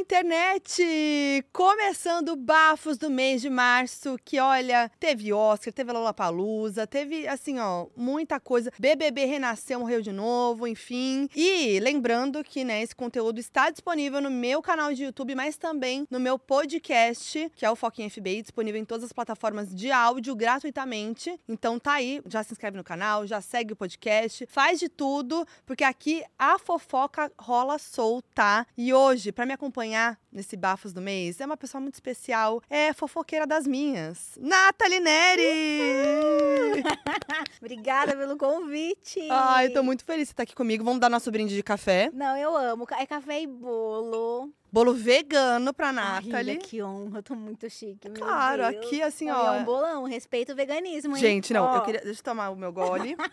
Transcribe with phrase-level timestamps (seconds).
[0.00, 1.44] internet!
[1.52, 7.86] Começando bafos do mês de março, que olha, teve Oscar, teve Lollapalooza, teve assim, ó,
[7.94, 8.72] muita coisa.
[8.78, 11.28] BBB renasceu, morreu de novo, enfim.
[11.36, 16.06] E lembrando que, né, esse conteúdo está disponível no meu canal de YouTube, mas também
[16.10, 20.34] no meu podcast, que é o Foquinha FBI, disponível em todas as plataformas de áudio
[20.34, 21.38] gratuitamente.
[21.46, 25.46] Então tá aí, já se inscreve no canal, já segue o podcast, faz de tudo,
[25.66, 28.66] porque aqui a fofoca rola solta.
[28.78, 29.89] E hoje, para me acompanhar
[30.32, 36.82] nesse Bafos do Mês, é uma pessoa muito especial, é fofoqueira das minhas, Nathalie Neri!
[37.60, 39.20] Obrigada pelo convite.
[39.30, 40.82] Ai, tô muito feliz de estar aqui comigo.
[40.82, 42.10] Vamos dar nosso brinde de café.
[42.12, 42.86] Não, eu amo.
[42.98, 44.50] É café e bolo.
[44.72, 46.34] Bolo vegano pra Ai, Nathalie.
[46.36, 48.08] olha que honra, eu tô muito chique.
[48.10, 48.86] Claro, Deus.
[48.86, 49.54] aqui assim, Não, ó.
[49.54, 51.20] É um bolão, respeito o veganismo, hein?
[51.20, 52.00] Gente, não, eu queria.
[52.00, 53.16] Deixa eu tomar o meu gole.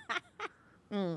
[0.90, 1.16] Hum.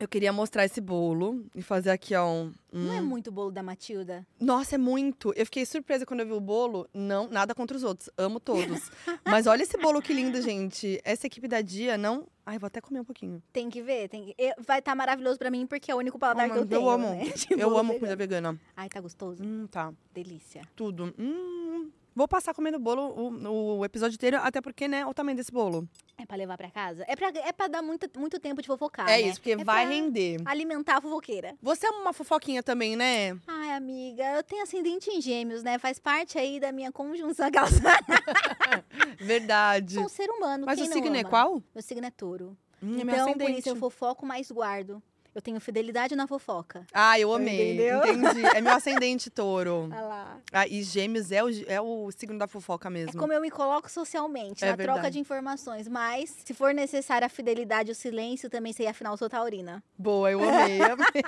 [0.00, 2.26] Eu queria mostrar esse bolo e fazer aqui, ó.
[2.28, 4.26] Um, Não é muito bolo da Matilda?
[4.40, 5.32] Nossa, é muito.
[5.36, 6.88] Eu fiquei surpresa quando eu vi o bolo.
[6.92, 8.10] Não, nada contra os outros.
[8.18, 8.90] Amo todos.
[9.24, 11.00] Mas olha esse bolo que lindo, gente.
[11.04, 12.26] Essa equipe da Dia não.
[12.44, 13.40] Ai, vou até comer um pouquinho.
[13.52, 14.34] Tem que ver, tem que...
[14.36, 16.68] eu- Vai estar maravilhoso pra mim, porque é o único paladar Oh, que eu mano,
[16.68, 17.10] tenho, eu amo.
[17.10, 17.32] né?
[17.56, 17.98] Eu amo vegano.
[18.00, 18.60] comida vegana.
[18.76, 19.44] Ai, tá gostoso.
[19.44, 19.92] Hum, tá.
[20.12, 20.62] Delícia.
[20.74, 21.14] Tudo.
[21.16, 21.88] Hum.
[22.14, 25.88] Vou passar comendo bolo o, o episódio inteiro, até porque, né, o tamanho desse bolo.
[26.16, 27.04] É pra levar pra casa?
[27.08, 29.22] É pra, é pra dar muito, muito tempo de fofocar, é né?
[29.22, 30.40] isso, porque É vai render.
[30.44, 31.56] Alimentar a fofoqueira.
[31.60, 33.36] Você é uma fofoquinha também, né?
[33.48, 35.76] Ai, amiga, eu tenho ascendente em gêmeos, né?
[35.78, 37.46] Faz parte aí da minha conjunção.
[39.18, 39.94] Verdade.
[39.94, 41.28] Sou um ser humano, Mas o signo é ama?
[41.28, 41.62] qual?
[41.74, 42.56] Meu signo é touro.
[42.82, 45.02] Hum, é então, por isso eu fofoco, mas guardo.
[45.34, 46.86] Eu tenho fidelidade na fofoca.
[46.92, 47.72] Ah, eu amei.
[47.74, 47.98] Entendeu?
[48.06, 48.46] Entendi.
[48.56, 49.88] É meu ascendente touro.
[49.92, 50.38] Olha lá.
[50.52, 53.18] Ah, e gêmeos é o, é o signo da fofoca É mesmo.
[53.20, 55.14] como eu me coloco socialmente, É na troca verdade.
[55.14, 55.88] de informações.
[55.88, 59.82] Mas, se for necessária a fidelidade e o silêncio, também sei, afinal, sou taurina.
[59.98, 61.24] Boa, eu amei, amei.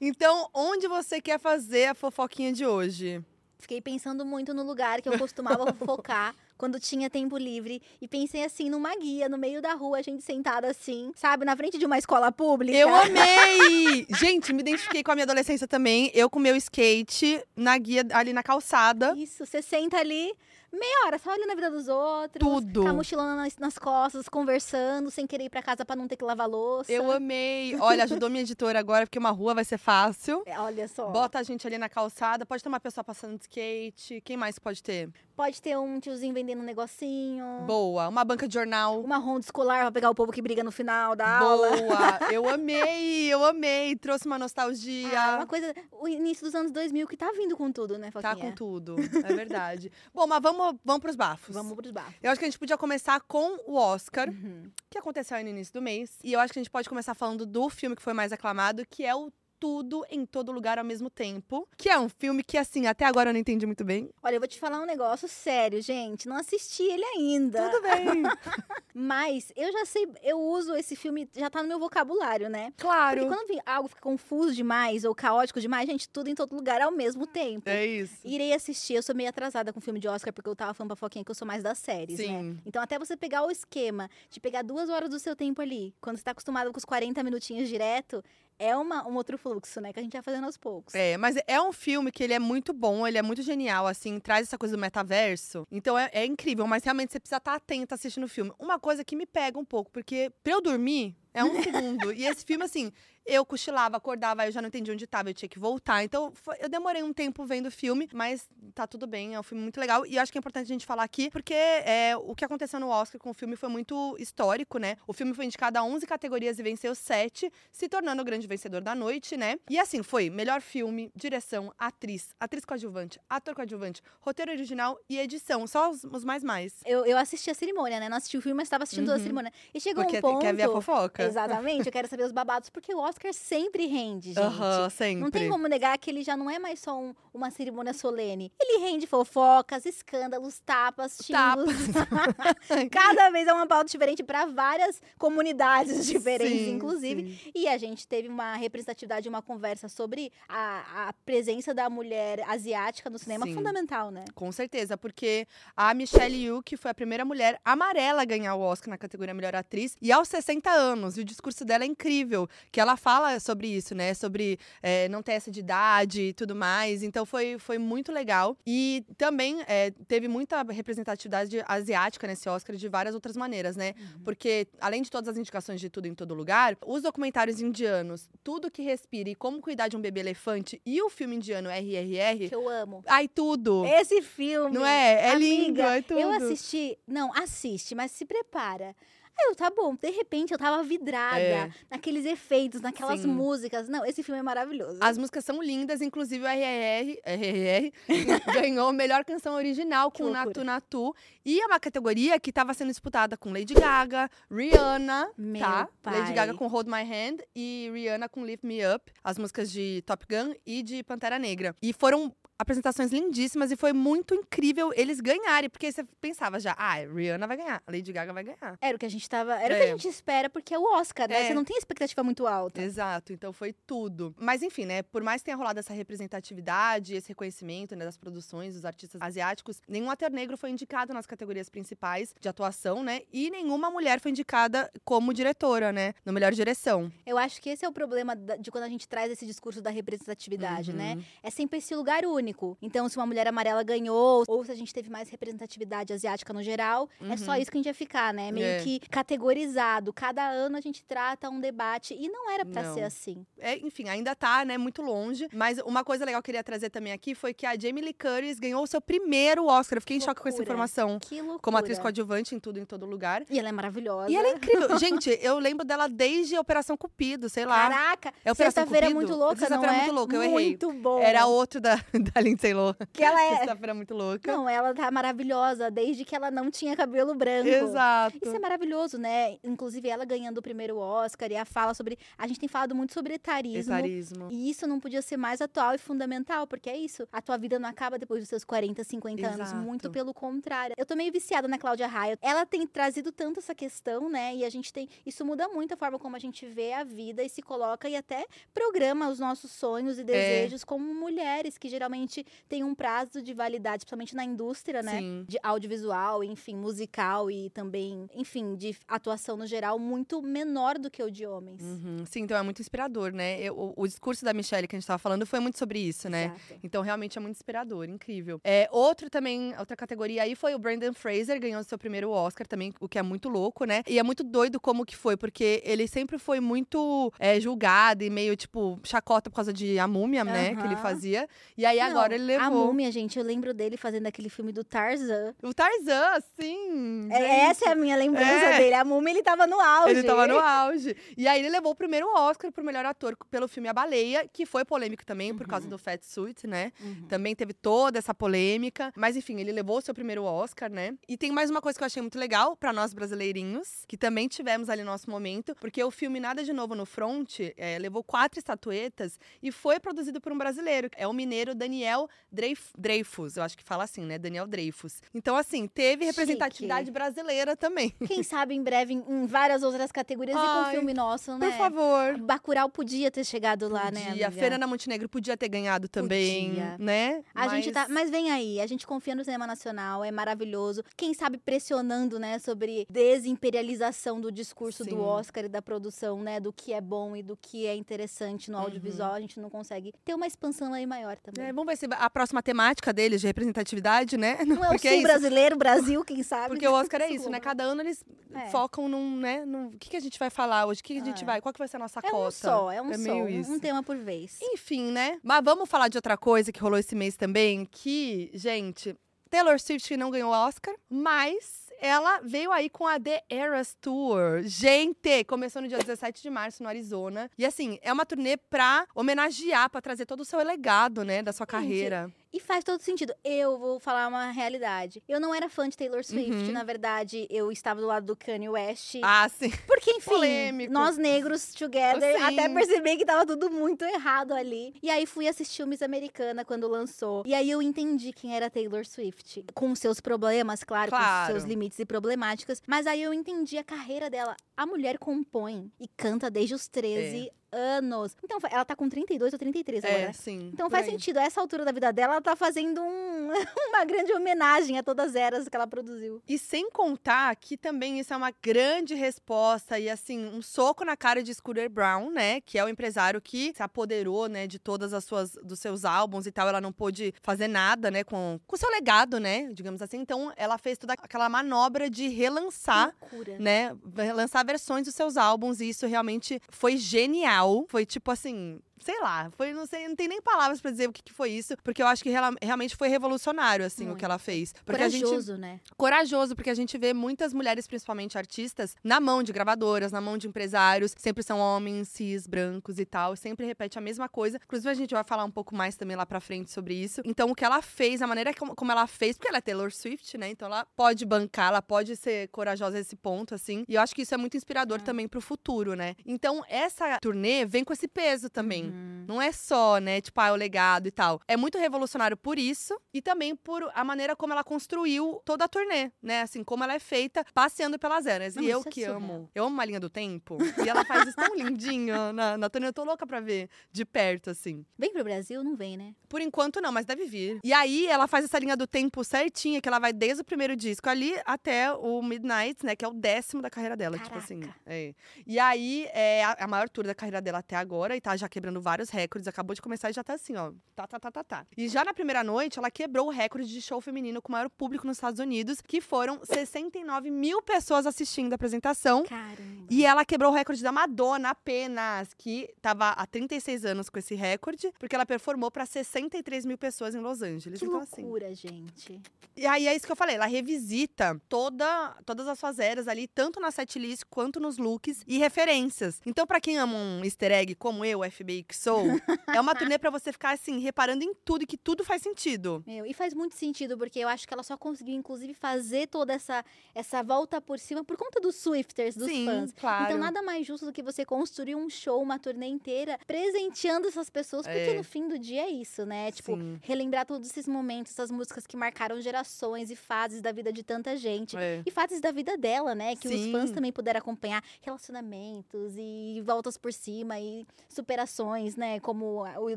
[0.00, 3.22] então, onde você quer fazer a fofoquinha de hoje?
[3.58, 7.82] Fiquei pensando muito no lugar que eu costumava fofocar quando tinha tempo livre.
[8.00, 11.56] E pensei assim, numa guia, no meio da rua, a gente sentada assim, sabe, na
[11.56, 12.76] frente de uma escola pública.
[12.76, 14.06] Eu amei!
[14.18, 16.10] Gente, me identifiquei com a minha adolescência também.
[16.14, 19.14] Eu com meu skate na guia ali na calçada.
[19.16, 20.32] Isso, você senta ali,
[20.72, 22.38] meia hora, só olhando a vida dos outros.
[22.40, 22.86] Tudo.
[22.86, 26.24] A mochilona nas, nas costas, conversando, sem querer ir pra casa pra não ter que
[26.24, 26.92] lavar louça.
[26.92, 27.76] Eu amei.
[27.80, 30.42] Olha, ajudou minha editora agora, porque uma rua vai ser fácil.
[30.46, 31.08] É, Olha só.
[31.10, 34.20] Bota a gente ali na calçada, pode ter uma pessoa passando de skate.
[34.22, 35.10] Quem mais pode ter?
[35.36, 37.44] Pode ter um tiozinho vendendo um negocinho.
[37.66, 38.08] Boa.
[38.08, 39.00] Uma banca de jornal.
[39.02, 41.68] Uma ronda escolar pra pegar o povo que briga no final da aula.
[41.76, 42.18] Boa!
[42.32, 43.94] Eu amei, eu amei.
[43.96, 45.08] Trouxe uma nostalgia.
[45.20, 48.30] Ah, uma coisa, o início dos anos 2000 que tá vindo com tudo, né, Tá
[48.30, 48.50] Foquinha?
[48.50, 49.92] com tudo, é verdade.
[50.14, 51.54] Bom, mas vamos, vamos pros bafos.
[51.54, 52.14] Vamos pros bafos.
[52.22, 54.70] Eu acho que a gente podia começar com o Oscar, Uhum.
[54.90, 56.18] que aconteceu aí no início do mês.
[56.24, 58.84] E eu acho que a gente pode começar falando do filme que foi mais aclamado,
[58.88, 61.68] que é o Tudo em Todo Lugar ao Mesmo Tempo.
[61.76, 64.10] Que é um filme que, assim, até agora eu não entendi muito bem.
[64.22, 66.28] Olha, eu vou te falar um negócio sério, gente.
[66.28, 67.70] Não assisti ele ainda.
[67.70, 68.22] Tudo bem.
[68.94, 72.70] Mas eu já sei, eu uso esse filme, já tá no meu vocabulário, né?
[72.70, 73.26] Porque claro.
[73.26, 76.90] quando vem algo fica confuso demais ou caótico demais, gente, tudo em todo lugar ao
[76.90, 77.68] mesmo tempo.
[77.68, 78.16] É isso.
[78.24, 80.96] Irei assistir, eu sou meio atrasada com filme de Oscar, porque eu tava falando pra
[80.96, 82.24] Foquinha que eu sou mais das séries, né?
[82.24, 82.58] Sim.
[82.64, 86.16] Então, até você pegar o esquema de pegar duas horas do seu tempo ali, quando
[86.16, 88.24] você tá acostumado com os 40 minutinhos direto,
[88.58, 89.92] é uma, um outro fluxo, né?
[89.92, 90.94] Que a gente vai fazendo aos poucos.
[90.94, 94.18] É, mas é um filme que ele é muito bom, ele é muito genial, assim,
[94.18, 95.66] traz essa coisa do metaverso.
[95.70, 98.52] Então é, é incrível, mas realmente você precisa estar atento assistindo o filme.
[98.58, 102.12] Uma coisa que me pega um pouco, porque pra eu dormir é um segundo.
[102.12, 102.92] E esse filme, assim,
[103.24, 106.02] eu cochilava, acordava, eu já não entendi onde tava, eu tinha que voltar.
[106.04, 109.42] Então foi- eu demorei um tempo vendo o filme, mas tá tudo bem, é um
[109.42, 110.06] filme muito legal.
[110.06, 112.78] E eu acho que é importante a gente falar aqui, porque é, o que aconteceu
[112.80, 114.96] no Oscar com o filme foi muito histórico, né?
[115.06, 118.80] O filme foi indicado a 11 categorias e venceu 7, se tornando o grande vencedor
[118.80, 119.58] da noite, né?
[119.68, 125.66] E assim, foi melhor filme, direção, atriz, atriz coadjuvante, ator coadjuvante, roteiro original e edição.
[125.66, 126.74] Só os, os mais mais.
[126.84, 128.08] Eu, eu assisti a cerimônia, né?
[128.08, 129.20] Não assisti o filme, mas estava assistindo a Uhum.
[129.20, 129.52] cerimônia.
[129.74, 130.40] E chegou Porque um ponto...
[130.40, 131.25] quer ver a fofoca.
[131.26, 134.92] Exatamente, eu quero saber os babados, porque o Oscar sempre rende, gente.
[134.92, 135.16] Sempre.
[135.16, 138.52] Não tem como negar que ele já não é mais só um- uma cerimônia solene.
[138.60, 141.66] Ele rende fofocas, escândalos, tapas, Tapas.
[141.66, 141.94] xingos.
[142.90, 147.38] Cada vez é uma pauta diferente para várias comunidades diferentes, Sim, inclusive.
[147.44, 147.50] sim.
[147.54, 153.10] E a gente teve uma representatividade, uma conversa sobre a, a presença da mulher asiática
[153.10, 153.54] no cinema Sim.
[153.54, 154.24] fundamental, né?
[154.34, 155.46] Com certeza, porque
[155.76, 159.34] a Michelle Yeoh, que foi a primeira mulher amarela a ganhar o Oscar na categoria
[159.34, 161.05] Melhor Atriz, e aos 60 anos.
[161.06, 161.18] Anos.
[161.18, 162.48] E o discurso dela é incrível.
[162.70, 164.14] Que ela fala sobre isso, né?
[164.14, 167.02] Sobre é, não ter essa de idade e tudo mais.
[167.02, 168.56] Então foi, foi muito legal.
[168.66, 173.94] E também é, teve muita representatividade asiática nesse Oscar de várias outras maneiras, né?
[173.98, 174.24] Uhum.
[174.24, 178.70] Porque, além de todas as indicações de tudo em todo lugar, os documentários indianos, Tudo
[178.70, 182.54] que Respira e Como Cuidar de um Bebê Elefante e o filme indiano RRR, Que
[182.54, 183.02] eu amo.
[183.06, 183.84] ai, tudo.
[183.84, 184.74] Esse filme.
[184.74, 185.26] Não é?
[185.26, 186.20] É Amiga, lindo, é tudo.
[186.20, 186.98] Eu assisti.
[187.06, 188.94] Não, assiste, mas se prepara.
[189.38, 191.70] Aí eu, tá bom, de repente eu tava vidrada É.
[191.90, 193.28] naqueles efeitos, naquelas Sim.
[193.28, 193.88] músicas.
[193.88, 194.98] Não, esse filme é maravilhoso.
[195.00, 197.92] As músicas são lindas, inclusive o RRR, RRR
[198.64, 200.30] ganhou melhor canção original com.
[200.30, 201.14] Natu Natu.
[201.44, 205.88] E é uma categoria que estava sendo disputada com Lady Gaga, Rihanna, Meu tá?
[206.02, 206.18] pai.
[206.20, 210.02] Lady Gaga com Hold My Hand e Rihanna com Lift Me Up, as músicas de
[210.06, 211.76] Top Gun e de Pantera Negra.
[211.82, 216.94] E foram apresentações lindíssimas e foi muito incrível eles ganharem, porque você pensava já, ah,
[216.96, 218.78] Rihanna vai ganhar, Lady Gaga vai ganhar.
[218.80, 219.54] Era o que a gente tava.
[219.60, 219.86] Era o que É.
[219.86, 221.42] a gente espera, porque é o Oscar, né?
[221.42, 221.46] É.
[221.48, 222.80] Você não tem expectativa muito alta.
[222.80, 224.34] Exato, então foi tudo.
[224.38, 228.74] Mas enfim, né, por mais que tenha rolado essa representatividade, esse reconhecimento né, das produções
[228.74, 233.22] dos artistas asiáticos, nenhum ator negro foi indicado nas categorias principais de atuação, né?
[233.32, 236.14] E nenhuma mulher foi indicada como diretora, né?
[236.24, 237.10] No melhor direção.
[237.24, 239.90] Eu acho que esse é o problema de quando a gente traz esse discurso da
[239.90, 241.14] representatividade, né?
[241.16, 241.24] Uhum.
[241.42, 242.45] É sempre esse lugar único.
[242.82, 246.62] Então, se uma mulher amarela ganhou, ou se a gente teve mais representatividade asiática no
[246.62, 247.56] geral, é só Uhum.
[247.58, 248.50] isso que a gente ia ficar, né?
[248.52, 248.78] Meio É.
[248.80, 249.00] que
[249.46, 250.12] categorizado.
[250.12, 252.14] Cada ano a gente trata um debate.
[252.14, 252.94] E não era pra Não.
[252.94, 253.44] ser assim.
[253.58, 255.48] É, enfim, ainda tá, né, muito longe.
[255.52, 258.14] Mas uma coisa legal que eu queria trazer também aqui foi que a Jamie Lee
[258.14, 259.96] Curtis ganhou o seu primeiro Oscar.
[259.96, 261.18] Eu fiquei em choque com essa informação.
[261.18, 261.60] Que loucura.
[261.62, 263.44] Como atriz coadjuvante em tudo, em todo lugar.
[263.50, 264.30] E ela é maravilhosa.
[264.30, 264.88] E ela é incrível.
[264.98, 267.88] Gente, eu lembro dela desde Operação Cupido, sei lá.
[267.88, 269.26] Caraca, É Operação Sexta-feira é Cupido?
[269.28, 270.02] muito louca, Sexta-feira não é é?
[270.04, 270.54] muito louca, eu errei.
[270.66, 271.20] Muito bom.
[271.20, 271.96] Era outro da,
[272.36, 272.94] da Lindsay Lohan.
[273.12, 273.56] Que ela é...
[273.56, 274.52] Sexta-feira muito louca.
[274.52, 277.68] Não, ela tá maravilhosa, desde que ela não tinha cabelo branco.
[277.68, 278.36] Exato.
[278.42, 279.56] Isso é maravilhoso, né?
[279.64, 282.18] Inclusive, ela ganhando o primeiro Oscar e a fala sobre.
[282.36, 283.92] A gente tem falado muito sobre etarismo.
[283.92, 284.48] Etarismo.
[284.50, 287.26] E isso não podia ser mais atual e fundamental, porque é isso.
[287.32, 289.60] A tua vida não acaba depois dos seus 40, 50 anos.
[289.60, 289.76] Exato.
[289.76, 290.94] Muito pelo contrário.
[290.98, 292.38] Eu tô meio viciada na Cláudia Raia.
[292.42, 294.54] Ela tem trazido tanto essa questão, né?
[294.54, 295.08] E a gente tem.
[295.24, 298.16] Isso muda muito a forma como a gente vê a vida e se coloca e
[298.16, 298.44] até
[298.74, 300.24] programa os nossos sonhos e É.
[300.24, 302.25] desejos como mulheres, que geralmente
[302.68, 305.18] têm um prazo de validade, principalmente na indústria, né?
[305.18, 305.44] Sim.
[305.48, 311.22] de audiovisual, enfim, musical e também, enfim, de atuação no geral, muito menor do que
[311.22, 311.80] o de homens.
[311.82, 312.24] Uhum.
[312.26, 313.60] Sim, então é muito inspirador, né?
[313.60, 316.28] Eu- o, o discurso da Michelle que a gente tava falando foi muito sobre isso,
[316.28, 316.46] né?
[316.46, 316.80] Exato.
[316.82, 318.60] Então, realmente é muito inspirador, incrível.
[318.64, 322.92] É, outro também, outra categoria aí foi o Brandon Fraser, ganhou seu primeiro Oscar também,
[323.00, 324.02] o que é muito louco, né?
[324.06, 328.30] E é muito doido como que foi, porque ele sempre foi muito é, julgado e
[328.30, 330.74] meio, tipo, chacota por causa de A Múmia, né?
[330.76, 331.48] Que ele fazia.
[331.76, 332.86] E aí Não, agora ele A levou.
[332.86, 335.54] Múmia, gente, eu lembro dele fazendo aquele filme do Tarzan.
[335.62, 337.28] O Tarzan, sim!
[337.30, 338.78] É, essa é a minha lembrança É.
[338.78, 338.94] dele.
[338.94, 340.10] A Múmia, ele tava no auge.
[340.10, 341.16] Ele tava no auge.
[341.36, 344.64] E aí ele levou o primeiro Oscar pro melhor ator pelo filme A Baleia, que
[344.66, 346.92] foi polêmico também por causa do Fat Suit, né?
[347.00, 347.26] Uhum.
[347.28, 349.12] Também teve toda essa polêmica.
[349.16, 351.14] Mas enfim, ele levou o seu primeiro Oscar, né?
[351.28, 354.48] E tem mais uma coisa que eu achei muito legal pra nós brasileirinhos, que também
[354.48, 358.22] tivemos ali no nosso momento, porque o filme Nada de Novo no Front é, levou
[358.24, 361.08] quatro estatuetas e foi produzido por um brasileiro.
[361.16, 362.05] É o mineiro Daniel
[362.52, 364.38] Dreif- Dreyfus, eu acho que fala assim, né?
[364.38, 365.20] Daniel Dreyfus.
[365.34, 366.36] Então, assim, teve Chique.
[366.38, 368.10] representatividade brasileira também.
[368.26, 371.68] Quem sabe em breve em, várias outras categorias e com Ai, filme nosso, né?
[371.70, 372.38] Por favor.
[372.38, 374.46] Bacurau podia ter chegado lá, né, Podia.
[374.46, 374.50] amiga?
[374.52, 376.96] Fernanda Montenegro podia ter ganhado também, Podia.
[376.98, 377.42] né?
[377.54, 378.06] A gente tá.
[378.08, 381.02] Mas vem aí, a gente confia no cinema nacional, é maravilhoso.
[381.16, 385.10] Quem sabe pressionando, né, sobre desimperialização do discurso Sim.
[385.10, 386.60] do Oscar e da produção, né?
[386.60, 388.84] Do que é bom e do que é interessante no Uhum.
[388.84, 389.32] audiovisual.
[389.32, 391.64] A gente não consegue ter uma expansão aí maior também.
[391.68, 394.58] É, vamos ver se a próxima temática deles de representatividade, né?
[394.64, 396.68] Não é o Porque sul é brasileiro, Brasil, quem sabe?
[396.68, 397.58] Porque o Oscar é isso, né?
[397.60, 398.22] Cada ano eles
[398.54, 398.66] É.
[398.68, 399.64] focam num, né?
[399.64, 401.00] Num, o que, que a gente vai falar hoje?
[401.00, 401.46] O que, que a gente É.
[401.46, 401.60] vai?
[401.60, 402.48] Qual que vai ser a nossa É cota?
[402.48, 403.72] um só, é um É só, um- isso.
[403.72, 404.58] um tema por vez.
[404.62, 405.38] Enfim, né?
[405.42, 409.16] Mas vamos falar de outra coisa que rolou esse mês também, que, gente,
[409.50, 414.62] Taylor Swift não ganhou Oscar, mas ela veio aí com a The Eras Tour.
[414.62, 417.50] Gente, começou no dia 17 de março no Arizona.
[417.56, 421.52] E assim, é uma turnê pra homenagear, pra trazer todo o seu legado, né, da
[421.52, 422.30] sua carreira.
[422.52, 423.34] E faz todo sentido.
[423.44, 425.22] Eu vou falar uma realidade.
[425.28, 426.50] Eu não era fã de Taylor Swift.
[426.52, 426.72] Uhum.
[426.72, 429.16] Na verdade, eu estava do lado do Kanye West.
[429.22, 429.70] Ah, sim.
[429.86, 430.92] Porque, enfim, Polêmico.
[430.92, 434.94] nós negros together, até percebi que tava tudo muito errado ali.
[435.02, 437.42] E aí fui assistir o Miss Americana quando lançou.
[437.46, 439.64] E aí eu entendi quem era Taylor Swift.
[439.74, 441.46] Com seus problemas, claro, Claro.
[441.46, 442.82] com seus limites e problemáticas.
[442.86, 444.56] Mas aí eu entendi a carreira dela.
[444.76, 448.34] A mulher compõe e canta desde os 13 anos.
[448.42, 450.32] Então, ela tá com 32 ou 33 agora, É, né?
[450.32, 450.70] sim.
[450.72, 451.10] Então faz aí.
[451.12, 453.50] sentido, a essa altura da vida dela, ela tá fazendo um-
[453.90, 456.40] uma grande homenagem a todas as eras que ela produziu.
[456.48, 461.16] E sem contar que também isso é uma grande resposta e assim, um soco na
[461.16, 465.12] cara de Scooter Brown, né, que é o empresário que se apoderou, né, de todas
[465.12, 468.76] as suas dos seus álbuns e tal, ela não pôde fazer nada, né, com o
[468.76, 470.18] seu legado, né, digamos assim.
[470.18, 473.58] Então, ela fez toda aquela manobra de relançar loucura.
[473.58, 473.94] né,
[474.34, 477.86] lançar versões dos seus álbuns e isso realmente foi genial.
[477.88, 481.12] Foi tipo assim, sei lá, foi não sei, não tem nem palavras pra dizer o
[481.12, 482.30] que, que foi isso, porque eu acho que
[482.62, 484.18] realmente foi revolucionário assim o Muito.
[484.18, 484.72] que ela fez.
[484.84, 485.80] Porque a gente Corajoso, né?
[485.96, 490.38] corajoso, porque a gente vê muitas mulheres, principalmente artistas, na mão de gravadoras, na mão
[490.38, 494.58] de empresários, sempre são homens, cis, brancos e tal, sempre repete a mesma coisa.
[494.64, 497.20] Inclusive, a gente vai falar um pouco mais também lá pra frente sobre isso.
[497.24, 499.92] Então, o que ela fez, a maneira como, como ela fez, porque ela é Taylor
[499.92, 500.50] Swift, né?
[500.50, 503.84] Então, ela pode bancar, ela pode ser corajosa nesse ponto, assim.
[503.88, 506.14] E eu acho que isso é muito inspirador também pro futuro, né?
[506.24, 508.84] Então, essa turnê vem com esse peso também.
[508.84, 508.85] Uhum.
[509.26, 511.40] Não é só, né, tipo, ah, o legado e tal.
[511.48, 515.68] É muito revolucionário por isso e também por a maneira como ela construiu toda a
[515.68, 516.42] turnê, né?
[516.42, 518.54] Assim, como ela é feita passeando pelas eras.
[518.54, 519.16] Não, e eu é que surreal.
[519.16, 519.50] amo.
[519.54, 520.58] Eu amo uma linha do tempo.
[520.86, 522.86] e ela faz isso tão lindinho na, na turnê.
[522.86, 524.84] Eu tô louca pra ver de perto, assim.
[524.96, 525.62] Vem pro Brasil?
[525.64, 526.14] Não vem, né?
[526.28, 527.58] Por enquanto, não, mas deve vir.
[527.64, 530.76] E aí, ela faz essa linha do tempo certinha, que ela vai desde o primeiro
[530.76, 532.94] disco ali até o Midnight, né?
[532.94, 534.60] Que é o décimo da carreira dela, tipo assim.
[534.60, 534.80] Caraca.
[534.86, 535.14] É.
[535.46, 538.48] E aí, é a, a maior tour da carreira dela até agora, e tá já
[538.48, 539.48] quebrando vários recordes.
[539.48, 540.72] Acabou de começar e já tá assim, ó.
[540.94, 541.66] Tá, tá, tá, tá, tá.
[541.76, 544.68] E já na primeira noite, ela quebrou o recorde de show feminino com o maior
[544.70, 549.24] público nos Estados Unidos, que foram 69 mil pessoas assistindo a apresentação.
[549.24, 549.86] Caramba.
[549.90, 554.34] E ela quebrou o recorde da Madonna apenas, que tava há 36 anos com esse
[554.34, 557.78] recorde, porque ela performou pra 63 mil pessoas em Los Angeles.
[557.78, 558.22] Que então, assim.
[558.22, 559.20] loucura, gente.
[559.56, 563.26] E aí é isso que eu falei, ela revisita toda, todas as suas eras ali,
[563.26, 566.20] tanto na setlist quanto nos looks e referências.
[566.26, 569.04] Então, pra quem ama um easter egg, como eu, FBI que sou,
[569.46, 572.82] é uma turnê pra você ficar assim, reparando em tudo e que tudo faz sentido.
[572.86, 576.32] Meu, e faz muito sentido, porque eu acho que ela só conseguiu, inclusive, fazer toda
[576.32, 579.72] essa, essa volta por cima por conta dos Swifters, dos Sim, fãs.
[579.78, 580.04] claro.
[580.06, 584.28] Então, nada mais justo do que você construir um show, uma turnê inteira, presenteando essas
[584.30, 584.94] pessoas, porque É.
[584.96, 586.32] no fim do dia é isso, né?
[586.32, 586.78] Tipo, Sim.
[586.82, 591.16] relembrar todos esses momentos, essas músicas que marcaram gerações e fases da vida de tanta
[591.16, 591.56] gente.
[591.56, 591.82] É.
[591.86, 593.14] E fases da vida dela, né?
[593.16, 593.74] Que os fãs Sim.
[593.74, 598.98] também puderam acompanhar relacionamentos e voltas por cima e superações, né?
[599.00, 599.76] Como o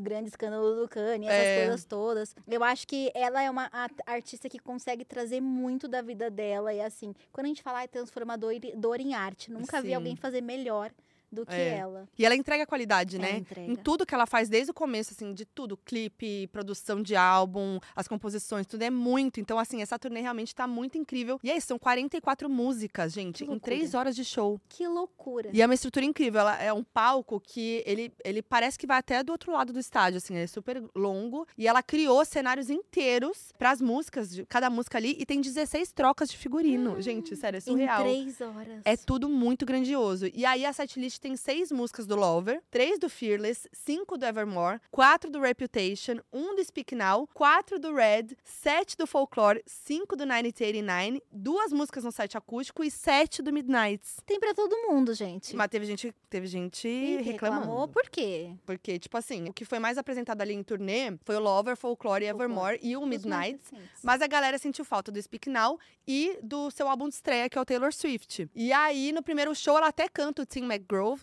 [0.00, 1.56] grande escândalo do Kanye, essas É.
[1.64, 2.34] coisas todas.
[2.48, 3.70] Eu acho que ela é uma
[4.06, 6.72] artista que consegue trazer muito da vida dela.
[6.72, 9.94] E assim, quando a gente fala ah, transformador dor em arte, nunca vi Sim.
[9.94, 10.90] alguém fazer melhor
[11.30, 11.76] do que É.
[11.78, 12.08] ela.
[12.18, 13.38] E ela entrega qualidade, né?
[13.38, 13.70] entrega.
[13.70, 17.78] Em tudo que ela faz desde o começo, assim, de tudo, clipe, produção de álbum,
[17.94, 19.40] as composições, tudo é muito.
[19.40, 21.38] Então, assim, essa turnê realmente tá muito incrível.
[21.42, 24.60] E é isso, são 44 músicas, gente, em três horas de show.
[24.68, 25.50] Que loucura.
[25.52, 26.40] E é uma estrutura incrível.
[26.40, 29.78] Ela é um palco que ele, ele parece que vai até do outro lado do
[29.78, 31.46] estádio, assim, ele é super longo.
[31.56, 35.92] E ela criou cenários inteiros para as músicas, de cada música ali, e tem 16
[35.92, 37.00] trocas de figurino.
[37.00, 38.06] gente, sério, é surreal.
[38.06, 38.80] Em três horas.
[38.84, 40.26] É tudo muito grandioso.
[40.34, 44.80] E aí a setlist tem seis músicas do Lover, três do Fearless, cinco do Evermore,
[44.90, 50.24] quatro do Reputation, um do Speak Now, quatro do Red, sete do Folklore, cinco do
[50.24, 54.16] 1989, duas músicas no set acústico e sete do Midnights.
[54.24, 55.54] Tem pra todo mundo, gente.
[55.54, 57.60] Mas teve gente, teve gente Ih, reclamando.
[57.62, 58.52] reclamou por quê?
[58.64, 62.24] Porque, tipo assim, o que foi mais apresentado ali em turnê foi o Lover, Folklore
[62.24, 62.50] e Folklore.
[62.50, 63.60] Evermore e o Os mais Midnight.
[63.70, 64.00] recentes.
[64.02, 67.58] Mas a galera sentiu falta do Speak Now e do seu álbum de estreia, que
[67.58, 68.48] é o Taylor Swift.
[68.54, 70.62] E aí, no primeiro show, ela até canta o Tim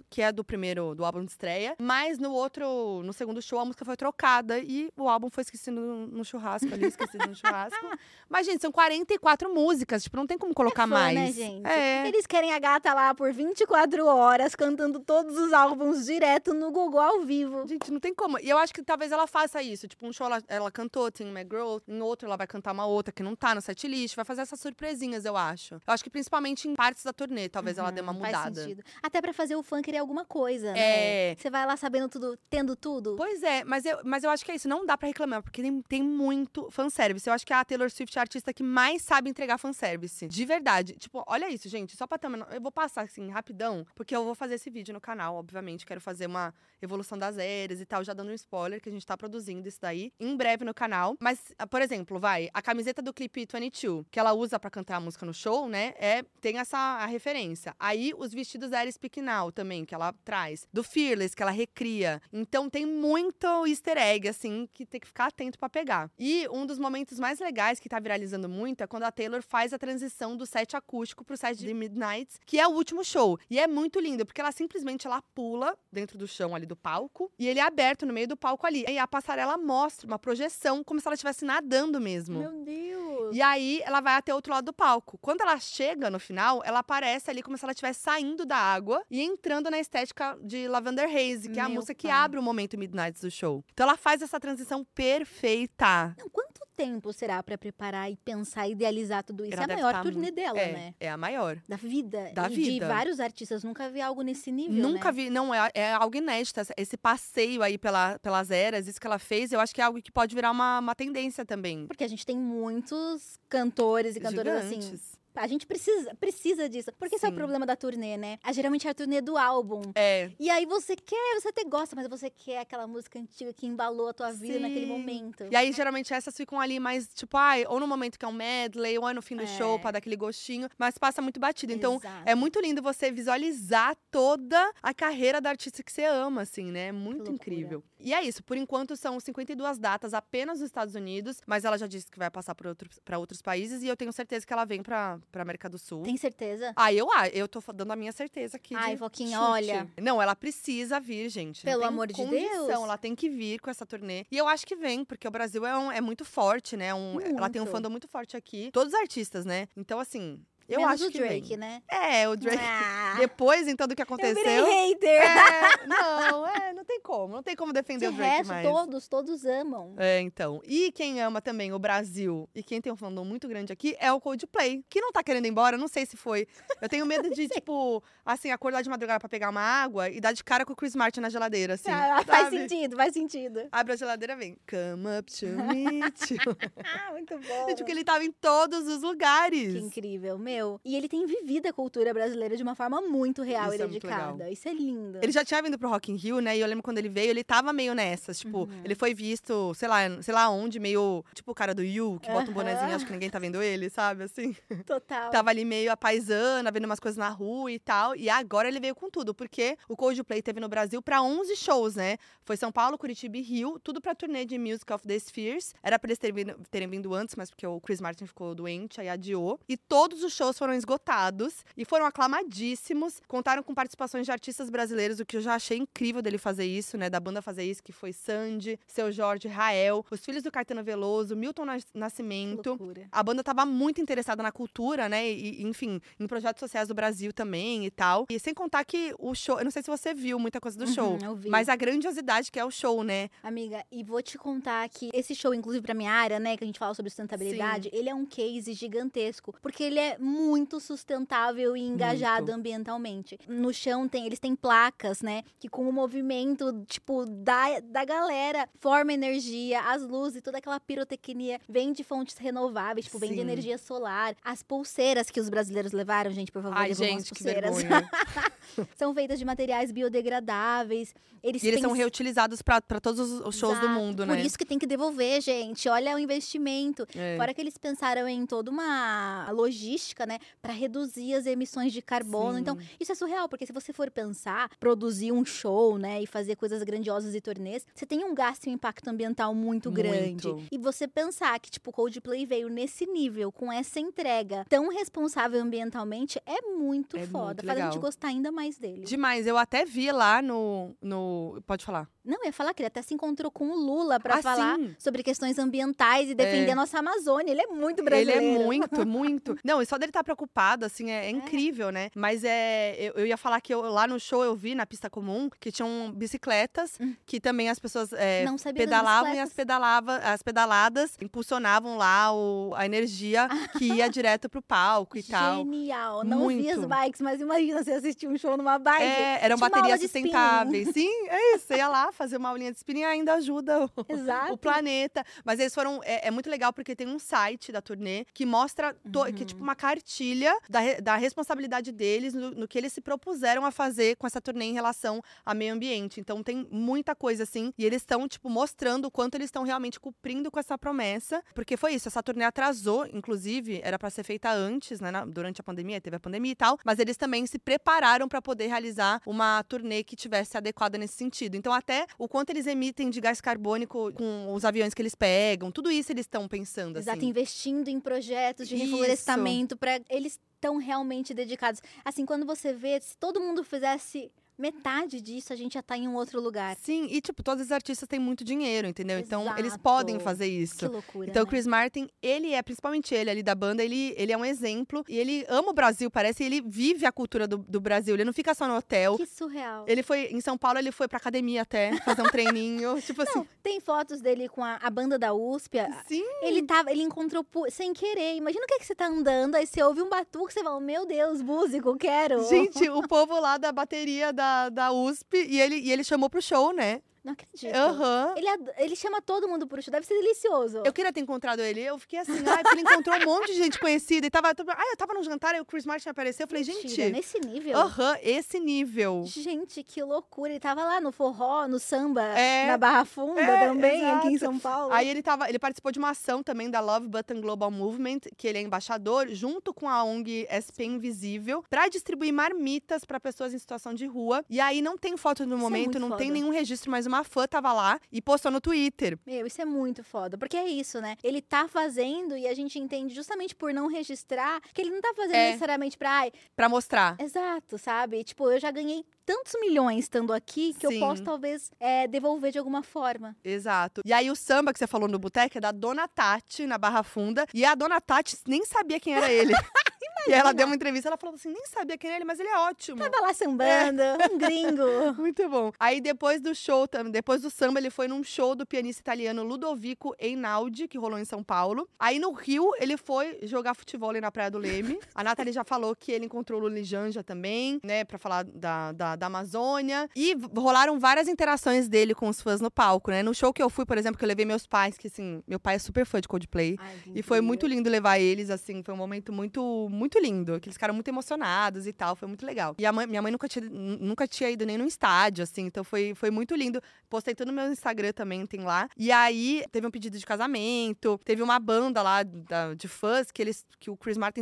[0.10, 1.76] Que é do primeiro, do álbum de estreia.
[1.80, 5.80] Mas no outro, no segundo show, a música foi trocada e o álbum foi esquecido
[5.80, 7.78] no, no churrasco ali, esquecido no churrasco.
[8.30, 11.16] Mas, gente, são 44 músicas, tipo, não tem como colocar Fã, mais.
[11.16, 11.66] né, gente?
[11.68, 12.08] É.
[12.08, 17.00] Eles querem a gata lá por 24 horas, cantando todos os álbuns direto no Google
[17.00, 17.66] ao vivo.
[17.68, 18.40] Gente, não tem como.
[18.40, 19.88] E eu acho que talvez ela faça isso.
[19.88, 23.12] Tipo, um show ela, ela cantou Tim McGraw, em outro ela vai cantar uma outra
[23.12, 24.16] que não tá no setlist.
[24.16, 25.76] Vai fazer essas surpresinhas, eu acho.
[25.76, 28.62] Eu acho que principalmente em partes da turnê, talvez ela dê uma Uhum, Faz mudada.
[28.62, 28.84] sentido.
[29.04, 31.32] Até pra fazer o fã querer alguma coisa, né?
[31.32, 31.36] É.
[31.36, 33.16] Você vai lá sabendo tudo, tendo tudo.
[33.16, 34.68] Pois é, mas eu, mas eu acho que é isso.
[34.68, 37.28] Não dá pra reclamar, porque tem, tem muito fanservice.
[37.28, 40.28] Eu acho que a Taylor Swift é a artista que mais sabe entregar fanservice.
[40.28, 40.94] De verdade.
[40.94, 41.96] Tipo, olha isso, gente.
[41.96, 42.48] Só pra uma...
[42.52, 45.86] Eu vou passar, assim, rapidão, porque eu vou fazer esse vídeo no canal, obviamente.
[45.86, 49.06] Quero fazer uma evolução das eras e tal, já dando um spoiler, que a gente
[49.06, 51.16] tá produzindo isso daí em breve no canal.
[51.20, 54.98] Mas, ah, por exemplo, vai, a camiseta do clipe 22, que ela usa pra cantar
[54.98, 55.94] a música no show, né?
[55.98, 57.76] É, tem essa a referência.
[57.80, 58.80] Aí, os vestidos da
[59.22, 59.68] Now também.
[59.68, 60.68] também, que ela traz.
[60.72, 62.22] Do Fearless, que ela recria.
[62.32, 66.10] Então tem muito easter egg, assim, que tem que ficar atento para pegar.
[66.18, 69.74] E um dos momentos mais legais que tá viralizando muito é quando a Taylor faz
[69.74, 73.38] a transição do set acústico pro set de Midnight, que é o último show.
[73.50, 77.32] E é muito lindo, porque ela simplesmente ela pula dentro do chão ali do palco
[77.40, 78.86] e ele é aberto no meio do palco ali.
[78.88, 82.40] E a passarela mostra uma projeção, como se ela estivesse nadando mesmo.
[82.40, 83.36] Meu Deus!
[83.36, 85.18] E aí ela vai até o outro lado do palco.
[85.18, 89.04] Quando ela chega no final, ela aparece ali como se ela estivesse saindo da água
[89.10, 92.18] e entrando na estética de Lavender Haze, que é a Meu música que pai.
[92.18, 93.64] abre o momento Midnight do show.
[93.74, 96.16] Então ela faz essa transição perfeita.
[96.18, 99.54] Não, quanto tempo será pra preparar e pensar, idealizar tudo isso?
[99.54, 100.96] Ela é a maior tá turnê dela, é, né?
[101.00, 101.60] é a maior.
[101.68, 102.32] Da vida.
[102.34, 102.88] Da e de vida.
[102.88, 103.64] vários artistas.
[103.64, 105.12] Nunca vi algo nesse nível, Nunca né?
[105.12, 106.62] vi, não, é, é algo inédito.
[106.78, 110.00] Esse passeio aí pela, pelas eras, isso que ela fez, eu acho que é algo
[110.02, 111.88] que pode virar uma, uma tendência também.
[111.88, 115.00] Porque a gente tem muitos cantores e cantoras assim.
[115.38, 116.92] A gente precisa, precisa disso.
[116.98, 117.36] Porque esse é o Sim.
[117.38, 118.40] problema da turnê, né?
[118.44, 119.82] Ah, geralmente é a turnê do álbum.
[119.96, 123.66] É, E aí você quer, você até gosta, mas você quer aquela música antiga que
[123.66, 124.92] embalou a tua vida naquele Sim.
[124.92, 125.46] momento.
[125.52, 128.34] E aí, geralmente, essas ficam ali mais, tipo, ai, ou no momento que é um
[128.34, 129.48] medley, ou é no fim do É.
[129.48, 131.72] show, pra dar aquele gostinho, mas passa muito batido.
[131.74, 132.24] Então, Exato.
[132.30, 136.88] é muito lindo você visualizar toda a carreira da artista que você ama, assim, né?
[136.88, 137.84] É muito incrível.
[138.00, 141.88] E é isso, por enquanto são 52 datas apenas nos Estados Unidos, mas ela já
[141.88, 144.66] disse que vai passar para outros, pra outros países e eu tenho certeza que ela
[144.66, 146.04] vem pra, pra América do Sul.
[146.04, 146.74] Tem certeza?
[146.76, 148.76] Ah, eu, ah, eu tô dando a minha certeza aqui.
[148.76, 149.36] Ai, de chute.
[149.36, 149.88] olha.
[150.02, 151.64] Não, ela precisa vir, gente.
[151.64, 152.70] Pelo amor de condição, Deus.
[152.70, 154.26] Ela tem que vir com essa turnê.
[154.32, 156.94] E eu acho que vem, porque o Brasil é, um- é muito forte, né?
[156.94, 157.76] Um, ela tem um Muito.
[157.76, 158.70] fandom muito forte aqui.
[158.72, 159.68] Todos os artistas, né?
[159.76, 161.58] Então, assim, eu Menos acho o que Drake, vem.
[161.58, 161.82] né?
[161.90, 162.58] É, o Drake.
[163.08, 164.66] Ah, Depois, então, do que eu aconteceu.
[164.66, 165.10] hater.
[165.22, 167.34] É, não, é, não tem como.
[167.36, 168.68] Não tem como defender De o Drake resto, mais.
[168.68, 169.96] todos, todos amam.
[169.98, 170.62] É, então.
[170.66, 174.12] E quem ama também o Brasil e quem tem um fandom muito grande aqui é
[174.12, 176.48] o Coldplay, que não tá querendo ir embora, não sei se foi.
[176.82, 180.34] Eu tenho medo de, tipo, assim, acordar de madrugada pra pegar uma água e dar
[180.34, 181.90] de cara com o Chris Martin na geladeira, assim.
[181.90, 183.68] Ah, faz sentido, faz sentido.
[183.72, 184.58] Abre a geladeira vem.
[184.70, 186.38] Come up to meet you.
[186.84, 187.66] Ah, muito bom.
[187.70, 189.74] Gente, porque ele tava em todos os lugares.
[189.74, 190.82] Que incrível, meu.
[190.84, 193.88] E ele tem vivido a cultura brasileira de uma forma muito real Isso e é
[193.88, 194.50] dedicada.
[194.52, 195.20] Isso é lindo.
[195.22, 196.58] Ele já tinha vindo pro Rock in Rio, né?
[196.58, 198.40] E eu lembro quando ele veio, ele tava meio nessas.
[198.40, 198.82] Tipo, Uhum.
[198.84, 201.24] ele foi visto, sei lá, sei lá onde, meio.
[201.34, 203.90] Tipo o cara do Yu, que bota um bonezinho, acho que ninguém tá vendo ele,
[203.90, 204.24] sabe?
[204.24, 204.56] Assim.
[204.86, 205.30] Total.
[205.30, 208.16] Tava ali meio a paisana, vendo umas coisas na rua e tal.
[208.16, 211.96] E agora ele veio com tudo, porque o Coldplay teve no Brasil pra 11 shows,
[211.96, 212.18] né?
[212.44, 215.74] Foi São Paulo, Curitiba e Rio, tudo pra turnê de Music of the Spheres.
[215.84, 219.00] Era pra eles terem vindo, terem vindo antes, mas porque o Chris Martin ficou doente,
[219.02, 219.60] aí adiou.
[219.68, 223.20] E todos os shows foram esgotados e foram aclamadíssimos.
[223.28, 226.96] Contaram com participações de artistas brasileiros, o que eu já achei incrível dele fazer isso,
[226.96, 227.10] né?
[227.10, 231.36] Da banda fazer isso, que foi Sandy, Seu Jorge, Rael, os filhos do Caetano Veloso,
[231.36, 232.70] Milton Nascimento.
[232.70, 233.08] loucura.
[233.12, 235.28] A banda tava muito interessada na cultura, né?
[235.30, 238.26] E, enfim, em projetos sociais do Brasil também e tal.
[238.30, 240.86] E sem contar que o show, eu não sei se você viu muita coisa do
[240.88, 241.50] show, Uhum, vi.
[241.50, 243.30] mas a grandiosidade que é o show, né?
[243.42, 246.68] Amiga, e vou te contar que esse show, inclusive pra minha área, né, que a
[246.68, 251.82] gente fala sobre sustentabilidade, ele é um case gigantesco, porque ele é muito sustentável e
[251.82, 252.58] engajado Muito.
[252.60, 253.40] ambientalmente.
[253.48, 258.70] No chão tem, eles têm placas, né, que com o movimento, tipo, da, da galera,
[258.80, 263.42] forma energia, as luzes, toda aquela pirotecnia vem de fontes renováveis, tipo, vem de Sim.
[263.42, 264.36] energia solar.
[264.44, 267.76] As pulseiras que os brasileiros levaram, gente, por favor, Ai, gente, pulseiras.
[268.96, 271.14] São feitas de materiais biodegradáveis.
[271.42, 274.00] Eles, e eles são pens- reutilizados pra pra todos os- shows do Exato.
[274.00, 274.42] mundo, Por né?
[274.42, 275.88] isso que tem que devolver, gente.
[275.88, 277.08] Olha o investimento.
[277.16, 277.38] É.
[277.38, 282.60] Fora que eles pensaram em toda uma logística, né, Pra reduzir as emissões de carbono.
[282.60, 282.86] Então, Sim.
[283.00, 286.84] isso é surreal, porque se você for pensar, produzir um show, né, e fazer coisas
[286.84, 290.48] grandiosas e turnês, você tem um gasto e um impacto ambiental muito, grande.
[290.48, 290.64] Muito.
[290.72, 296.42] E você pensar que, tipo, Coldplay veio nesse nível, com essa entrega tão responsável ambientalmente,
[296.46, 297.64] é muito É foda.
[297.64, 299.06] muito Faz a gente gostar ainda mais dele.
[299.06, 299.48] Demais.
[299.48, 300.96] Eu até vi lá no.
[301.02, 301.62] no...
[301.66, 302.10] Pode falar.
[302.26, 304.76] Não, eu ia falar que ele até se encontrou com o Lula pra Ah, falar
[304.78, 304.94] sim.
[305.00, 306.74] sobre questões ambientais e defender É.
[306.74, 307.52] a nossa Amazônia.
[307.52, 308.42] Ele é muito Ele brasileiro.
[308.44, 309.58] é muito, muito.
[309.64, 312.10] Não, e só dele estar preocupado, assim, é, é incrível, né?
[312.16, 312.96] Mas é.
[313.00, 315.72] Eu, eu ia falar que eu- lá no show eu vi, na pista comum, que
[315.72, 317.14] tinham bicicletas, Hum.
[317.26, 322.86] que também as pessoas é, pedalavam e as, pedalava, as pedaladas impulsionavam lá o, a
[322.86, 325.58] energia que ia direto pro palco e tal.
[325.64, 326.24] Genial.
[326.24, 326.90] Não vi as Muito.
[326.90, 329.04] bikes, mas imagina você assistir um show numa bike.
[329.04, 330.90] É, eram baterias sustentáveis.
[330.94, 331.66] Sim, é isso.
[331.68, 333.90] Você ia lá fazer uma aulinha de spinning e ainda ajuda o,
[334.54, 335.24] o planeta.
[335.44, 336.02] Mas eles foram.
[336.04, 338.94] É, é muito legal porque tem um site da turnê que mostra.
[339.12, 339.46] to- que é Uhum.
[339.46, 344.16] tipo uma partilha da, da responsabilidade deles no, no que eles se propuseram a fazer
[344.16, 346.20] com essa turnê em relação ao meio ambiente.
[346.20, 347.74] Então tem muita coisa assim.
[347.78, 351.44] E eles estão, tipo, mostrando o quanto eles estão realmente cumprindo com essa promessa.
[351.56, 355.10] Porque foi isso, essa turnê atrasou, inclusive, era pra ser feita antes, né?
[355.12, 356.78] na- durante a pandemia, teve a pandemia e tal.
[356.86, 361.56] Mas eles também se prepararam pra poder realizar uma turnê que tivesse adequada nesse sentido.
[361.56, 365.72] Então, até o quanto eles emitem de gás carbônico com os aviões que eles pegam,
[365.72, 366.98] tudo isso eles estão pensando.
[367.00, 367.28] Exato, assim.
[367.28, 371.82] investindo em projetos de reflorestamento para eles estão realmente dedicados.
[372.04, 376.08] Assim, quando você vê, se todo mundo fizesse metade disso, a gente já tá em
[376.08, 376.76] um outro lugar.
[376.78, 379.20] Sim, e tipo, todos os artistas têm muito dinheiro, entendeu?
[379.20, 379.84] Então, eles Exato.
[379.84, 380.90] podem fazer Que isso.
[380.90, 381.30] loucura.
[381.30, 381.50] Então, o né?
[381.50, 385.04] Chris Martin, ele é, principalmente ele ali da banda, ele, ele é um exemplo.
[385.08, 386.44] E ele ama o Brasil, parece.
[386.44, 388.16] E ele vive a cultura do, do Brasil.
[388.16, 389.18] Ele não fica só no hotel.
[389.18, 389.86] Que surreal.
[389.88, 393.00] Ele foi, em São Paulo, ele foi pra academia até, fazer um treininho.
[393.02, 393.46] tipo assim.
[393.62, 395.78] Tem fotos dele com a, a banda da USP.
[396.08, 396.24] Sim.
[396.42, 398.36] Ele tava, ele encontrou sem querer.
[398.36, 400.80] Imagina o que, é que você tá andando, aí você ouve um batuque, você fala,
[400.80, 402.48] meu Deus, músico, quero.
[402.48, 406.42] Gente, o povo lá da bateria da, da USP, e ele, e ele chamou pro
[406.42, 407.02] show, né?
[407.28, 407.76] Não acredito.
[407.76, 408.34] Aham.
[408.38, 410.82] Ele, ele chama todo mundo pro show, deve ser delicioso.
[410.86, 411.82] Eu queria ter encontrado ele.
[411.82, 414.26] Eu fiquei assim, ai, porque ele encontrou um monte de gente conhecida.
[414.26, 414.48] E tava.
[414.48, 416.46] Ai, eu tava num jantar, aí o Chris Martin apareceu.
[416.46, 417.12] Eu falei, Mentira, gente.
[417.12, 417.78] nesse nível.
[417.78, 419.24] Aham, esse nível.
[419.28, 420.52] Gente, que loucura.
[420.52, 422.68] Ele tava lá no forró, no samba, É.
[422.68, 424.52] na Barra Funda É, também, aqui em exato.
[424.54, 424.94] São Paulo.
[424.94, 428.48] Aí ele tava, ele participou de uma ação também da Love Button Global Movement, que
[428.48, 433.60] ele é embaixador, junto com a ONG SP Invisível, pra distribuir marmitas pra pessoas em
[433.60, 434.46] situação de rua.
[434.50, 436.40] E aí não tem foto no Isso é momento, muito não tem foda.
[436.40, 439.18] nenhum registro, mas uma fã tava lá e postou no Twitter.
[439.26, 440.38] Meu, isso é muito foda.
[440.38, 441.18] Porque é isso, né?
[441.24, 445.14] Ele tá fazendo e a gente entende justamente por não registrar que ele não tá
[445.16, 445.48] fazendo É.
[445.48, 446.10] necessariamente pra.
[446.18, 447.16] Ai, Pra mostrar.
[447.20, 448.24] exato, sabe?
[448.24, 450.94] Tipo, eu já ganhei tantos milhões estando aqui que Sim.
[450.96, 453.36] eu posso talvez é, devolver de alguma forma.
[453.44, 454.02] Exato.
[454.06, 457.04] E aí o samba que você falou no boteco é da Dona Tati, na Barra
[457.04, 457.46] Funda.
[457.54, 459.54] E a Dona Tati nem sabia quem era ele.
[460.28, 462.50] e ela deu uma entrevista, ela falou assim, nem sabia quem era ele, mas ele
[462.50, 462.98] é ótimo.
[462.98, 465.14] Tava lá sambando, um gringo.
[465.18, 465.72] Muito bom.
[465.80, 470.16] Aí depois do show, depois do samba, ele foi num show do pianista italiano Ludovico
[470.20, 471.88] Einaudi, que rolou em São Paulo.
[472.00, 475.00] Aí no Rio, ele foi jogar futebol na Praia do Leme.
[475.14, 478.92] A Nathalie já falou que ele encontrou o Luli Janja também, né, pra falar da,
[478.92, 480.10] da, da Amazônia.
[480.16, 483.22] E rolaram várias interações dele com os fãs no palco, né?
[483.22, 485.60] No show que eu fui, por exemplo, que eu levei meus pais, que assim, meu
[485.60, 486.78] pai é super fã de Coldplay.
[487.14, 490.60] E foi muito lindo levar eles, assim, foi um momento muito, muito lindo.
[490.60, 492.76] Que eles ficaram muito emocionados e tal, foi muito legal.
[492.78, 495.84] E a mãe- minha mãe nunca tinha, nunca tinha ido nem no estádio, assim, então
[495.84, 496.82] foi, foi muito lindo.
[497.10, 498.88] Postei tudo no meu Instagram também, tem lá.
[498.98, 503.42] E aí, teve um pedido de casamento, teve uma banda lá da- de fãs que
[503.42, 504.42] eles que o Chris Martin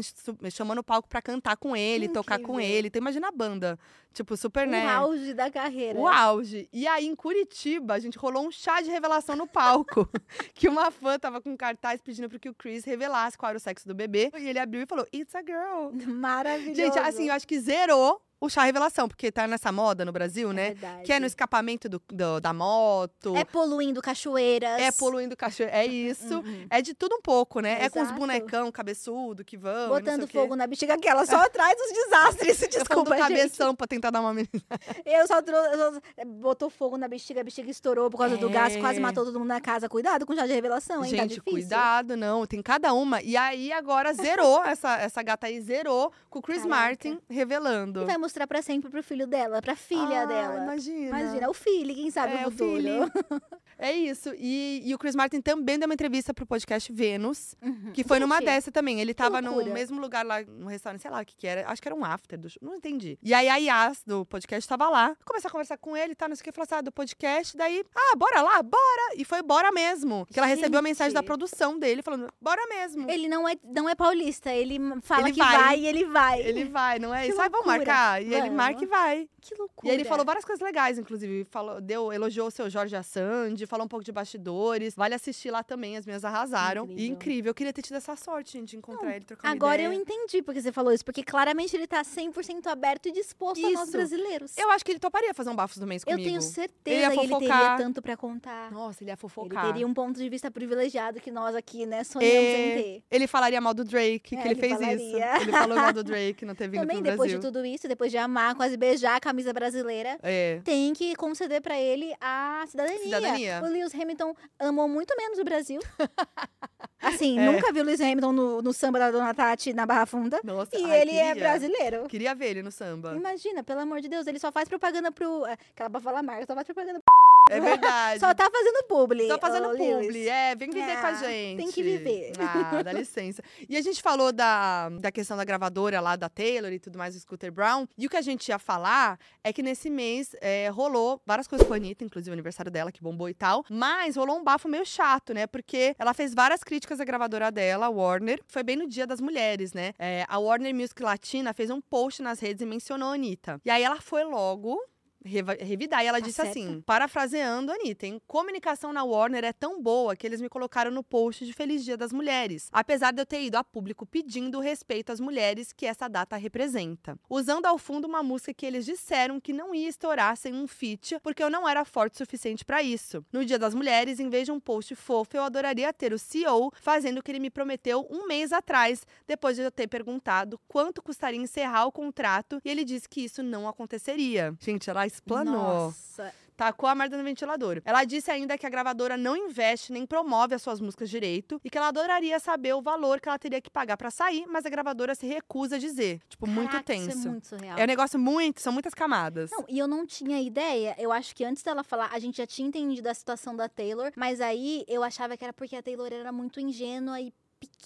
[0.51, 2.88] chamou no palco pra cantar com ele, tocar com ele.
[2.88, 3.78] Então imagina a banda,
[4.13, 4.88] tipo, super, O né?
[4.88, 5.99] auge da carreira.
[5.99, 6.69] O auge.
[6.71, 10.10] E aí, em Curitiba, a gente rolou um chá de revelação no palco.
[10.56, 13.58] que uma fã tava com um cartaz pedindo pro que o Chris revelasse qual era
[13.58, 14.32] o sexo do bebê.
[14.39, 15.91] E ele abriu e falou, It's a girl.
[16.12, 16.75] Maravilhoso.
[16.75, 20.52] Gente, assim, eu acho que zerou o chá revelação, porque tá nessa moda no Brasil,
[20.52, 20.67] É né?
[20.74, 21.04] verdade.
[21.04, 23.36] Que é no escapamento do, do- da moto.
[23.36, 24.80] É poluindo cachoeiras.
[24.82, 25.69] É poluindo cachorro.
[25.71, 26.39] É isso.
[26.39, 26.67] Uhum.
[26.69, 27.78] É de tudo um pouco, né?
[27.82, 28.19] É com os Exato.
[28.19, 29.89] bonecão cabeçudo que vão.
[29.89, 32.58] Botando fogo na bexiga, aquela só atrás dos desastres.
[32.60, 33.21] Falo do Desculpa, gente.
[33.28, 34.80] cabeção pra tentar dar uma amenizada.
[35.06, 36.02] Eu só trouxe.
[36.26, 38.80] Botou fogo na bexiga, a bexiga estourou por causa do gás, É.
[38.80, 39.88] quase matou todo mundo na casa.
[39.89, 41.12] Cuidado com o chá de revelação, hein?
[41.12, 41.52] tá Gente, difícil.
[41.52, 42.45] cuidado, não.
[42.45, 43.21] Tem cada uma.
[43.21, 46.76] E aí, agora zerou, essa, essa gata aí zerou com o Chris Caraca.
[46.82, 48.02] Martin revelando.
[48.02, 50.63] E vai mostrar pra sempre pro filho dela, pra filha Ah, dela.
[50.63, 51.19] Imagina.
[51.21, 52.75] Imagina, o filho, quem sabe É, o o futuro.
[52.81, 53.11] filho.
[53.77, 54.31] É isso.
[54.38, 57.91] E, e o Chris Martin também deu uma entrevista pro podcast Vênus, Uhum.
[57.93, 59.01] que foi numa Gente, dessa também.
[59.01, 59.73] Ele tava no loucura.
[59.73, 61.69] mesmo lugar lá, no restaurante, sei lá o que que era.
[61.69, 62.47] Acho que era um after do.
[62.61, 63.19] Não entendi.
[63.21, 65.13] E aí a Yas, do podcast, tava lá.
[65.25, 66.51] Começou a conversar com ele, tá, não sei o que.
[66.53, 67.57] Falou assim, ah, do podcast.
[67.57, 69.15] Daí, ah, bora lá, bora.
[69.17, 70.25] E foi bora mesmo.
[70.31, 73.11] Que ela recebeu a mensagem da produção dele, falando, bora mesmo.
[73.11, 75.57] Ele não é, não é paulista, ele fala Ele que vai.
[75.57, 75.79] vai.
[75.81, 76.39] e ele vai.
[76.41, 77.41] Ele vai, não é Que isso?
[77.41, 77.85] Ah, vamos loucura.
[78.21, 78.36] Marcar.
[78.36, 79.30] E ele marca e vai.
[79.41, 79.91] Que loucura.
[79.91, 81.43] E ele falou várias coisas legais, inclusive.
[81.45, 84.95] Falou, deu, elogiou o seu Jorge Assand, falou um pouco de bastidores.
[84.95, 86.86] Vale assistir lá também, as minhas arrasaram.
[86.86, 87.13] E Incrível.
[87.13, 87.49] incrível.
[87.51, 90.01] Eu queria ter tido essa sorte, gente, de encontrar ele, trocar Agora eu ideia.
[90.01, 93.84] entendi porque você falou isso, porque claramente ele tá 100% aberto e disposto a nós
[93.84, 93.91] Isso.
[93.91, 94.58] brasileiros.
[94.58, 96.23] Eu acho que ele toparia fazer um bafos do mês Eu comigo.
[96.28, 98.71] tenho Ele ia certeza que ele teria tanto pra contar.
[98.71, 99.65] Nossa, ele ia Ele fofocar.
[99.67, 103.04] teria um ponto de vista privilegiado que nós aqui, né, sonhamos É, em ter.
[103.12, 104.95] Ele falaria mal do Drake, que É, ele, ele fez falaria.
[104.95, 105.41] isso.
[105.43, 107.39] Ele falou mal do Drake não ter vindo Também pro depois Brasil.
[107.39, 110.59] de tudo isso, depois de amar, quase beijar a camisa brasileira, É.
[110.63, 113.03] tem que conceder pra ele a cidadania.
[113.03, 113.61] Cidadania.
[113.63, 115.79] O Lewis Hamilton amou muito menos o Brasil.
[117.01, 117.45] assim, É.
[117.51, 120.39] nunca vi o Lewis Hamilton no, no samba da Dona Tati na Barra Funda.
[120.43, 121.43] Nossa, E ai, ele é queria.
[121.43, 122.07] brasileiro.
[122.07, 123.13] Queria ver ele no samba.
[123.15, 125.45] Imagina, pelo amor de Deus, ele só faz propaganda pro.
[125.45, 126.99] é, Aquela pra falar marca, só faz propaganda
[127.47, 128.19] É verdade.
[128.19, 129.27] Só tá fazendo publi.
[129.27, 130.07] Só fazendo Lewis.
[130.07, 131.57] publi, é, vem viver com a gente.
[131.57, 132.31] tem que viver.
[132.39, 133.43] Ah, dá licença.
[133.69, 137.13] E a gente falou da, da questão da gravadora lá da Taylor e tudo mais,
[137.13, 137.85] do Scooter Brown.
[137.97, 141.65] E o que a gente ia falar é que nesse mês é, rolou várias coisas
[141.65, 143.63] com a Anitta, inclusive o aniversário dela, que bombou e tal.
[143.69, 145.47] Mas rolou um bafo meio chato, né?
[145.47, 148.41] Porque ela fez várias críticas à gravadora dela, a Warner.
[148.47, 149.93] Foi bem no dia das mulheres, né?
[149.97, 153.62] É, a Warner Music Latina fez um post nas redes e mencionou a Anitta.
[153.63, 154.77] E aí ela foi logo
[155.25, 156.03] revidar.
[156.03, 156.51] E ela Tá disse certa.
[156.51, 160.91] assim, parafraseando a Anitta, em comunicação na Warner é tão boa que eles me colocaram
[160.91, 164.59] no post de Feliz Dia das Mulheres, apesar de eu ter ido a público pedindo
[164.59, 167.17] respeito às mulheres que essa data representa.
[167.29, 171.17] Usando ao fundo uma música que eles disseram que não ia estourar sem um feat,
[171.21, 173.23] porque eu não era forte o suficiente pra isso.
[173.31, 176.71] No Dia das Mulheres, em vez de um post fofo, eu adoraria ter o CEO
[176.75, 181.01] fazendo o que ele me prometeu um mês atrás, depois de eu ter perguntado quanto
[181.01, 184.53] custaria encerrar o contrato, e ele disse que isso não aconteceria.
[184.59, 185.54] Gente, ela explanou.
[185.54, 186.34] Nossa.
[186.56, 187.82] Tacou a merda no ventilador.
[187.84, 191.69] Ela disse ainda que a gravadora não investe nem promove as suas músicas direito e
[191.69, 194.69] que ela adoraria saber o valor que ela teria que pagar pra sair, mas a
[194.69, 196.21] gravadora se recusa a dizer.
[196.30, 197.10] Tipo, muito Caraca, tenso.
[197.10, 197.78] Isso é muito surreal.
[197.78, 199.51] É um negócio muito, são muitas camadas.
[199.51, 200.95] Não, e eu não tinha ideia.
[200.97, 204.13] Eu acho que antes dela falar, a gente já tinha entendido a situação da Taylor,
[204.15, 207.34] mas aí eu achava que era porque a Taylor era muito ingênua e,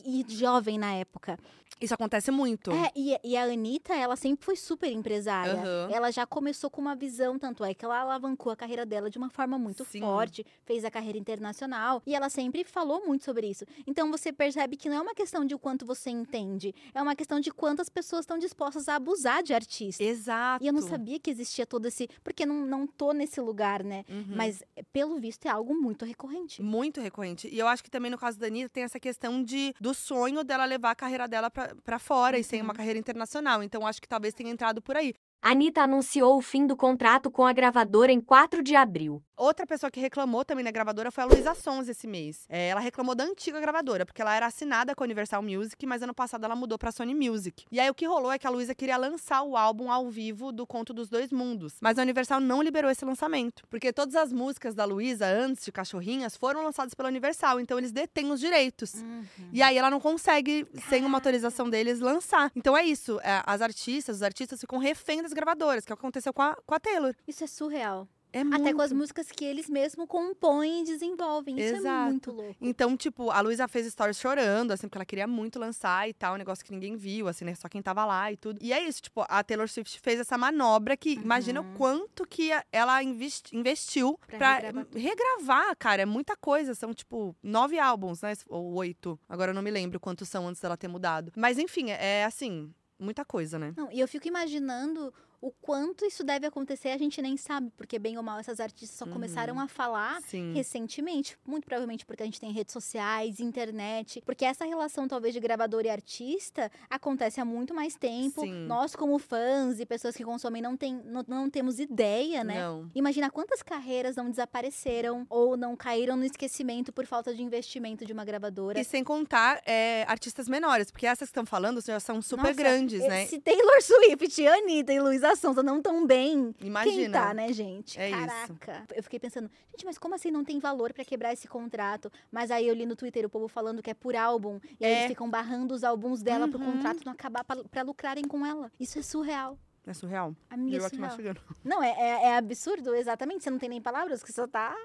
[0.05, 1.37] e jovem na época.
[1.79, 2.71] Isso acontece muito.
[2.71, 5.53] É, e, e a Anitta, ela sempre foi super empresária.
[5.53, 5.89] Aham.
[5.91, 9.17] Ela já começou com uma visão, tanto é que ela alavancou a carreira dela de
[9.17, 10.01] uma forma muito Sim.
[10.01, 13.65] forte, fez a carreira internacional, e ela sempre falou muito sobre isso.
[13.87, 17.15] Então você percebe que não é uma questão de o quanto você entende, é uma
[17.15, 20.05] questão de quantas pessoas estão dispostas a abusar de artistas.
[20.05, 20.63] Exato.
[20.63, 22.09] E eu não sabia que existia todo esse.
[22.23, 24.03] Porque não, não tô nesse lugar, né?
[24.09, 24.35] Uhum.
[24.35, 24.61] Mas,
[24.91, 26.61] pelo visto, é algo muito recorrente.
[26.61, 27.47] Muito recorrente.
[27.47, 30.43] E eu acho que também no caso da Anitta tem essa questão de, do sonho
[30.43, 32.77] dela levar a carreira dela pra, pra fora e ser uma Uhum.
[32.77, 33.61] carreira internacional.
[33.63, 35.13] Então acho que talvez tenha entrado por aí.
[35.41, 39.23] Anitta anunciou o fim do contrato com a gravadora em 4 de abril.
[39.37, 42.45] Outra pessoa que reclamou também na gravadora foi a Luísa Sons esse mês.
[42.49, 46.01] É, ela reclamou da antiga gravadora, porque ela era assinada com a Universal Music, mas
[46.01, 47.63] ano passado ela mudou pra Sony Music.
[47.71, 50.51] E aí o que rolou é que a Luísa queria lançar o álbum ao vivo
[50.51, 54.33] do Conto dos Dois Mundos, mas a Universal não liberou esse lançamento, porque todas as
[54.33, 58.95] músicas da Luísa antes de Cachorrinhas foram lançadas pela Universal, então eles detêm os direitos.
[58.95, 59.23] Uhum.
[59.53, 62.51] E aí ela não consegue, sem uma autorização deles, lançar.
[62.53, 63.21] Então é isso.
[63.23, 66.41] é, as artistas, os artistas ficam refém das gravadoras, que é o que aconteceu com
[66.41, 67.13] a, com a Taylor.
[67.27, 68.07] Isso é surreal.
[68.31, 71.59] É Até com as músicas que eles mesmos compõem e desenvolvem.
[71.59, 72.09] Isso é Exato.
[72.11, 72.55] muito louco.
[72.61, 76.35] Então, tipo, a Luísa fez stories chorando, assim, porque ela queria muito lançar e tal,
[76.35, 77.55] um negócio que ninguém viu, assim, né?
[77.55, 78.59] Só quem tava lá e tudo.
[78.61, 81.73] E é isso, tipo, a Taylor Swift fez essa manobra que, imagina o Uhum.
[81.73, 86.03] quanto que ela investi- investiu Pra pra, regravar regravar, cara.
[86.03, 86.75] É muita coisa.
[86.75, 88.33] São, tipo, nove álbuns, né?
[88.47, 89.19] Ou oito.
[89.27, 91.31] Agora eu não me lembro quantos são antes dela ter mudado.
[91.35, 93.73] Mas, enfim, é assim, muita coisa, né?
[93.77, 97.97] Não, e eu fico imaginando o quanto isso deve acontecer, a gente nem sabe, porque
[97.97, 99.61] bem ou mal essas artistas só começaram Uhum.
[99.61, 100.53] a falar Sim.
[100.53, 105.39] recentemente, muito provavelmente porque a gente tem redes sociais, internet, porque essa relação talvez de
[105.39, 108.41] gravador e artista acontece há muito mais tempo.
[108.41, 108.65] Sim.
[108.67, 112.59] Nós como fãs e pessoas que consomem não, tem, não, não temos ideia, né?
[112.61, 112.89] Não.
[112.93, 118.11] Imagina quantas carreiras não desapareceram ou não caíram no esquecimento por falta de investimento de
[118.13, 118.79] uma gravadora.
[118.79, 122.53] E sem contar é, artistas menores, porque essas que estão falando já são super Nossa,
[122.55, 123.25] grandes, né?
[123.25, 126.95] Se Taylor Swift, Anitta e Luísa Sonza não tão bem, Imagina.
[126.95, 127.99] quem tá, né, gente?
[127.99, 128.19] É isso.
[128.59, 128.85] Caraca.
[128.95, 132.11] Eu fiquei pensando, gente, mas como assim não tem valor pra quebrar esse contrato?
[132.31, 134.59] Mas aí eu li no Twitter o povo falando que é por álbum.
[134.79, 134.97] E aí É.
[134.99, 136.73] eles ficam barrando os álbuns dela pro Uhum.
[136.73, 138.71] contrato não acabar pra lucrarem com ela.
[138.79, 139.57] Isso é surreal.
[139.85, 140.35] É surreal.
[140.49, 141.07] Amiga, Eu é surreal.
[141.09, 141.41] mastigando.
[141.63, 143.43] Não, é, é, é absurdo, exatamente.
[143.43, 144.75] Você não tem nem palavras, que só tá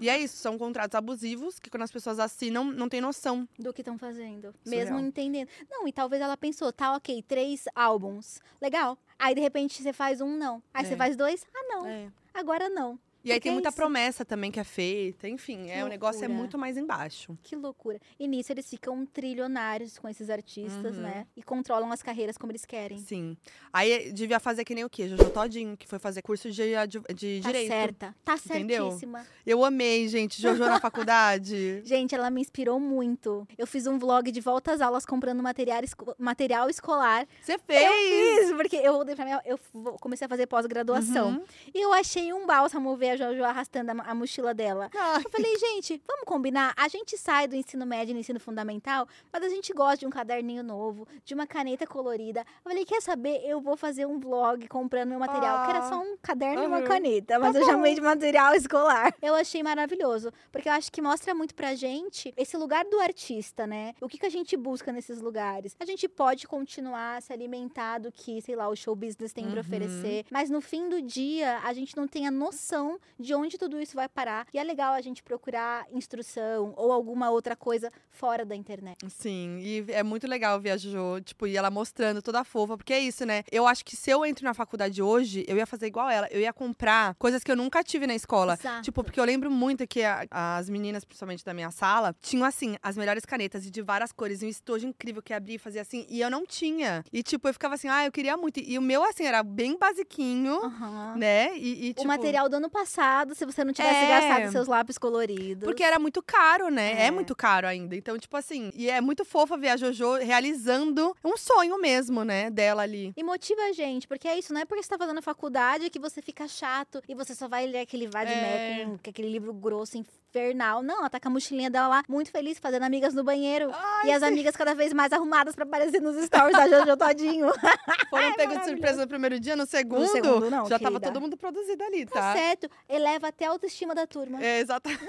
[0.00, 3.48] E é isso, são contratos abusivos que quando as pessoas assinam, não tem noção.
[3.58, 4.52] do que estão fazendo.
[4.64, 4.84] Surreal.
[4.84, 5.48] Mesmo entendendo.
[5.70, 8.40] Não, e talvez ela pensou, tá, ok, três álbuns.
[8.60, 8.98] Legal.
[9.18, 10.62] Aí, de repente, você faz um, não.
[10.74, 10.88] Aí É.
[10.88, 11.86] você faz dois, ah, não.
[11.86, 12.08] É.
[12.34, 12.98] Agora não.
[13.24, 13.76] E aí tem é muita isso.
[13.76, 15.28] promessa também que é feita.
[15.28, 16.38] Enfim, Que é o negócio é loucura.
[16.38, 17.36] muito mais embaixo.
[17.42, 18.00] Que loucura.
[18.18, 21.02] E nisso eles ficam trilionários com esses artistas, Uhum.
[21.02, 21.26] né?
[21.36, 22.98] E controlam as carreiras como eles querem.
[22.98, 23.36] Sim.
[23.72, 25.08] Aí devia fazer que nem o quê?
[25.08, 27.68] Jojo Todinho, que foi fazer curso de, de, Tá direito.
[27.68, 28.14] certa.
[28.24, 28.84] Tá Entendeu?
[28.86, 29.26] certíssima.
[29.46, 31.82] Eu amei, gente, Jojo na faculdade.
[31.84, 33.46] Gente, ela me inspirou muito.
[33.58, 35.80] Eu fiz um vlog de volta às aulas comprando material,
[36.18, 37.26] material escolar.
[37.42, 38.40] Você fez!
[38.48, 39.42] Fiz, porque eu voltei pra minha.
[39.44, 39.58] Eu
[40.00, 41.30] comecei a fazer pós-graduação.
[41.30, 41.44] Uhum.
[41.74, 44.90] E eu achei um bálsamo ver ver a Jojo arrastando a, a mochila dela.
[44.94, 46.74] Ai, Eu falei, gente, vamos combinar?
[46.76, 50.06] A gente sai do ensino médio e do ensino fundamental, mas a gente gosta de
[50.06, 52.40] um caderninho novo, de uma caneta colorida.
[52.64, 53.40] Eu falei, quer saber?
[53.44, 56.78] Eu vou fazer um vlog comprando meu material, que era só um caderno e uma
[56.78, 56.86] aham.
[56.86, 57.70] caneta, mas Tá eu bom.
[57.72, 59.14] chamei de material escolar.
[59.22, 63.66] Eu achei maravilhoso, porque eu acho que mostra muito pra gente esse lugar do artista,
[63.66, 63.94] né?
[64.00, 65.76] O que, que a gente busca nesses lugares?
[65.78, 69.54] A gente pode continuar se alimentar do que, sei lá, o show business tem pra
[69.54, 69.60] Uhum.
[69.60, 73.80] oferecer, mas no fim do dia, a gente não tem a noção de onde tudo
[73.80, 74.46] isso vai parar.
[74.52, 78.98] E é legal a gente procurar instrução ou alguma outra coisa fora da internet.
[79.08, 82.92] Sim, e é muito legal ver a Jojo, tipo, e ela mostrando toda fofa, porque
[82.92, 83.42] é isso, né?
[83.50, 86.26] Eu acho que se eu entro na faculdade hoje, eu ia fazer igual ela.
[86.30, 88.54] Eu ia comprar coisas que eu nunca tive na escola.
[88.54, 88.82] Exato.
[88.82, 92.76] Tipo, porque eu lembro muito que a- as meninas, principalmente da minha sala, tinham, assim,
[92.82, 94.42] as melhores canetas e de várias cores.
[94.42, 96.06] E um estojo incrível que abria e fazia assim.
[96.08, 97.04] E eu não tinha.
[97.12, 98.58] E, tipo, eu ficava assim, ah, eu queria muito.
[98.60, 101.14] E o meu, assim, era bem basiquinho, Aham.
[101.16, 101.56] né?
[101.56, 102.87] E, e, tipo, O material do ano passado,
[103.34, 104.08] se você não tivesse É.
[104.08, 105.64] gastado seus lápis coloridos.
[105.64, 106.92] Porque era muito caro, né?
[107.02, 107.06] É.
[107.06, 107.10] É.
[107.10, 107.94] muito caro ainda.
[107.96, 112.50] Então, tipo assim, e é muito fofa ver a Jojo realizando um sonho mesmo, né?
[112.50, 113.12] Dela ali.
[113.16, 115.98] E motiva a gente, porque é isso, não é porque você tá fazendo faculdade que
[115.98, 118.98] você fica chato e você só vai ler aquele vademecum, É.
[119.02, 119.98] com aquele livro grosso,
[120.38, 120.82] infernal.
[120.82, 123.70] Não, ela tá com a mochilinha dela lá, muito feliz, fazendo amigas no banheiro.
[123.72, 127.46] Ai, e as amigas cada vez mais arrumadas pra aparecer nos stories da Jojo todinho.
[128.10, 131.12] Foram pegos de surpresa no primeiro dia, no segundo, segundo não, já tava querida.
[131.12, 132.32] todo mundo produzido ali, Tá tá?
[132.34, 134.42] certo, eleva até a autoestima da turma.
[134.44, 135.02] É, exatamente.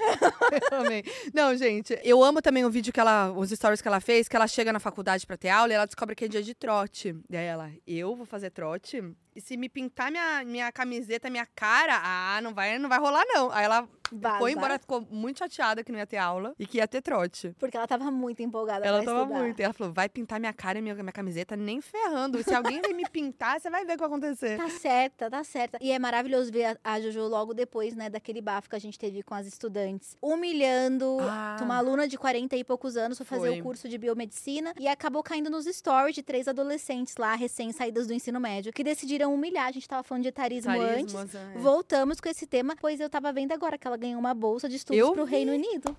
[0.72, 1.04] eu amei.
[1.32, 4.36] Não, gente, eu amo também o vídeo que ela, os stories que ela fez, que
[4.36, 7.14] ela chega na faculdade pra ter aula e ela descobre que é dia de trote.
[7.28, 9.02] E aí ela, eu vou fazer trote?
[9.34, 13.24] E se me pintar minha, minha camiseta, minha cara, ah, não vai, não vai rolar
[13.28, 13.50] não.
[13.52, 14.38] Aí ela Vaza.
[14.38, 17.54] foi embora, ficou muito chateada que não ia ter aula e que ia ter trote.
[17.58, 19.38] Porque ela tava muito empolgada Ela tava estudar.
[19.40, 19.60] muito.
[19.60, 22.42] E ela falou: vai pintar minha cara e minha, minha camiseta nem ferrando.
[22.42, 24.56] Se alguém vai me pintar, você vai ver o que vai acontecer.
[24.56, 25.78] Tá certa, tá certa.
[25.80, 28.98] E é maravilhoso ver a, a Jojo logo depois, né, daquele bafo que a gente
[28.98, 30.16] teve com as estudantes.
[30.20, 31.58] Humilhando Ah.
[31.62, 33.60] uma aluna de 40 e poucos anos foi fazer Foi.
[33.60, 38.12] o curso de biomedicina e acabou caindo nos stories de três adolescentes lá, recém-saídas do
[38.14, 39.68] ensino médio, que decidiram humilhar.
[39.68, 41.12] A gente tava falando de etarismo antes.
[41.12, 41.58] Tarismos, é.
[41.58, 44.76] Voltamos com esse tema, pois eu tava vendo agora que ela ganhou uma bolsa de
[44.76, 45.30] estudos pro vi.
[45.30, 45.96] Reino Unido.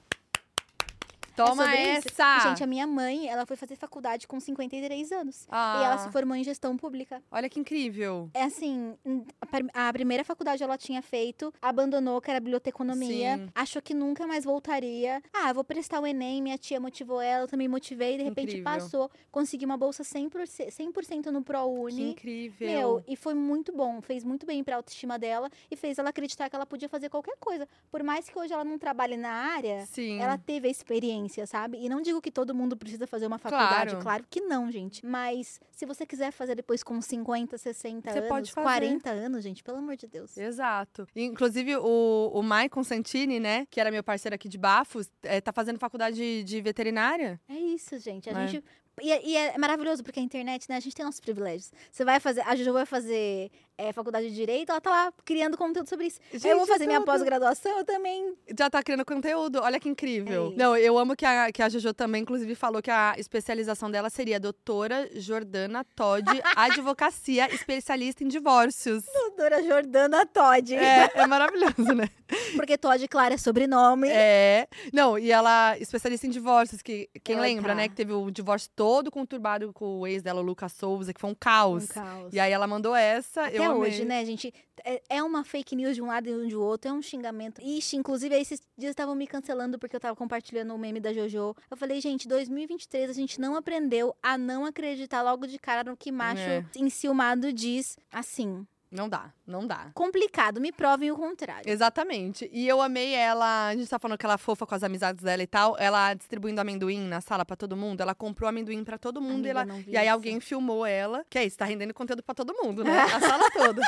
[1.46, 2.08] Toma é isso.
[2.10, 2.38] essa!
[2.38, 5.48] E, gente, a minha mãe, ela foi fazer faculdade com 53 anos.
[5.50, 7.22] Ah, E ela se formou em gestão pública.
[7.32, 8.30] Olha que incrível.
[8.34, 8.96] É assim,
[9.42, 13.50] a prim- a primeira faculdade ela tinha feito, abandonou, que era biblioteconomia, Sim.
[13.56, 15.22] achou que nunca mais voltaria.
[15.34, 18.64] Ah, vou prestar o Enem, minha tia motivou ela, eu também motivei, de repente Incrível.
[18.64, 22.12] passou, conseguiu uma bolsa 100%, 100 no Que ProUni.
[22.12, 22.68] incrível.
[22.68, 26.50] Meu, e foi muito bom, fez muito bem pra autoestima dela e fez ela acreditar
[26.50, 27.68] que ela podia fazer qualquer coisa.
[27.92, 30.20] Por mais que hoje ela não trabalhe na área, Sim.
[30.20, 31.78] ela teve a experiência, sabe?
[31.80, 34.02] E não digo que todo mundo precisa fazer uma faculdade, Claro.
[34.04, 35.06] claro, que não, gente.
[35.06, 38.64] Mas se você quiser fazer depois com 50, 60 Você anos, pode fazer.
[38.66, 40.36] 40 anos, gente, pelo amor de Deus.
[40.38, 41.08] Exato.
[41.16, 45.52] Inclusive, o, o Maicon Santini, né, que era meu parceiro aqui de Bafos, é, tá
[45.54, 47.40] fazendo faculdade de, de veterinária.
[47.48, 48.30] É isso, gente.
[48.30, 48.48] A É.
[48.48, 48.64] gente.
[49.02, 50.76] E, é- e é maravilhoso, porque a internet, né?
[50.76, 51.72] A gente tem nossos privilégios.
[51.92, 52.42] Você vai fazer.
[52.42, 53.50] A Juju vai fazer
[53.82, 56.20] é, faculdade de Direito, ela tá lá criando conteúdo sobre isso.
[56.34, 58.36] eu vou Gente, fazer minha pós-graduação, eu também.
[58.58, 59.60] Já tá criando conteúdo.
[59.62, 60.52] Olha que incrível.
[60.54, 60.58] É.
[60.58, 64.10] Não, eu amo que a, que a Jojo também, inclusive, falou que a especialização dela
[64.10, 69.04] seria doutora Jordana Todd, advocacia, especialista em divórcios.
[69.14, 70.76] Doutora Jordana Todd.
[70.76, 72.10] É, é maravilhoso, né?
[72.56, 74.08] Porque Todd, claro, é sobrenome.
[74.10, 74.68] É.
[74.94, 77.76] Não, e ela, especialista em divórcios, que quem Ela lembra, tá.
[77.76, 77.90] né?
[77.90, 81.30] Que teve o divórcio todo conturbado com o ex dela, o Lucas Souza, que foi
[81.30, 81.86] um caos.
[81.86, 82.34] Um caos.
[82.34, 83.46] E aí ela mandou essa.
[83.46, 84.54] Até eu hoje, né, gente?
[84.84, 87.62] É, é uma fake news de um lado e um de outro, é um xingamento.
[87.62, 91.14] Ixi, inclusive, aí esses dias estavam me cancelando porque eu tava compartilhando o meme da
[91.14, 91.56] JoJo.
[91.70, 95.96] Eu falei, gente, 2023 a gente não aprendeu a não acreditar logo de cara no
[95.98, 96.66] que macho É.
[96.76, 98.66] enciumado diz assim.
[98.92, 99.90] Não dá, não dá.
[99.94, 101.70] Complicado, me provem o contrário.
[101.70, 102.50] Exatamente.
[102.52, 103.68] E eu amei ela.
[103.70, 105.78] A gente tá falando que ela é fofa com as amizades dela e tal.
[105.80, 108.02] Ela distribuindo amendoim na sala pra todo mundo.
[108.02, 109.46] Ela comprou amendoim pra todo mundo.
[109.46, 110.14] e, Amiga, ela- não vi e aí isso.
[110.14, 111.26] alguém filmou ela.
[111.30, 112.92] Que é isso, tá rendendo conteúdo pra todo mundo, né?
[113.16, 113.82] A sala toda.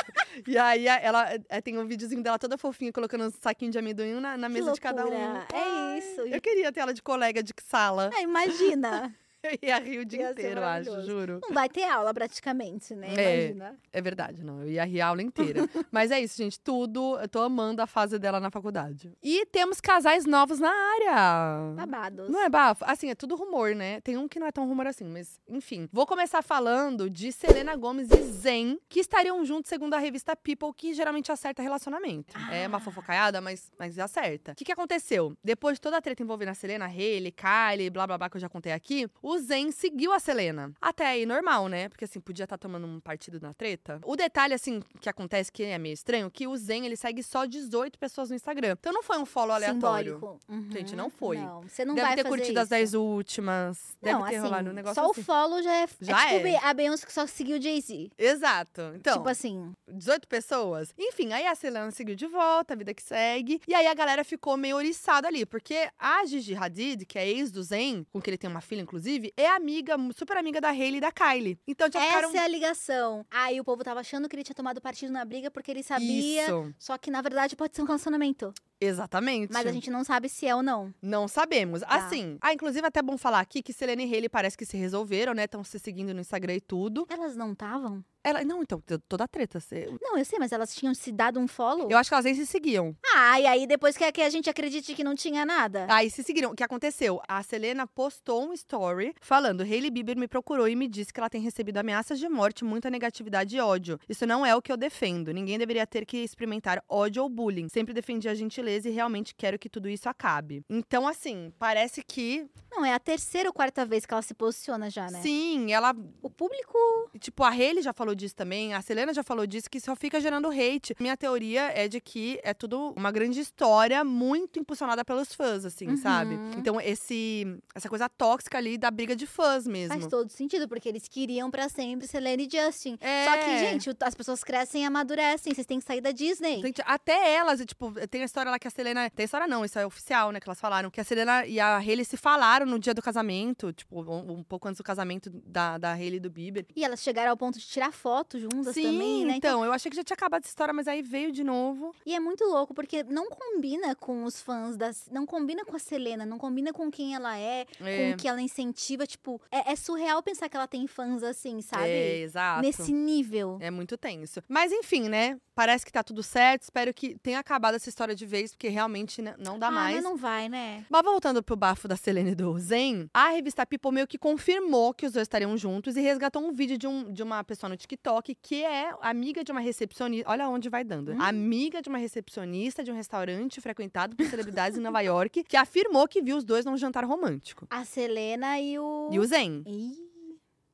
[0.46, 4.18] E aí ela é, tem um videozinho dela toda fofinha, colocando um saquinho de amendoim
[4.20, 5.12] na, na mesa de cada um.
[5.52, 6.22] É isso.
[6.22, 8.10] Eu queria ter ela de colega de sala.
[8.14, 9.14] É, imagina.
[9.44, 11.40] Eu ia rir o dia Ia inteiro, eu acho, juro.
[11.42, 13.14] Não vai ter aula praticamente, né?
[13.16, 13.44] É.
[13.46, 13.76] Imagina.
[13.92, 14.62] É verdade, não.
[14.62, 15.68] Eu ia rir a aula inteira.
[15.92, 16.58] Mas é isso, gente.
[16.58, 17.18] Tudo.
[17.20, 19.12] Eu tô amando a fase dela na faculdade.
[19.22, 21.74] E temos casais novos na área.
[21.76, 22.28] Babados.
[22.30, 22.84] Não é bafo?
[22.86, 24.00] Assim, é tudo rumor, né?
[24.00, 25.88] Tem um que não é tão rumor assim, mas enfim.
[25.92, 30.72] Vou começar falando de Selena Gomes e Zen, que estariam juntos segundo a revista People,
[30.76, 32.34] que geralmente acerta relacionamento.
[32.50, 32.80] É uma Ah.
[32.80, 34.52] fofocaiada, mas, mas acerta.
[34.52, 35.36] O que, que aconteceu?
[35.42, 38.40] Depois de toda a treta envolvendo a Selena, Hailey, Kylie, blá blá blá, que eu
[38.40, 40.72] já contei aqui, o o Zen seguiu a Selena.
[40.80, 41.88] Até aí, normal, né?
[41.88, 44.00] Porque assim, podia estar tomando um partido na treta.
[44.04, 47.44] O detalhe, assim, que acontece, que é meio estranho, que o Zen, ele segue só
[47.44, 48.76] 18 pessoas no Instagram.
[48.78, 50.14] Então não foi um follow aleatório.
[50.14, 50.40] Simbólico.
[50.48, 50.70] Uhum.
[50.70, 51.38] Gente, não foi.
[51.38, 52.70] Não, você não deve vai ter fazer curtido as isso.
[52.70, 53.96] 10 últimas.
[54.00, 55.20] Deve não, ter assim, rolado um negócio só assim.
[55.20, 56.56] o follow já é, Já é tipo é.
[56.62, 58.10] a Beyoncé que só seguiu o Jay-Z.
[58.18, 58.80] Exato.
[58.94, 60.94] Então, Tipo assim, 18 pessoas.
[60.98, 63.60] Enfim, aí a Selena seguiu de volta, a vida que segue.
[63.66, 67.50] E aí a galera ficou meio oriçada ali, porque a Gigi Hadid, que é ex
[67.50, 70.96] do Zen, com que ele tem uma filha, inclusive, é amiga, super amiga da Hailey
[70.96, 71.58] e da Kylie.
[71.66, 72.28] Então já ficaram.
[72.28, 73.26] essa é a ligação.
[73.30, 76.44] Aí o povo tava achando que ele tinha tomado partido na briga porque ele sabia.
[76.44, 76.74] Isso.
[76.78, 78.52] Só que na verdade pode ser um relacionamento.
[78.84, 79.52] Exatamente.
[79.52, 80.92] Mas a gente não sabe se é ou não.
[81.02, 81.80] Não sabemos.
[81.80, 81.88] Tá.
[81.88, 85.34] Assim, ah, inclusive até bom falar aqui que Selena e Hailey parece que se resolveram,
[85.34, 85.44] né?
[85.44, 87.06] Estão se seguindo no Instagram e tudo.
[87.10, 88.04] Elas não estavam?
[88.26, 89.60] Ela, não, então, toda a treta.
[89.60, 91.90] você- Não, eu sei, mas elas tinham se dado um follow?
[91.90, 92.96] Eu acho que elas nem se seguiam.
[93.14, 95.86] Ah, e aí depois quer que a gente acredite que não tinha nada?
[95.90, 96.52] Aí se seguiram.
[96.52, 97.20] O que aconteceu?
[97.28, 101.28] A Selena postou um story falando: Hailey Bieber me procurou e me disse que ela
[101.28, 104.00] tem recebido ameaças de morte, muita negatividade e ódio.
[104.08, 105.30] Isso não é o que eu defendo.
[105.30, 107.68] Ninguém deveria ter que experimentar ódio ou bullying.
[107.68, 110.62] Sempre defendi a gentileza e realmente quero que tudo isso acabe.
[110.68, 112.46] Então, assim, parece que.
[112.70, 115.20] Não, é a terceira ou quarta vez que ela se posiciona já, né?
[115.22, 115.94] Sim, ela.
[116.20, 116.76] O público.
[117.20, 120.20] Tipo, a Hailey já falou disso também, a Selena já falou disso, que só fica
[120.20, 120.94] gerando hate.
[120.98, 125.86] Minha teoria é de que é tudo uma grande história muito impulsionada pelos fãs, assim,
[125.88, 125.96] Uhum.
[125.96, 126.34] sabe?
[126.56, 129.94] Então, esse, essa coisa tóxica ali da briga de fãs mesmo.
[129.96, 132.96] Faz todo sentido, porque eles queriam pra sempre Selena e Justin.
[133.00, 133.24] É.
[133.26, 135.54] Só que, gente, as pessoas crescem e amadurecem.
[135.54, 136.60] Vocês têm que sair da Disney.
[136.60, 139.08] Gente, até elas, tipo, tem a história que a Selena.
[139.10, 140.40] Tem história não, isso é oficial, né?
[140.40, 140.90] Que elas falaram.
[140.90, 144.42] Que a Selena e a Hailey se falaram no dia do casamento, tipo, um, um
[144.42, 146.66] pouco antes do casamento da, da Hailey e do Bieber.
[146.74, 149.34] E elas chegaram ao ponto de tirar foto juntas Sim, também, né?
[149.36, 151.94] então, eu achei que já tinha acabado essa história, mas aí veio de novo.
[152.04, 155.08] E é muito louco, porque não combina com os fãs das.
[155.10, 158.28] Não combina com a Selena, não combina com quem ela é, É, com o que
[158.28, 159.06] ela incentiva.
[159.06, 161.88] Tipo, é, é surreal pensar que ela tem fãs assim, sabe?
[161.88, 162.62] é exato.
[162.62, 163.58] Nesse nível.
[163.60, 164.42] É muito tenso.
[164.48, 165.38] Mas enfim, né?
[165.54, 166.62] Parece que tá tudo certo.
[166.62, 169.94] Espero que tenha acabado essa história de vez, porque realmente né, não dá ah, mais.
[169.96, 170.84] mas não vai, né?
[170.88, 174.92] Mas voltando pro bafo da Selena e do Zen, a revista People meio que confirmou
[174.94, 177.76] que os dois estariam juntos e resgatou um vídeo de, um, de uma pessoa no
[177.76, 180.30] TikTok que é amiga de uma recepcionista.
[180.30, 181.12] Olha onde vai dando.
[181.12, 181.20] Hum.
[181.20, 186.06] Amiga de uma recepcionista de um restaurante frequentado por celebridades em Nova York, que afirmou
[186.06, 187.66] que viu os dois num jantar romântico.
[187.70, 189.08] A Selena e o.
[189.10, 189.62] E o Zen.
[189.66, 190.03] Ih,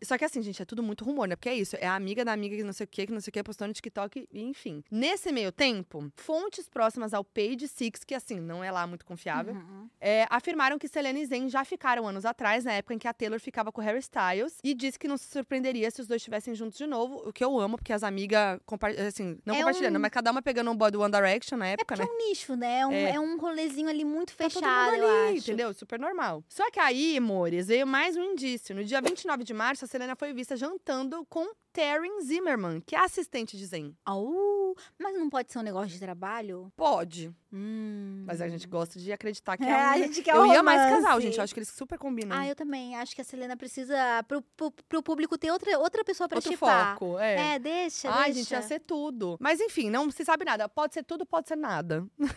[0.03, 1.37] Só que assim, gente, é tudo muito rumor, né?
[1.37, 3.21] Porque é isso, é a amiga da amiga que não sei o que, que não
[3.21, 4.83] sei o que, postou no TikTok, enfim.
[4.91, 9.55] Nesse meio tempo, fontes próximas ao Page Six, que assim, não é lá muito confiável,
[9.55, 9.89] uhum.
[10.01, 13.13] é, afirmaram que Selena e Zayn já ficaram anos atrás, na época em que a
[13.13, 16.55] Taylor ficava com Harry Styles, e disse que não se surpreenderia se os dois estivessem
[16.55, 18.59] juntos de novo, o que eu amo, porque as amigas,
[19.07, 21.69] assim, não É compartilhando, um- mas cada uma pegando um boy do One Direction na
[21.69, 22.09] É época, porque né?
[22.09, 22.79] é um nicho, né?
[22.81, 23.11] É um, É.
[23.17, 25.73] é um rolezinho ali muito Tá fechado, eu ali, entendeu?
[25.75, 26.43] Super normal.
[26.49, 28.75] Só que aí, amores, veio mais um indício.
[28.75, 33.57] No dia 29 de março, Selena foi vista jantando com Taryn Zimmerman, que é assistente
[33.57, 33.93] de Zayn.
[34.05, 36.73] Au, mas não pode ser um negócio de trabalho?
[36.77, 38.23] Pode, Hum.
[38.25, 39.91] mas a gente gosta de acreditar que É, é, um...
[39.91, 41.23] a gente quer Eu um ia mais casal, romance.
[41.27, 41.39] gente.
[41.39, 42.37] Eu acho que eles super combinam.
[42.39, 42.95] Ah, eu também.
[42.95, 43.97] Acho que a Selena precisa.
[44.29, 46.93] Pro, pro, pro público ter outra, outra pessoa pra Outro chipar.
[46.97, 47.55] foco, é.
[47.55, 48.09] É, deixa.
[48.09, 48.39] Ai, deixa.
[48.39, 49.37] gente, ia ser tudo.
[49.41, 50.69] Mas enfim, não se sabe nada.
[50.69, 52.07] Pode ser tudo, pode ser nada.
[52.19, 52.37] pode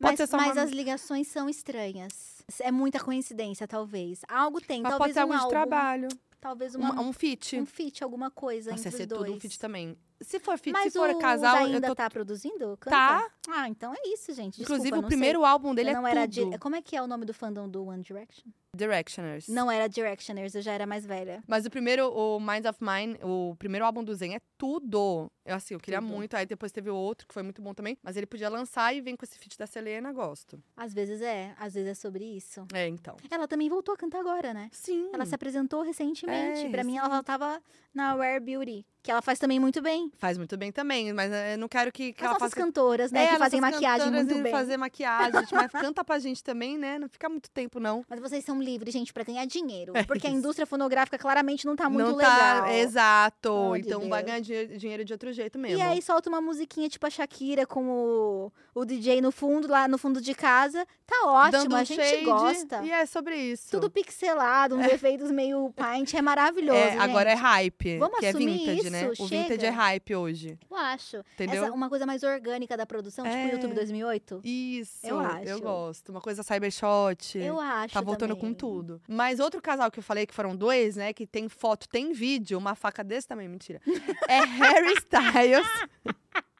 [0.00, 0.62] Mas, ser só mas uma...
[0.64, 2.42] as ligações são estranhas.
[2.58, 4.22] É muita coincidência, talvez.
[4.28, 4.82] Algo tem.
[4.82, 6.08] Mas talvez pode ser um algo de trabalho.
[6.40, 7.56] Talvez Um, uma, um feat.
[7.60, 9.22] um feat, alguma coisa Nossa, entre ser os dois.
[9.24, 9.96] tudo um feat também.
[10.22, 11.94] Se for feat, Mas se for o casal, ainda tô...
[11.94, 12.76] tá produzindo?
[12.78, 12.90] Canta?
[12.96, 13.30] Tá.
[13.48, 14.56] Ah, então é isso, gente.
[14.58, 15.48] Desculpa, Inclusive, o primeiro sei.
[15.48, 16.58] álbum dele Eu é não era tudo.
[16.58, 18.50] Como é que é o nome do fandom do One Direction?
[18.76, 19.48] Directioners.
[19.48, 21.42] Não era Directioners, eu já era mais velha.
[21.46, 25.30] Mas o primeiro, o Minds of Mine, o primeiro álbum do Zen é tudo.
[25.44, 26.12] Eu, assim, eu queria Tudo.
[26.12, 26.36] muito.
[26.36, 27.98] Aí depois teve outro, que foi muito bom também.
[28.02, 30.62] Mas ele podia lançar e vem com esse feat da Selena, gosto.
[30.76, 32.64] Às vezes é, às vezes é sobre isso.
[32.72, 33.16] É, então.
[33.30, 34.68] Ela também voltou a cantar agora, né?
[34.70, 35.10] Sim.
[35.12, 36.66] Ela se apresentou recentemente.
[36.66, 37.60] É, pra mim, ela tava
[37.92, 40.12] na Rare Beauty, que ela faz também muito bem.
[40.18, 42.64] Faz muito bem também, mas eh, eu não quero que, que As ela nossas faça...
[42.64, 43.24] cantoras, né?
[43.24, 44.52] É, que fazem maquiagem muito bem.
[44.52, 46.98] fazer maquiagem, gente, mas canta pra gente também, né?
[46.98, 48.04] Não fica muito tempo, não.
[48.08, 49.92] Mas vocês são livres, gente, pra ganhar dinheiro.
[50.00, 50.38] É porque a isso.
[50.38, 52.62] indústria fonográfica claramente não tá muito não legal.
[52.62, 53.72] tá, exato.
[53.74, 55.78] De então vai ganhar dinhe- dinheiro de outro jeito mesmo.
[55.78, 59.88] E aí solta uma musiquinha tipo a Shakira com o, o DJ no fundo, lá
[59.88, 60.86] no fundo de casa.
[61.06, 62.82] Tá ótimo, Dando um a gente shade, gosta.
[62.84, 63.70] E é sobre isso.
[63.70, 68.28] Tudo pixelado, uns efeitos meio paint, é maravilhoso, É, agora é hype, Vamos que é
[68.28, 69.10] assumir vintage, né?
[69.12, 71.16] isso, O vintage é hype hoje, Eu acho.
[71.34, 71.64] entendeu?
[71.64, 73.46] Essa, uma coisa mais orgânica da produção, tipo É.
[73.46, 74.40] o YouTube 2008.
[74.44, 75.60] Isso, Eu acho.
[75.60, 76.08] gosto.
[76.10, 77.38] Uma coisa cybershot.
[77.38, 78.40] Eu acho Tá voltando também.
[78.49, 79.00] com tudo.
[79.08, 81.12] Mas outro casal que eu falei que foram dois, né?
[81.12, 83.80] Que tem foto, tem vídeo, uma faca desse tamanho, mentira.
[84.28, 85.66] É Harry Styles.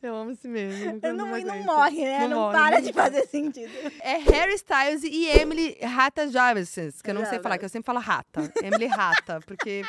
[0.00, 1.00] Eu amo esse meme.
[1.02, 1.64] Não, não aguento.
[1.64, 2.20] morre, né?
[2.20, 3.72] Não Não, morre, para não de fazer sentido.
[4.00, 7.86] É Harry Styles e Emily Rata Jarvis, que eu não sei falar, que eu sempre
[7.86, 8.52] falo rata.
[8.62, 9.82] Emily Rata, porque.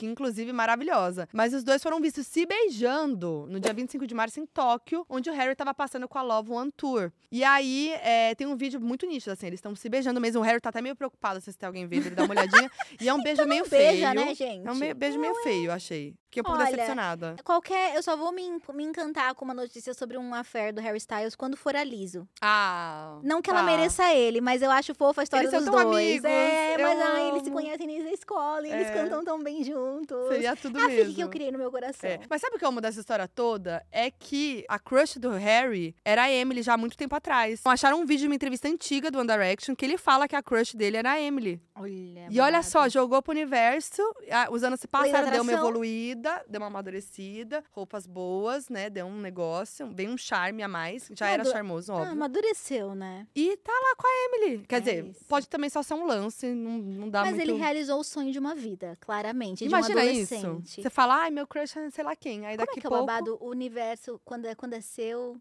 [0.00, 1.28] Que inclusive maravilhosa.
[1.30, 5.28] Mas os dois foram vistos se beijando no dia 25 de março em Tóquio, onde
[5.28, 7.12] o Harry tava passando com a Love One Tour.
[7.30, 10.40] E aí é, tem um vídeo muito nítido, assim, eles estão se beijando mesmo.
[10.40, 12.70] O Harry tá até meio preocupado se tem alguém vendo, ele dá uma olhadinha.
[12.98, 14.14] e é um beijo meio Beija, feio.
[14.14, 14.66] né, gente?
[14.66, 16.14] É um meio- beijo meio feio, eu achei.
[16.30, 17.34] Fiquei um pouco Olha, decepcionada.
[17.44, 17.96] Qualquer.
[17.96, 21.34] Eu só vou me, me encantar com uma notícia sobre um affair do Harry Styles
[21.34, 22.24] quando for a liso.
[22.40, 23.18] Ah.
[23.24, 23.66] Não que ela tá.
[23.66, 26.06] mereça ele, mas eu acho fofa a história Eles são dos tão dois.
[26.24, 28.92] amigos, é, mas ai, eles se conhecem desde a escola e eles É.
[28.94, 30.28] cantam tão bem juntos.
[30.28, 31.14] Seria tudo a mesmo.
[31.14, 32.08] que eu criei no meu coração.
[32.08, 32.20] É.
[32.30, 33.84] Mas sabe o que eu amo dessa história toda?
[33.90, 37.58] É que a crush do Harry era a Emily já há muito tempo atrás.
[37.58, 40.36] Então, acharam um vídeo de uma entrevista antiga do One Direction que ele fala que
[40.36, 41.60] a crush dele era a Emily.
[41.74, 42.26] Olha.
[42.30, 45.52] e olha só, jogou pro universo, a- os anos se Lei da passaram, deu uma
[45.52, 45.72] atração.
[46.20, 48.90] Evoluída, deu uma amadurecida, roupas boas, né?
[48.90, 51.10] Deu um negócio, bem um charme a mais.
[51.14, 52.12] Já era Amadu- charmoso, Ah, óbvio.
[52.12, 53.26] amadureceu, né?
[53.34, 54.66] E tá lá com a Emily.
[54.66, 55.24] Quer É dizer, isso.
[55.26, 57.50] pode também só ser um lance, não, não dá mas muito...
[57.50, 59.64] ele realizou o sonho de uma vida, claramente.
[59.64, 60.62] Imagina de um isso.
[60.82, 62.46] Você fala, ai, meu crush é sei lá quem.
[62.46, 63.38] Aí Como daqui é que é o pouco babado?
[63.40, 65.36] O universo, quando é, quando é seu.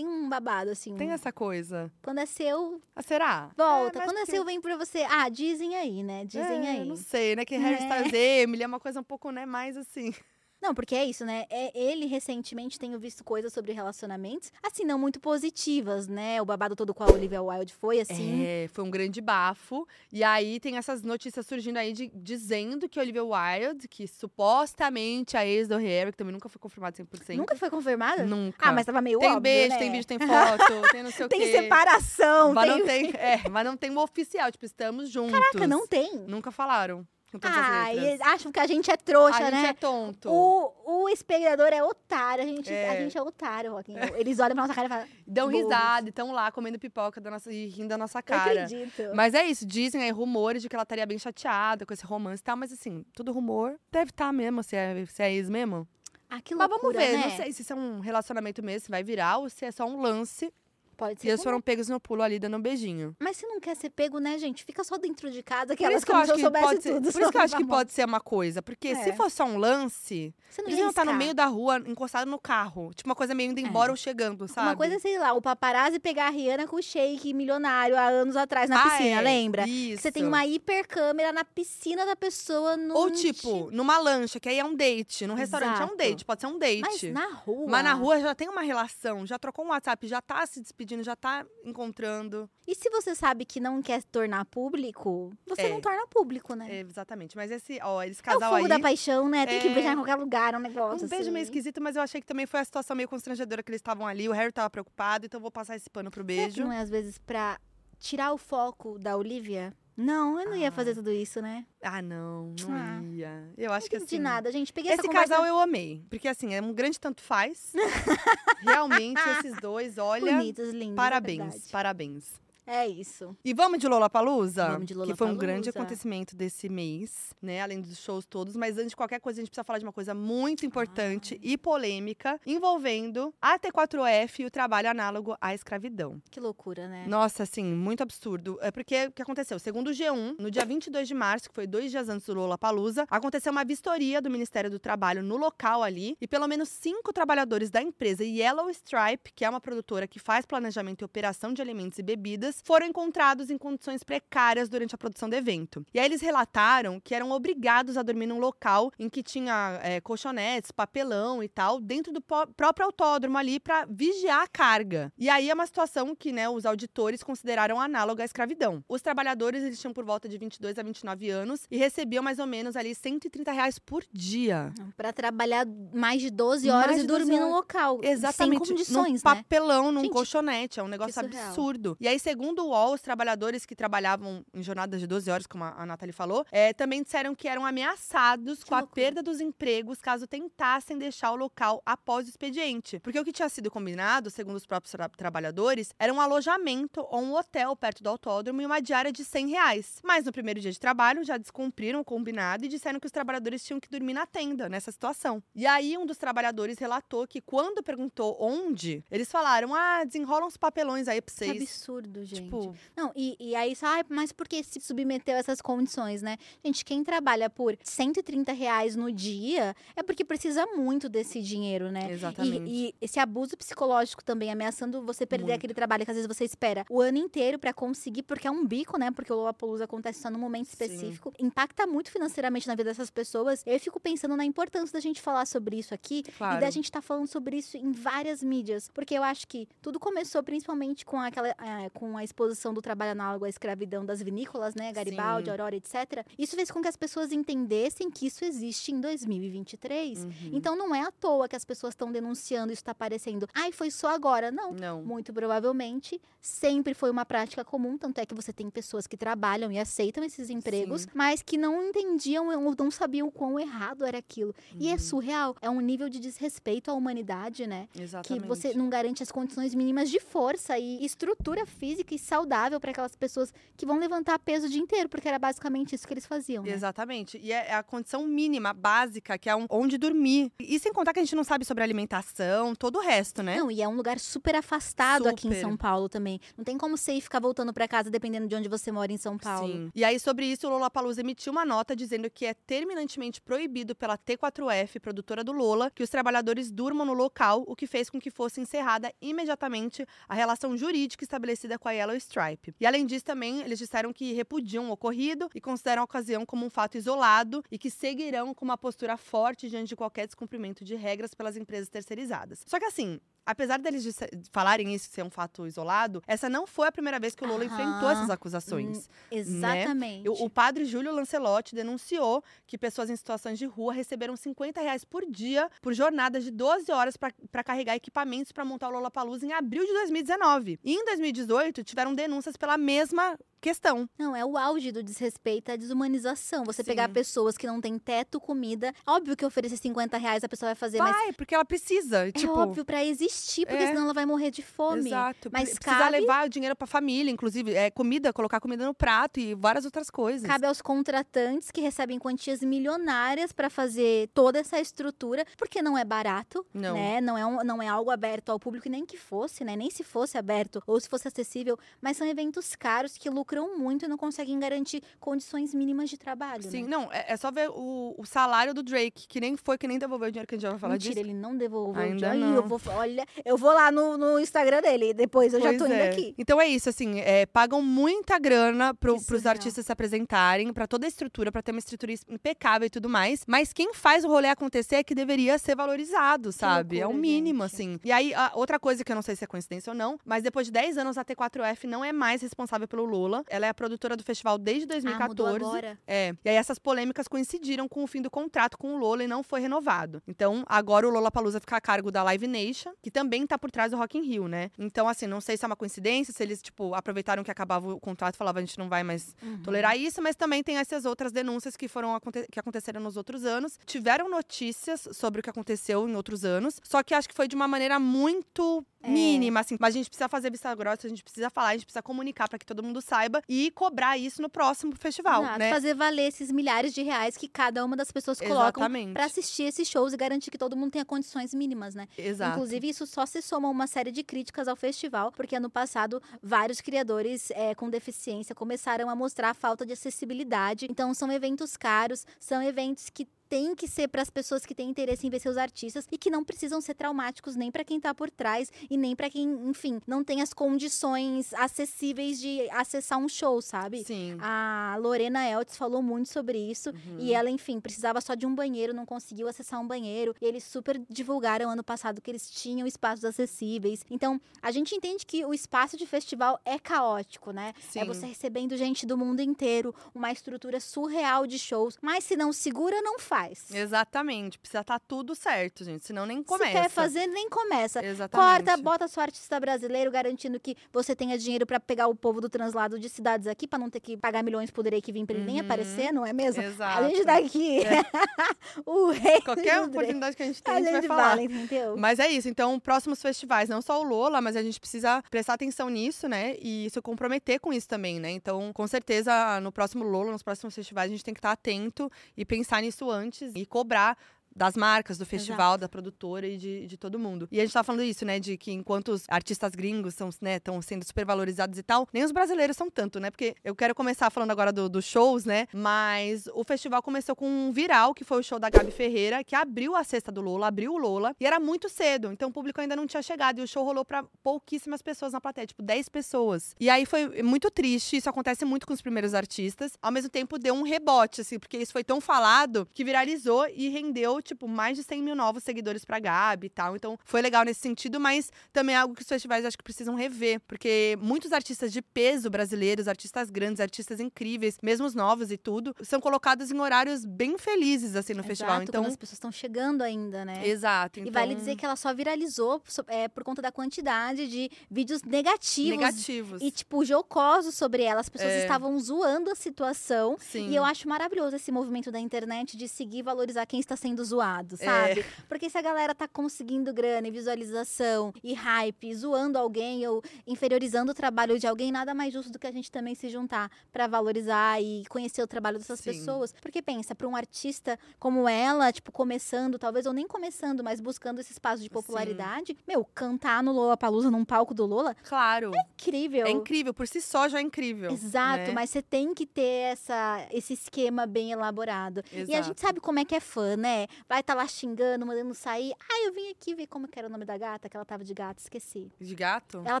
[0.00, 0.96] Tem um babado, assim.
[0.96, 1.92] tem essa coisa.
[2.02, 3.50] Quando é seu, Ah, será?
[3.54, 3.98] volta.
[3.98, 5.02] mas quando é seu, vem pra você.
[5.10, 6.24] Ah, dizem aí, né?
[6.24, 6.84] Dizem É, aí.
[6.86, 7.44] Não sei, né?
[7.44, 7.86] Que Harry É.
[7.86, 10.14] Styles Emily é uma coisa um pouco, né, mais assim.
[10.62, 11.44] Não, porque é isso, né?
[11.48, 16.40] É, ele recentemente tenho visto coisas sobre relacionamentos, assim, não muito positivas, né?
[16.42, 18.44] O babado todo com a Olivia Wilde foi assim.
[18.44, 19.86] É, foi um grande bafo.
[20.12, 25.46] E aí tem essas notícias surgindo aí de- dizendo que Olivia Wilde, que supostamente a
[25.46, 27.36] ex do Harry, que também nunca foi confirmado 100%.
[27.36, 28.24] Nunca foi confirmada?
[28.24, 28.68] Nunca.
[28.68, 29.78] Ah, mas tava meio Tem óbvio, beijo, né?
[29.78, 31.52] tem vídeo, tem foto, tem não sei o Tem quê.
[31.52, 32.78] separação, Mas tem...
[32.78, 35.32] não tem, é, mas não tem o oficial, tipo, estamos juntos.
[35.32, 36.16] Caraca, não tem.
[36.26, 37.06] Nunca falaram
[37.42, 38.20] Ah, e letras.
[38.28, 39.68] acham que a gente é trouxa, a gente né?
[39.68, 40.28] é tonto.
[40.28, 43.94] O, o espectador é otário, a gente é, a gente é otário, Joaquim.
[44.16, 45.62] Eles olham pra nossa cara e falam, Dão bobos.
[45.62, 48.64] risada estão lá comendo pipoca da nossa, e rindo da nossa cara.
[48.64, 49.02] acredito.
[49.14, 52.40] Mas é isso, dizem aí rumores de que ela estaria bem chateada com esse romance
[52.40, 55.86] e tal, mas assim, tudo rumor deve estar mesmo, se é, se é ex mesmo.
[56.28, 57.28] Ah, que mas loucura, vamos ver, né?
[57.28, 59.84] não sei se isso é um relacionamento mesmo, se vai virar ou se é só
[59.84, 60.52] um lance
[61.00, 63.16] Pode ser e eles foram pegos no pulo ali dando um beijinho.
[63.18, 64.62] Mas se não quer ser pego, né, gente?
[64.64, 67.10] Fica só dentro de casa, que Por elas como se eu soubesse pode ser, tudo.
[67.12, 69.16] por isso que eu acho que pode ser uma coisa, porque se É.
[69.16, 72.38] for só um lance, Você não eles iam estar no meio da rua, encostado no
[72.38, 74.68] carro, tipo uma coisa meio indo embora ou chegando, sabe?
[74.68, 78.36] Uma coisa, sei lá, o paparazzi pegar a Rihanna com o shake milionário há anos
[78.36, 79.66] atrás na Ah, piscina, é, lembra?
[79.66, 80.02] Isso.
[80.02, 82.94] Você tem uma hipercâmera na piscina da pessoa no.
[82.94, 85.26] Ou tipo, numa lancha, que aí é um date.
[85.26, 85.96] Num restaurante é um Exato.
[85.96, 86.82] date, pode ser um date.
[86.82, 87.66] Mas na rua.
[87.70, 90.89] Mas na rua já tem uma relação, já trocou um WhatsApp, já tá se despedindo,
[91.02, 92.48] já tá encontrando.
[92.66, 95.68] E se você sabe que não quer tornar público, você É.
[95.70, 96.66] não torna público, né?
[96.70, 97.36] É, exatamente.
[97.36, 98.68] Mas esse, ó, esse É o casal fogo aí.
[98.68, 99.46] da paixão, né?
[99.46, 99.74] Tem que É.
[99.74, 101.06] beijar em qualquer lugar, um negócio.
[101.06, 101.50] Um beijo meio assim.
[101.52, 104.28] esquisito, mas eu achei que também foi a situação meio constrangedora que eles estavam ali.
[104.28, 106.64] O Harry tava preocupado, então eu vou passar esse pano pro Será que beijo.
[106.64, 107.58] não é às vezes pra
[107.98, 109.74] tirar o foco da Olivia?
[109.96, 110.72] Não, eu não ia Ah.
[110.72, 111.66] fazer tudo isso, né?
[111.82, 113.02] Ah, não, não Ah.
[113.02, 113.50] ia.
[113.58, 114.18] Eu acho não que assim.
[114.18, 114.72] nada, gente.
[114.72, 116.02] Peguei Esse conversa casal eu amei.
[116.08, 117.72] Porque assim, é um grande tanto faz.
[118.62, 120.32] Realmente, esses dois, olha.
[120.36, 120.92] bonitos, lindos.
[120.92, 122.40] é Parabéns, parabéns.
[122.72, 123.36] É isso.
[123.44, 124.68] E vamos de Lollapalooza?
[124.68, 125.70] Vamos de Que foi um grande Lollapalooza.
[125.70, 127.60] acontecimento desse mês, né?
[127.60, 128.54] Além dos shows todos.
[128.54, 131.58] Mas antes de qualquer coisa, a gente precisa falar de uma coisa muito importante e
[131.58, 136.22] polêmica envolvendo a T4F e o trabalho análogo à escravidão.
[136.30, 137.06] Que loucura, né?
[137.08, 138.56] Nossa, assim, muito absurdo.
[138.62, 139.58] É porque o que aconteceu?
[139.58, 143.04] Segundo o G1, no dia 22 de março, que foi dois dias antes do Lollapalooza,
[143.10, 147.68] aconteceu uma vistoria do Ministério do Trabalho no local ali e pelo menos cinco trabalhadores
[147.68, 151.98] da empresa Yellow Stripe, que é uma produtora que faz planejamento e operação de alimentos
[151.98, 155.84] e bebidas, foram encontrados em condições precárias durante a produção do evento.
[155.92, 160.00] E aí eles relataram que eram obrigados a dormir num local em que tinha é,
[160.00, 165.12] colchonetes, papelão e tal, dentro do próprio autódromo ali para vigiar a carga.
[165.18, 168.84] E aí é uma situação que, né, os auditores consideraram análoga à escravidão.
[168.88, 172.46] Os trabalhadores, eles tinham por volta de 22 a 29 anos e recebiam mais ou
[172.46, 174.72] menos ali 130 reais por dia.
[174.96, 177.56] Pra trabalhar mais de 12 horas Mais e de 12 dormir no horas.
[177.56, 178.00] local.
[178.02, 178.66] Exatamente.
[178.66, 179.36] Sem condições, num né?
[179.36, 180.80] papelão, num Gente, colchonete.
[180.80, 181.96] É um negócio absurdo.
[182.00, 185.64] E aí, segundo o UOL, os trabalhadores que trabalhavam em jornadas de 12 horas, como
[185.64, 188.94] a a Nathalie falou, é, também disseram que eram ameaçados Que com a loucura.
[188.94, 192.98] perda dos empregos caso tentassem deixar o local após o expediente.
[193.00, 197.20] Porque o que tinha sido combinado, segundo os próprios tra- trabalhadores, era um alojamento ou
[197.22, 200.00] um hotel perto do autódromo e uma diária de 100 reais.
[200.02, 203.64] Mas no primeiro dia de trabalho, já descumpriram o combinado e disseram que os trabalhadores
[203.64, 205.42] tinham que dormir na tenda nessa situação.
[205.54, 210.56] E aí, um dos trabalhadores relatou que quando perguntou onde, eles falaram: ah, desenrolam uns
[210.56, 211.62] papelões aí pra Que vocês.
[211.62, 212.29] absurdo, gente.
[212.36, 212.44] Gente.
[212.44, 216.22] Tipo, Não, e, e aí só, "Ai, mas por que se submeteu a essas condições,
[216.22, 216.36] né?
[216.64, 222.10] Gente, quem trabalha por 130 reais no dia é porque precisa muito desse dinheiro, né?
[222.12, 222.70] exatamente.
[222.70, 225.56] E, e esse abuso psicológico também, ameaçando você perder Muito.
[225.56, 228.64] aquele trabalho que às vezes você espera o ano inteiro pra conseguir, porque é um
[228.66, 229.10] bico, né?
[229.10, 230.72] Porque o Lollapalooza acontece só num momento Sim.
[230.72, 231.32] específico.
[231.38, 233.62] Impacta muito financeiramente na vida dessas pessoas.
[233.66, 236.58] Eu fico pensando na importância da gente falar sobre isso aqui claro.
[236.58, 238.88] e da gente tá falando sobre isso em várias mídias.
[238.92, 243.12] Porque eu acho que tudo começou principalmente com aquela eh, com a exposição do trabalho
[243.12, 244.92] análogo à escravidão das vinícolas, né?
[244.92, 245.50] Garibaldi, Sim.
[245.50, 246.24] Aurora, etc.
[246.38, 250.24] Isso fez com que as pessoas entendessem que isso existe em 2023.
[250.24, 250.30] Uhum.
[250.52, 253.46] Então não é à toa que as pessoas estão denunciando isso tá aparecendo.
[253.54, 254.50] Ai, foi só agora.
[254.50, 254.72] Não.
[254.72, 255.02] Não.
[255.02, 259.70] Muito provavelmente sempre foi uma prática comum, tanto é que você tem pessoas que trabalham
[259.70, 261.08] e aceitam esses empregos, Sim.
[261.14, 264.54] mas que não entendiam ou não sabiam o quão errado era aquilo.
[264.78, 264.98] E é Uhum.
[264.98, 267.88] surreal, é um nível de desrespeito à humanidade, né?
[267.92, 268.46] Que Exatamente.
[268.46, 273.16] você não garante as condições mínimas de força e estrutura física e saudável para aquelas
[273.16, 276.64] pessoas que vão levantar peso o dia inteiro, porque era basicamente isso que eles faziam.
[276.64, 276.72] Né?
[276.72, 277.38] Exatamente.
[277.38, 280.52] E é é a condição mínima, básica, que é onde dormir.
[280.58, 283.58] E sem contar que a gente não sabe sobre alimentação, todo o resto, né?
[283.58, 285.60] Não, e é um lugar super afastado aqui em Super.
[285.60, 286.40] São Paulo também.
[286.56, 289.16] Não tem como você ir ficar voltando para casa dependendo de onde você mora em
[289.16, 289.72] São Paulo.
[289.72, 289.90] Sim.
[289.94, 294.18] E aí, sobre isso, o Lollapalooza emitiu uma nota dizendo que é terminantemente proibido pela
[294.18, 298.30] T4F, produtora do Lola, que os trabalhadores durmam no local, o que fez com que
[298.30, 302.74] fosse encerrada imediatamente a relação jurídica estabelecida com a Yellow Stripe.
[302.80, 306.64] E além disso, também, eles disseram que repudiam o ocorrido e consideram a ocasião como
[306.66, 310.94] um fato isolado e que seguirão com uma postura forte diante de qualquer descumprimento de
[310.94, 312.62] regras pelas empresas terceirizadas.
[312.66, 316.88] Só que assim, apesar deles disse- falarem isso ser um fato isolado, essa não foi
[316.88, 317.64] a primeira vez que o Aham.
[317.64, 319.08] enfrentou essas acusações.
[319.30, 320.28] Exatamente.
[320.28, 325.04] O, o padre Júlio Lancelotti denunciou que pessoas em situações de rua receberam 50 reais
[325.04, 329.52] por dia por jornadas de 12 horas para carregar equipamentos para montar o Lollapalooza em
[329.52, 330.78] abril de 2019.
[330.84, 334.08] E em 2018 tiveram denúncias pela mesma questão.
[334.18, 336.64] Não, é o auge do desrespeito, a desumanização.
[336.64, 336.88] Você Sim.
[336.90, 338.92] pegar pessoas que não têm teto, comida.
[339.06, 342.28] Óbvio que oferecer 50 reais a pessoa vai fazer, mas Vai, porque ela precisa.
[342.28, 343.86] é tipo, óbvio pra existir, porque é.
[343.88, 345.08] senão ela vai morrer de fome.
[345.10, 345.50] Exato.
[345.52, 349.38] Mas Precisa cabe- levar o dinheiro pra família, inclusive, é, comida, colocar comida no prato
[349.38, 350.46] e várias outras coisas.
[350.46, 356.04] Cabe aos contratantes que recebem quantias milionárias pra fazer toda essa estrutura, porque não é
[356.04, 356.94] barato, Não.
[356.94, 357.20] né?
[357.20, 359.76] Não é, um- não é algo aberto ao público, nem que fosse, né?
[359.76, 364.04] Nem se fosse aberto ou se fosse acessível, mas são eventos caros que lucram muito
[364.04, 366.62] e não conseguem garantir condições mínimas de trabalho.
[366.62, 366.88] Sim, né?
[366.88, 369.98] não, é, é só ver o, o salário do Drake, que nem foi, que nem
[369.98, 371.26] devolveu o dinheiro que a gente já vai falar Mentira, disso.
[371.26, 372.38] ele não devolveu Ainda o dinheiro.
[372.40, 372.56] Não.
[372.56, 375.86] Eu vou, olha, eu vou lá no, no Instagram dele, depois eu já Pois tô
[375.86, 376.08] indo é.
[376.08, 376.34] aqui.
[376.38, 380.86] Então é isso, assim, é, pagam muita grana pro, Que pros artistas se apresentarem, pra
[380.86, 383.44] toda a estrutura, pra ter uma estrutura impecável e tudo mais.
[383.46, 386.98] Mas quem faz o rolê acontecer é que deveria ser valorizado, sabe?
[386.98, 387.74] é o loucura, mínimo, gente.
[387.74, 388.00] assim.
[388.04, 390.66] E aí, outra coisa que eu não sei se é coincidência ou não, mas depois
[390.66, 393.39] de 10 anos a T4F não é mais responsável pelo Lula.
[393.48, 394.96] Ela é a produtora do festival desde Ah,
[395.28, 395.64] mudou 2014.
[395.64, 395.98] agora.
[396.06, 396.34] É.
[396.44, 399.42] E aí essas polêmicas coincidiram com o fim do contrato com o Lola e não
[399.42, 400.22] foi renovado.
[400.26, 403.70] Então, agora o Lola Palusa fica a cargo da Live Nation, que também tá por
[403.70, 404.70] trás do Rock in Rio, né?
[404.78, 408.00] Então, assim, não sei se é uma coincidência, se eles, tipo, aproveitaram que acabava o
[408.00, 409.62] contrato e falavam a gente não vai mais Uhum.
[409.62, 413.44] tolerar isso, mas também tem essas outras denúncias que foram aconte- que aconteceram nos outros
[413.44, 413.78] anos.
[413.86, 417.54] Tiveram notícias sobre o que aconteceu em outros anos, só que acho que foi de
[417.54, 419.08] uma maneira muito É.
[419.08, 419.76] mínima, assim.
[419.78, 422.48] Mas a gente precisa fazer vista grossa, a gente precisa falar, a gente precisa comunicar
[422.48, 425.70] para que todo mundo saiba e cobrar isso no próximo festival, Exato, né?
[425.70, 429.88] Fazer valer esses milhares de reais que cada uma das pessoas colocam pra assistir esses
[429.88, 432.06] shows e garantir que todo mundo tenha condições mínimas, né?
[432.16, 432.56] Exato.
[432.56, 436.22] Inclusive, isso só se soma a uma série de críticas ao festival, porque ano passado
[436.42, 440.86] vários criadores eh, com deficiência começaram a mostrar a falta de acessibilidade.
[440.90, 444.88] Então, são eventos caros, são eventos que têm que ser para as pessoas que têm
[444.88, 448.14] interesse em ver seus artistas e que não precisam ser traumáticos nem para quem tá
[448.14, 453.28] por trás e nem para quem, enfim, não tem as condições acessíveis de acessar um
[453.28, 454.04] show, sabe?
[454.04, 454.36] Sim.
[454.40, 456.90] A Lorena Eltz falou muito sobre isso.
[456.90, 457.16] Uhum.
[457.18, 460.34] E ela, enfim, precisava só de um banheiro, não conseguiu acessar um banheiro.
[460.40, 464.04] E eles super divulgaram ano passado que eles tinham espaços acessíveis.
[464.08, 467.74] Então, a gente entende que o espaço de festival é caótico, né?
[467.90, 467.98] Sim.
[467.98, 471.98] É você recebendo gente do mundo inteiro, uma estrutura surreal de shows.
[472.00, 473.39] Mas se não segura, não faz.
[473.72, 474.58] Exatamente.
[474.58, 476.04] Precisa estar tudo certo, gente.
[476.06, 476.70] Senão nem começa.
[476.70, 478.04] Se quer fazer, nem começa.
[478.04, 478.48] Exatamente.
[478.66, 482.48] Corta, bota sua artista brasileiro, garantindo que você tenha dinheiro pra pegar o povo do
[482.48, 485.44] translado de cidades aqui, pra não ter que pagar milhões por Drake vir pra ele
[485.44, 485.64] nem Uhum.
[485.64, 486.62] aparecer, não é mesmo?
[486.62, 487.04] Exato.
[487.04, 487.80] A gente tá aqui.
[488.86, 491.28] o rei Qualquer oportunidade que a gente tem, a A gente vai gente falar.
[491.30, 491.96] fala, entendeu?
[491.96, 492.48] Mas é isso.
[492.48, 496.56] Então, próximos festivais, não só o Lola, mas a gente precisa prestar atenção nisso, né?
[496.60, 498.30] E se comprometer com isso também, né?
[498.30, 502.10] Então, com certeza, no próximo Lola, nos próximos festivais, a gente tem que estar atento
[502.36, 504.16] e pensar nisso antes e cobrar
[504.54, 507.48] das marcas, do festival, da produtora e de, de todo mundo.
[507.50, 508.38] E a gente tava falando isso, né?
[508.38, 512.24] De que enquanto os artistas gringos são, né, estão sendo super valorizados e tal, nem
[512.24, 513.30] os brasileiros são tanto, né?
[513.30, 515.66] Porque eu quero começar falando agora dos do shows, né?
[515.72, 519.54] Mas o festival começou com um viral, que foi o show da Gabi Ferreira, que
[519.54, 522.80] abriu a cesta do Lola, abriu o Lola, e era muito cedo, então o público
[522.80, 523.60] ainda não tinha chegado.
[523.60, 526.74] E o show rolou pra pouquíssimas pessoas na plateia, tipo 10 pessoas.
[526.78, 529.92] E aí foi muito triste, isso acontece muito com os primeiros artistas.
[530.02, 533.88] Ao mesmo tempo, deu um rebote, assim, porque isso foi tão falado que viralizou e
[533.88, 536.96] rendeu, tipo, mais de 100 mil novos seguidores pra Gabi e tal.
[536.96, 540.14] Então foi legal nesse sentido, mas também é algo que os festivais acho que precisam
[540.14, 545.56] rever, porque muitos artistas de peso brasileiros, artistas grandes, artistas incríveis, mesmo os novos e
[545.56, 548.82] tudo, são colocados em horários bem felizes, assim, no Exato, festival.
[548.82, 549.04] Então.
[549.04, 550.66] as pessoas estão chegando ainda, né?
[550.66, 551.20] Exato.
[551.20, 555.22] E vale então, dizer que ela só viralizou é, por conta da quantidade de vídeos
[555.22, 555.90] negativos.
[555.98, 556.62] negativos.
[556.62, 558.20] E, tipo, jocosos sobre ela.
[558.20, 558.62] As pessoas É.
[558.62, 560.36] estavam zoando a situação.
[560.40, 560.68] Sim.
[560.68, 564.24] E eu acho maravilhoso esse movimento da internet de seguir e valorizar quem está sendo
[564.30, 564.84] zoado, É.
[564.84, 565.24] sabe?
[565.48, 571.12] Porque se a galera tá conseguindo grana e visualização e hype, zoando alguém ou inferiorizando
[571.12, 574.06] o trabalho de alguém, nada mais justo do que a gente também se juntar pra
[574.06, 576.10] valorizar e conhecer o trabalho dessas Sim.
[576.10, 576.54] pessoas.
[576.60, 581.40] Porque pensa, pra um artista como ela, tipo, começando, talvez ou nem começando, mas buscando
[581.40, 585.72] esse espaço de popularidade, meu, cantar no Lollapalooza num palco do Lola, Claro.
[585.94, 586.46] incrível.
[586.46, 588.10] É incrível, por si só já é incrível.
[588.12, 588.72] Exato, né?
[588.72, 592.22] mas você tem que ter essa, esse esquema bem elaborado.
[592.32, 592.64] E a Exato.
[592.64, 594.06] gente sabe como é que é fã, né?
[594.28, 595.92] Vai estar lá xingando, mandando sair.
[596.00, 598.24] Ah, eu vim aqui ver como que era o nome da gata, que ela tava
[598.24, 599.10] de gato, esqueci.
[599.20, 599.82] De gato?
[599.84, 600.00] Ela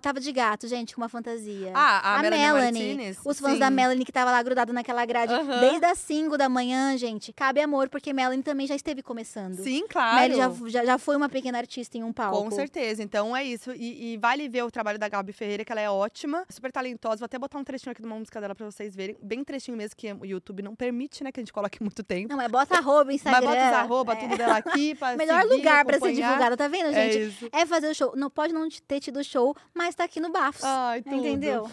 [0.00, 1.72] tava de gato, gente, com uma fantasia.
[1.74, 3.16] Ah, a, A Melanie?
[3.24, 3.58] Os fãs Sim.
[3.58, 7.32] da Melanie que tava lá grudado naquela grade desde as 5 da manhã, gente.
[7.32, 9.56] Cabe amor, porque Melanie também já esteve começando.
[9.56, 10.20] Sim, claro.
[10.28, 12.42] Melanie já, já, já foi uma pequena artista em um palco.
[12.42, 13.02] Com certeza.
[13.02, 13.72] Então é isso.
[13.72, 17.18] E, e vale ver o trabalho da Gabi Ferreira, que ela é ótima, super talentosa.
[17.18, 19.16] Vou até botar um trechinho aqui de uma música dela pra vocês verem.
[19.22, 21.32] Bem trechinho mesmo, que o YouTube não permite, né?
[21.32, 22.28] Que a gente coloque muito tempo.
[22.28, 23.40] Não, mas bota arroba, Instagram.
[23.40, 24.16] Mas bota os arroba, é.
[24.16, 24.94] tudo dela aqui.
[24.94, 26.26] Pra Melhor seguir, lugar pra ser acompanhar.
[26.28, 27.28] divulgada, tá vendo, É gente?
[27.28, 27.48] isso.
[27.52, 28.12] É fazer o show.
[28.16, 30.64] Não pode não ter tido show, mas tá aqui no Bafos.
[30.64, 31.16] Ai, tudo.
[31.16, 31.70] Entendeu?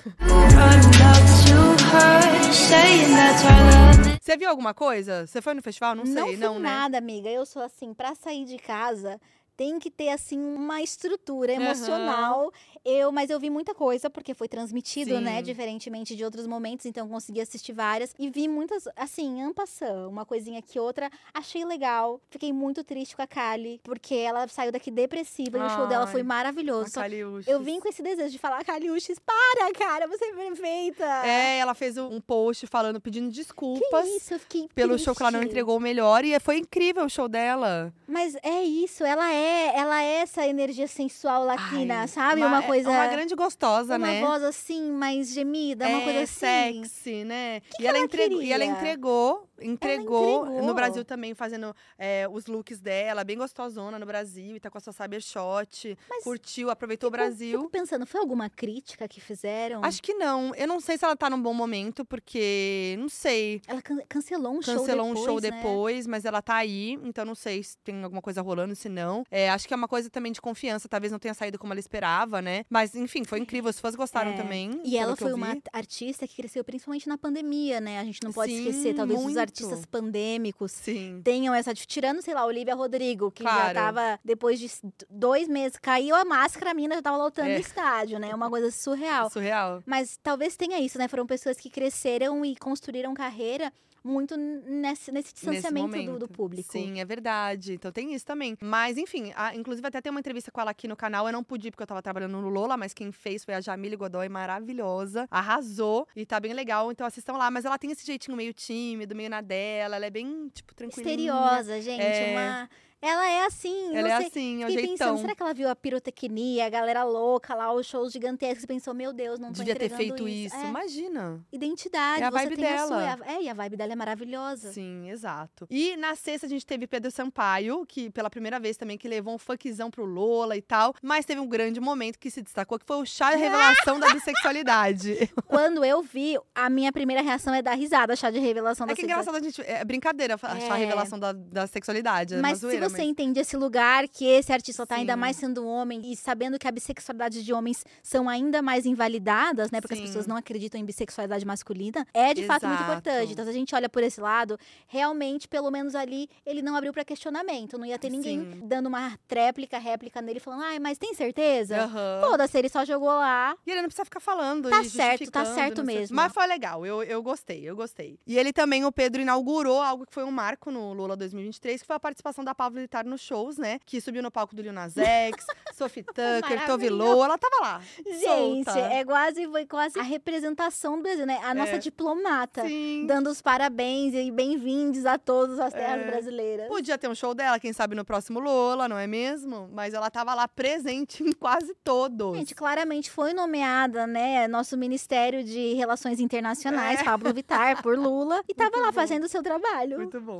[4.21, 5.25] Você viu alguma coisa?
[5.25, 5.95] Você foi no festival?
[5.95, 6.69] Não sei, fui não, né?
[6.69, 7.29] nada, amiga.
[7.29, 9.19] Eu sou assim, pra sair de casa,
[9.57, 12.51] tem que ter assim uma estrutura emocional.
[12.85, 15.43] Eu, mas eu vi muita coisa porque foi transmitido, né, Sim.
[15.43, 20.25] diferentemente de outros momentos, então eu consegui assistir várias e vi muitas assim, ampassão, uma
[20.25, 21.09] coisinha que outra.
[21.33, 22.21] Achei legal.
[22.29, 26.07] Fiquei muito triste com a Kali, porque ela saiu daqui depressiva e o show dela
[26.07, 26.91] foi Ai, maravilhoso.
[26.91, 31.03] Só eu vim com esse desejo de falar, Caliuches, para, cara, você é perfeita.
[31.25, 34.05] É, ela fez um post falando, pedindo desculpas.
[34.05, 35.51] que isso, eu fiquei Pelo show que ela não triste.
[35.51, 36.23] entregou o melhor.
[36.23, 37.93] E foi incrível o show dela.
[38.07, 42.41] Mas é isso, ela é, ela é essa energia sensual latina, Ai, sabe?
[42.43, 42.89] Uma, é coisa.
[42.89, 44.21] Uma grande gostosa, uma né?
[44.21, 46.83] voz assim, mais gemida, uma é coisa assim.
[46.83, 47.61] sexy, né?
[47.75, 50.67] que e, ela ela entregou, e ela entregou, entregou, entregou.
[50.67, 54.77] no Brasil também, fazendo é, os looks dela, bem gostosona no Brasil, e tá com
[54.77, 57.59] a sua Cybershot, Mas curtiu, aproveitou o Fico- Brasil.
[57.59, 59.83] Fico pensando, foi alguma crítica que fizeram?
[59.83, 60.53] Acho que não.
[60.55, 63.61] Eu não sei se ela tá num bom momento, porque não sei.
[63.67, 65.51] Ela can- cancelou um show Cancelou um show né?
[65.51, 69.23] depois, mas ela tá aí, então não sei se tem alguma coisa rolando, se não.
[69.31, 71.79] É, acho que é uma coisa também de confiança, talvez não tenha saído como ela
[71.79, 72.65] esperava, né?
[72.69, 74.35] Mas enfim, foi incrível, os fãs gostaram É.
[74.35, 74.81] também.
[74.83, 77.99] E ela foi uma artista que cresceu principalmente na pandemia, né?
[77.99, 79.35] A gente não pode Sim, esquecer, talvez os muito.
[79.47, 81.21] Artistas pandêmicos Sim.
[81.23, 81.73] tenham essa.
[81.73, 83.73] Tirando, sei lá, Olivia Rodrigo, que já Claro.
[83.73, 84.69] tava, depois de
[85.09, 87.57] dois meses, caiu a máscara, a mina já tava lotando É.
[87.57, 88.33] o estádio, né?
[88.35, 89.29] Uma coisa surreal.
[89.31, 89.81] Surreal.
[89.85, 91.07] Mas talvez tenha isso, né?
[91.07, 93.71] Foram pessoas que cresceram e construíram carreira
[94.07, 96.71] muito nesse, nesse distanciamento Nesse do, do público.
[96.71, 97.73] Sim, é verdade.
[97.73, 98.57] Então tem isso também.
[98.61, 101.27] Mas, enfim, a- inclusive até tem uma entrevista com ela aqui no canal.
[101.27, 103.95] Eu não pude porque eu tava trabalhando no Lola, mas quem fez foi a Jamile
[103.95, 105.27] Godoy, maravilhosa.
[105.29, 106.91] Arrasou e tá bem legal.
[106.91, 107.51] Então assistam lá.
[107.51, 109.95] Mas ela tem esse jeitinho meio tímido, meio na dela.
[109.97, 111.15] Ela é bem, tipo, tranquilinha.
[111.33, 112.01] Misteriosa, gente.
[112.01, 112.31] É.
[112.31, 112.69] Uma...
[113.01, 113.95] Ela é assim.
[113.95, 114.27] Ela é sei.
[114.27, 114.91] assim, é o jeitão.
[114.91, 118.67] pensando, será que ela viu a pirotecnia, a galera louca lá, os shows gigantescos e
[118.67, 120.55] pensou, meu Deus, não tô Devia ter feito isso.
[120.55, 121.39] É, Imagina.
[121.51, 122.97] identidade, É a vibe tem a sua.
[122.97, 123.03] dela.
[123.27, 124.71] é a- É, e a vibe dela é maravilhosa.
[124.71, 125.67] Sim, exato.
[125.69, 129.35] E na sexta a gente teve Pedro Sampaio, que pela primeira vez também que levou
[129.35, 130.95] um funkzão pro Lola e tal.
[131.01, 134.11] Mas teve um grande momento que se destacou, que foi o chá de revelação da
[134.11, 135.31] bissexualidade.
[135.47, 138.95] Quando eu vi, a minha primeira reação é dar risada, chá de revelação da É
[138.95, 139.29] que sexualidade.
[139.29, 139.79] engraçado a gente.
[139.79, 140.79] É brincadeira achar a É.
[140.79, 142.33] revelação da, da sexualidade.
[142.35, 145.15] É Mas uma se zoeira, você mas- entende esse lugar que esse artista tá ainda
[145.15, 149.71] mais sendo um homem e sabendo que a bissexualidade de homens são ainda mais invalidadas,
[149.71, 149.81] né?
[149.81, 150.05] Porque as Sim.
[150.07, 152.91] pessoas não acreditam em bissexualidade masculina, é de fato muito Exato.
[152.91, 153.33] importante.
[153.33, 154.57] Então, se a gente olha por esse lado,
[154.87, 157.77] realmente, pelo menos ali, ele não abriu pra questionamento.
[157.77, 158.67] Não ia ter ninguém Sim.
[158.67, 161.83] dando uma tréplica, réplica nele, falando, ai, mas tem certeza?
[161.83, 162.21] Aham.
[162.29, 163.55] Foda-se, ele só jogou lá.
[163.65, 164.69] E ele não precisa ficar falando.
[164.69, 166.15] Tá certo, tá certo mesmo.
[166.15, 168.19] Mas foi legal, eu, eu gostei, eu gostei.
[168.25, 171.87] E ele também, o Pedro, inaugurou algo que foi um marco no Lula 2023, que
[171.87, 173.79] foi a participação da Pablo Vittar nos shows, né?
[173.85, 176.65] Que subiu no palco do Lil Nas X, Sophie Tucker, Maravilhoso.
[176.67, 177.81] Tovilô, ela tava lá.
[178.05, 178.79] Gente, solta.
[178.79, 181.39] é quase, foi quase a representação do Brasil, né?
[181.43, 181.77] A nossa É.
[181.77, 182.65] diplomata.
[182.67, 183.05] Sim.
[183.07, 186.05] Dando os parabéns e bem-vindos a todas as terras É.
[186.11, 186.67] brasileiras.
[186.67, 189.69] Podia ter um show dela, quem sabe no próximo Lola, não é mesmo?
[189.73, 192.37] Mas ela tava lá presente em quase todos.
[192.37, 197.03] Gente, claramente foi nomeada, né, nosso Ministério de Relações Internacionais, É.
[197.03, 198.93] Pablo Vittar, por Lula, e tava Muito lá bom.
[198.95, 199.97] fazendo o seu trabalho.
[199.97, 200.39] Muito bom.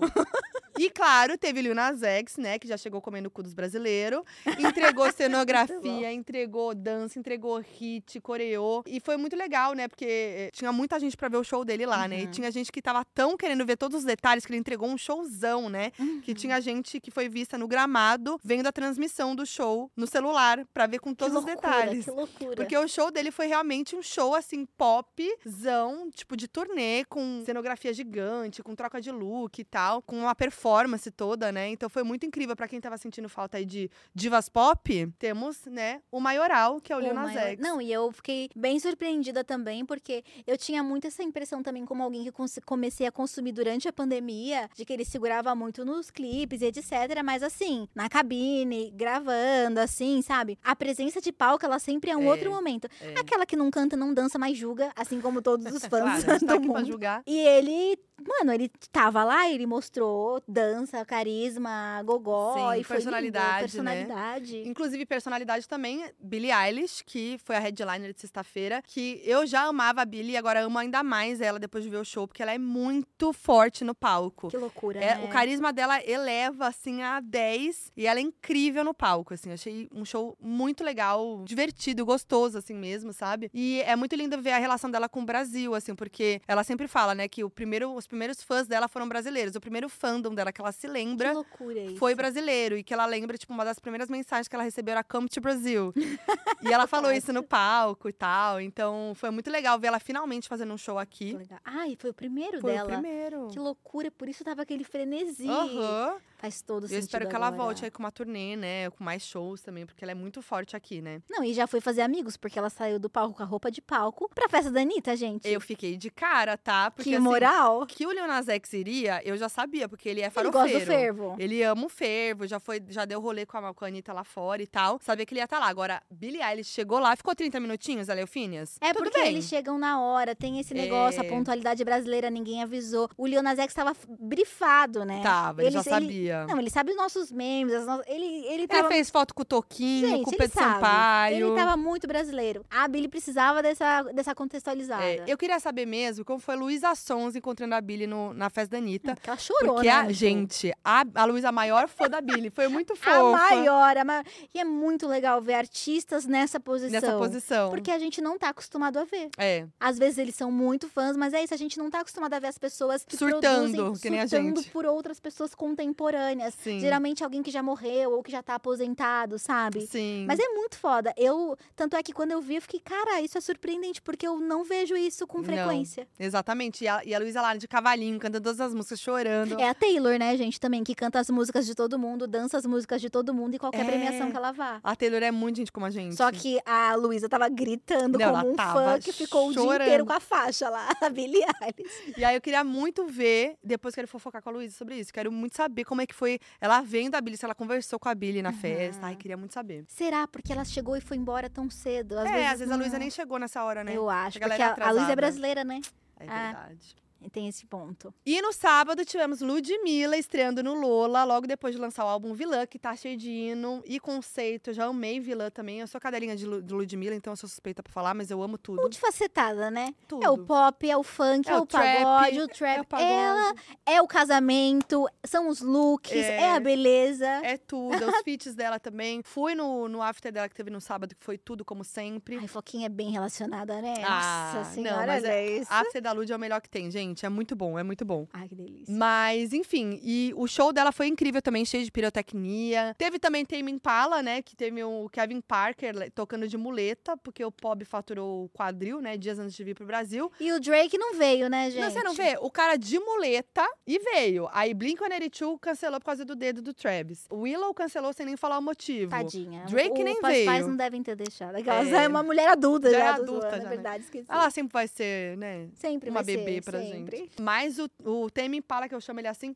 [0.78, 2.60] E claro, teve Lil Nas X, né?
[2.60, 4.22] Que já chegou comendo o cu dos brasileiros.
[4.60, 8.84] Entregou cenografia, entregou dança, entregou hit, coreô.
[8.86, 9.88] E foi muito legal, né?
[9.88, 12.22] Porque eh, tinha muita gente pra ver o show dele lá, né?
[12.22, 12.32] E Uhum.
[12.32, 15.70] tinha gente que tava tão querendo ver todos os detalhes que ele entregou um showzão,
[15.70, 15.92] né?
[16.00, 16.22] Uhum.
[16.22, 20.66] Que tinha gente que foi vista no gramado, vendo a transmissão do show no celular,
[20.74, 22.06] pra ver com todos loucura, os detalhes.
[22.06, 22.56] Que loucura.
[22.56, 27.94] Porque o show dele foi realmente um show, assim, popzão, tipo de turnê, com cenografia
[27.94, 31.70] gigante, com troca de look e tal, com uma performance toda, né?
[31.70, 35.08] Então foi muito incrível pra quem tava sentindo falta aí de divas pop.
[35.20, 37.60] Temos, né, o maioral, que é o Lil O Nas maior- X.
[37.60, 42.04] Não, e eu fiquei bem surpreendida também, porque eu tinha muito essa impressão também, como
[42.04, 46.62] alguém que comecei a consumir durante a pandemia, de que ele segurava muito nos clipes
[46.62, 47.22] e etc.
[47.24, 50.58] Mas assim, na cabine, gravando, assim, sabe?
[50.64, 52.88] A presença de palco, ela sempre é um É, outro momento.
[53.02, 53.20] É.
[53.20, 56.56] Aquela que não canta, não dança, mas julga, assim como todos os fãs Claro, tá
[56.56, 56.86] do pra mundo.
[56.86, 57.22] julgar.
[57.26, 57.98] E ele,
[58.40, 63.60] mano, ele tava lá, ele mostrou dança, carisma, gogó Sim, e foi lindo, personalidade, né?
[63.60, 64.58] personalidade.
[64.68, 70.02] Inclusive, personalidade também, Billie Eilish, que foi a headliner de sexta-feira, que eu já amava
[70.02, 72.54] a Billie e agora amo ainda mais ela depois de ver o show, porque ela
[72.54, 74.48] é muito forte no palco.
[74.48, 75.26] Que loucura, É, né?
[75.26, 77.92] O carisma dela eleva, assim, a 10.
[77.96, 79.52] E ela é incrível no palco, assim.
[79.52, 83.50] Achei um show muito legal, divertido, gostoso, assim mesmo, sabe?
[83.54, 86.88] E é muito lindo ver a relação dela com o Brasil, assim, porque ela sempre
[86.88, 89.56] fala, né, que o primeiro, os primeiros fãs dela foram brasileiros.
[89.56, 91.97] O primeiro fandom dela que ela se Que lembra loucura isso.
[91.98, 92.78] Foi brasileiro.
[92.78, 95.42] E que ela lembra, tipo, uma das primeiras mensagens que ela recebeu era Come to
[95.42, 95.94] Brasil.
[96.62, 98.62] e ela falou isso no palco e tal.
[98.62, 101.34] Então, foi muito legal ver ela finalmente fazendo um show aqui.
[101.34, 101.60] Legal.
[101.64, 102.90] Ai, foi o primeiro Foi dela.
[102.90, 103.48] o primeiro.
[103.50, 105.48] Que loucura, por isso tava aquele frenesi.
[105.50, 106.18] Aham.
[106.40, 107.64] Faz todo Eu sentido espero que ela agora.
[107.64, 108.90] volte aí com uma turnê, né?
[108.92, 111.20] Com mais shows também, porque ela é muito forte aqui, né?
[111.28, 113.82] Não, e já foi fazer amigos, porque ela saiu do palco com a roupa de
[113.82, 115.48] palco pra festa da Anitta, gente.
[115.48, 116.92] Eu fiquei de cara, tá?
[116.92, 117.86] Porque que assim, moral.
[117.88, 120.70] que o Lil Nas X iria, eu já sabia, porque ele é Ele farofeiro.
[120.70, 121.36] gosta do fervo.
[121.40, 124.24] Ele ama o fervo, já foi, já deu rolê com a, com a Anitta lá
[124.24, 125.00] fora e tal.
[125.02, 125.68] Sabia que ele ia estar lá.
[125.68, 128.78] Agora, Billie Eilish chegou lá, ficou 30 minutinhos, ela Eufínias?
[128.80, 129.30] É Tudo porque bem.
[129.34, 131.26] eles chegam na hora, tem esse negócio, É.
[131.26, 133.10] a pontualidade brasileira, ninguém avisou.
[133.18, 133.96] O Lil Nas X tava
[134.32, 135.22] brifado, né?
[135.24, 136.46] Tava, ele já Eles- ele- sabia.
[136.48, 138.88] Não, ele sabe os nossos memes, no- ele, ele Ele tava...
[138.90, 140.74] fez foto com o Toquinho, Gente, com o Pedro sabe.
[140.76, 141.48] Sampaio.
[141.48, 142.66] Ele tava muito brasileiro.
[142.70, 145.04] A Billy precisava dessa, dessa contextualizada.
[145.04, 148.50] É, eu queria saber mesmo como foi a Luísa Sons encontrando a Billie no- na
[148.50, 149.14] festa da Anitta.
[149.16, 149.94] Porque ela chorou, Porque né?
[149.94, 153.10] a gente, a, a Luísa, maior fã da Billie, foi muito fofa.
[153.18, 154.24] A maior, a maior.
[154.54, 156.92] E é muito legal ver artistas nessa posição.
[156.92, 157.70] Nessa posição.
[157.70, 159.30] Porque a gente não tá acostumado a ver.
[159.38, 162.34] É, Às vezes eles são muito fãs, mas é isso, a gente não tá acostumado
[162.34, 164.72] a ver as pessoas que Surtando, produzem, que nem a surtando gente.
[164.72, 166.17] por outras pessoas contemporâneas.
[166.64, 166.80] Sim.
[166.80, 169.82] Geralmente alguém que já morreu ou que já tá aposentado, sabe?
[169.88, 170.26] Sim.
[170.28, 171.14] Mas é muito foda.
[171.18, 174.40] Eu, tanto é que quando eu vi, eu fiquei, cara, isso é surpreendente, porque eu
[174.40, 175.44] não vejo isso com Não.
[175.46, 176.08] frequência.
[176.20, 176.84] Exatamente.
[176.84, 179.60] E a, e a Luísa lá de cavalinho, cantando todas as músicas, chorando.
[179.60, 182.66] É a Taylor, né, gente, também, que canta as músicas de todo mundo, dança as
[182.66, 183.86] músicas de todo mundo e qualquer É.
[183.86, 184.80] premiação que ela vá.
[184.84, 186.16] A Taylor é muito gente como a gente.
[186.16, 189.82] Só que a Luísa tava gritando Não, como um fã que ficou o dia chorando.
[189.84, 192.14] inteiro com a faixa lá, a Billie Eilish.
[192.18, 195.14] E aí eu queria muito ver, depois quero fofocar com a Luísa sobre isso.
[195.14, 198.10] Quero muito saber como é que foi ela vendo a Billie, se ela conversou com
[198.10, 199.06] a Billie na festa.
[199.06, 199.84] Ai, queria muito saber.
[199.88, 200.26] Será?
[200.28, 202.18] Porque ela chegou e foi embora tão cedo?
[202.18, 202.84] Às é, vezes às vezes a não.
[202.84, 203.96] Luísa nem chegou nessa hora, né?
[203.96, 205.82] Eu acho, A porque a, a Luísa é brasileira, né?
[206.20, 206.46] É Ah.
[206.54, 206.96] verdade.
[206.96, 208.14] E Tem esse ponto.
[208.26, 212.66] E no sábado tivemos Ludmilla estreando no Lola, logo depois de lançar o álbum Vilã,
[212.66, 214.70] que tá cheio de hino e conceito.
[214.70, 215.80] Eu já amei Vilã também.
[215.80, 218.42] Eu sou cadelinha de, Lu- de Ludmilla, então eu sou suspeita pra falar, mas eu
[218.42, 218.82] amo tudo.
[218.82, 219.94] Multifacetada, né?
[220.08, 220.24] tudo.
[220.26, 222.78] É o pop, é o funk, é, É o, trap, pagode, o trap.
[222.78, 223.12] é o pagode.
[223.12, 223.54] Ela
[223.86, 226.52] é o casamento, são os looks, é, É.
[226.52, 227.26] a beleza.
[227.44, 229.22] É tudo, é os feats dela também.
[229.24, 232.38] Fui no, no after dela que teve no sábado, que foi tudo como sempre.
[232.38, 233.96] Ai, Foquinha é bem relacionada, né?
[234.06, 235.72] Ah, Nossa não, senhora, mas olha isso.
[235.74, 237.17] A after da Lud é o melhor que tem, gente.
[237.18, 238.28] Gente, é muito bom, é muito bom.
[238.32, 238.94] Ai, que delícia.
[238.96, 242.96] Mas, enfim, e o show dela foi incrível também, cheio de pirotecnia.
[242.98, 247.52] Teve também Tame Impala, né, que teve o Kevin Parker tocando de muleta, porque o
[247.52, 250.32] Pob faturou o quadril, né, dias antes de vir pro Brasil.
[250.40, 251.82] E o Drake não veio, né, gente?
[251.84, 252.38] Não, você não vê?
[252.40, 254.48] O cara de muleta e veio.
[254.52, 257.26] Aí Blink-182 cancelou por causa do dedo do Travis.
[257.30, 259.10] O Willow cancelou sem nem falar o motivo.
[259.10, 259.66] Tadinha.
[259.66, 260.46] Drake o, nem Os veio.
[260.46, 261.56] pais não devem ter deixado.
[261.56, 262.04] Aquelas É.
[262.04, 263.06] é uma mulher adulta Já já.
[263.10, 263.70] é tô adulta zoando, já, é né?
[263.70, 264.26] verdade, esqueci.
[264.30, 266.97] Ela sempre vai ser, né, sempre uma vai bebê ser, pra sempre.
[266.97, 266.97] gente.
[267.42, 269.56] Mas o, o Tame Impala, que eu chamo ele assim,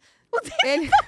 [0.64, 0.90] ele...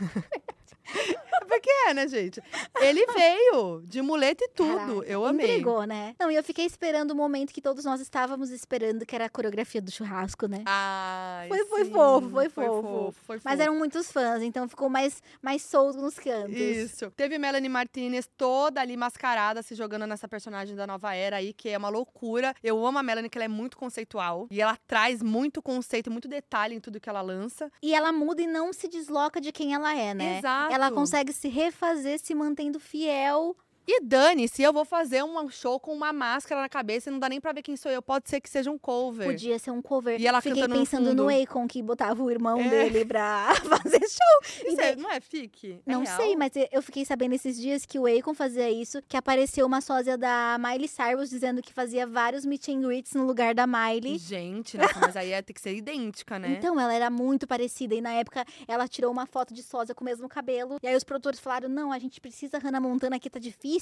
[1.47, 2.41] Porque é, né, gente?
[2.81, 4.75] Ele veio de muleta e tudo.
[4.75, 5.45] Caraca, eu amei.
[5.45, 6.15] Entregou, né?
[6.19, 9.29] Não, e eu fiquei esperando o momento que todos nós estávamos esperando, que era a
[9.29, 10.63] coreografia do churrasco, né?
[10.65, 12.81] Ai, Foi- foi fofo, foi foi fofo.
[12.81, 13.61] fofo, foi Mas fofo.
[13.61, 16.55] eram muitos fãs, então ficou mais, mais solto nos cantos.
[16.55, 17.11] Isso.
[17.11, 21.69] Teve Melanie Martinez toda ali mascarada, se jogando nessa personagem da nova era aí, que
[21.69, 22.53] é uma loucura.
[22.63, 24.47] Eu amo a Melanie, que ela é muito conceitual.
[24.49, 27.71] E ela traz muito conceito, muito detalhe em tudo que ela lança.
[27.81, 30.39] E ela muda e não se desloca de quem ela é, né?
[30.39, 30.72] Exato.
[30.73, 33.55] Ela consegue se refazer se mantendo fiel.
[33.85, 37.27] E dane-se, eu vou fazer um show com uma máscara na cabeça e não dá
[37.27, 38.01] nem pra ver quem sou eu.
[38.01, 39.25] Pode ser que seja um cover.
[39.27, 40.19] Podia ser um cover.
[40.21, 41.43] E ela Fiquei no pensando no, fundo.
[41.43, 42.69] Akon, que botava o irmão É.
[42.69, 43.53] dele pra
[43.83, 44.65] fazer show.
[44.67, 45.81] Isso daí- é- não é fique?
[45.85, 46.15] É Não real?
[46.15, 49.81] sei, mas eu fiquei sabendo esses dias que o Akon fazia isso, que apareceu uma
[49.81, 54.17] sósia da Miley Cyrus dizendo que fazia vários meet and greets no lugar da Miley.
[54.17, 56.55] Gente, nossa, mas aí ia ter que ser idêntica, né?
[56.57, 57.93] Então, ela era muito parecida.
[57.95, 60.77] E na época, ela tirou uma foto de sósia com o mesmo cabelo.
[60.81, 63.72] E aí os produtores falaram: não, a gente precisa Hannah Montana aqui, tá difícil.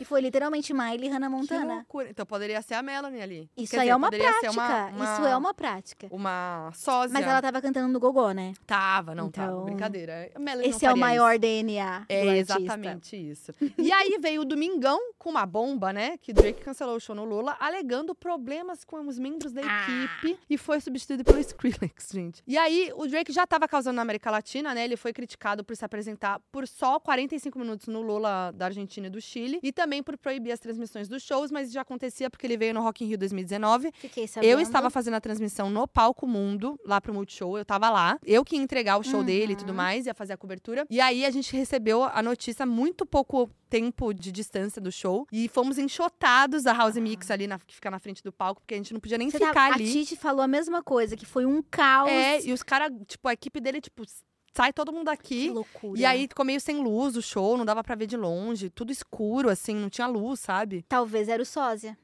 [0.00, 1.74] E foi literalmente Miley e Hannah Que Montana.
[1.76, 2.08] loucura.
[2.10, 3.50] Então poderia ser a Melanie ali.
[3.56, 4.50] Isso Quer aí dizer, é uma prática.
[4.50, 6.08] Uma, uma, Isso é uma prática.
[6.10, 7.12] Uma sósia.
[7.12, 8.52] Mas ela tava cantando no gogó, né?
[8.66, 9.52] Tava, não tava.
[9.52, 10.30] Então, Brincadeira.
[10.34, 11.40] A Melanie Esse é o maior isso.
[11.40, 12.04] DNA.
[12.08, 13.52] É exatamente isso.
[13.78, 16.16] E aí veio o Domingão com uma bomba, né?
[16.18, 19.86] Que Drake cancelou o show no Lula, alegando problemas com os membros da Ah.
[19.86, 22.42] equipe e foi substituído pelo Skrillex, gente.
[22.46, 24.84] E aí o Drake já tava causando na América Latina, né?
[24.84, 29.10] Ele foi criticado por se apresentar por só 45 minutos no Lula da Argentina e
[29.10, 32.56] do Chile e também por proibir as transmissões dos shows, mas já acontecia porque ele
[32.56, 34.50] veio no Rock in Rio 2019 Fiquei sabendo.
[34.50, 37.56] eu estava fazendo a transmissão no Palco Mundo, lá pro Multishow.
[37.58, 38.18] Eu tava lá.
[38.24, 39.74] Eu que ia entregar o show dele e tudo Uhum.
[39.76, 40.86] mais, ia fazer a cobertura.
[40.90, 45.26] E aí a gente recebeu a notícia muito pouco tempo de distância do show.
[45.30, 48.74] E fomos enxotados da House Mix ali, na, que fica na frente do palco, porque
[48.74, 49.30] a gente não podia nem Ah.
[49.30, 49.88] Você ficar tá- ali.
[49.88, 52.10] A Titi falou a mesma coisa, que foi um caos.
[52.10, 54.02] É, e os caras, tipo, a equipe dele, tipo,
[54.52, 55.50] sai todo mundo Que aqui.
[55.50, 56.00] loucura.
[56.00, 58.90] E aí ficou meio sem luz o show, não dava pra ver de longe, tudo
[58.92, 60.84] escuro, assim, não tinha luz, sabe?
[60.88, 61.96] Talvez era o sósia.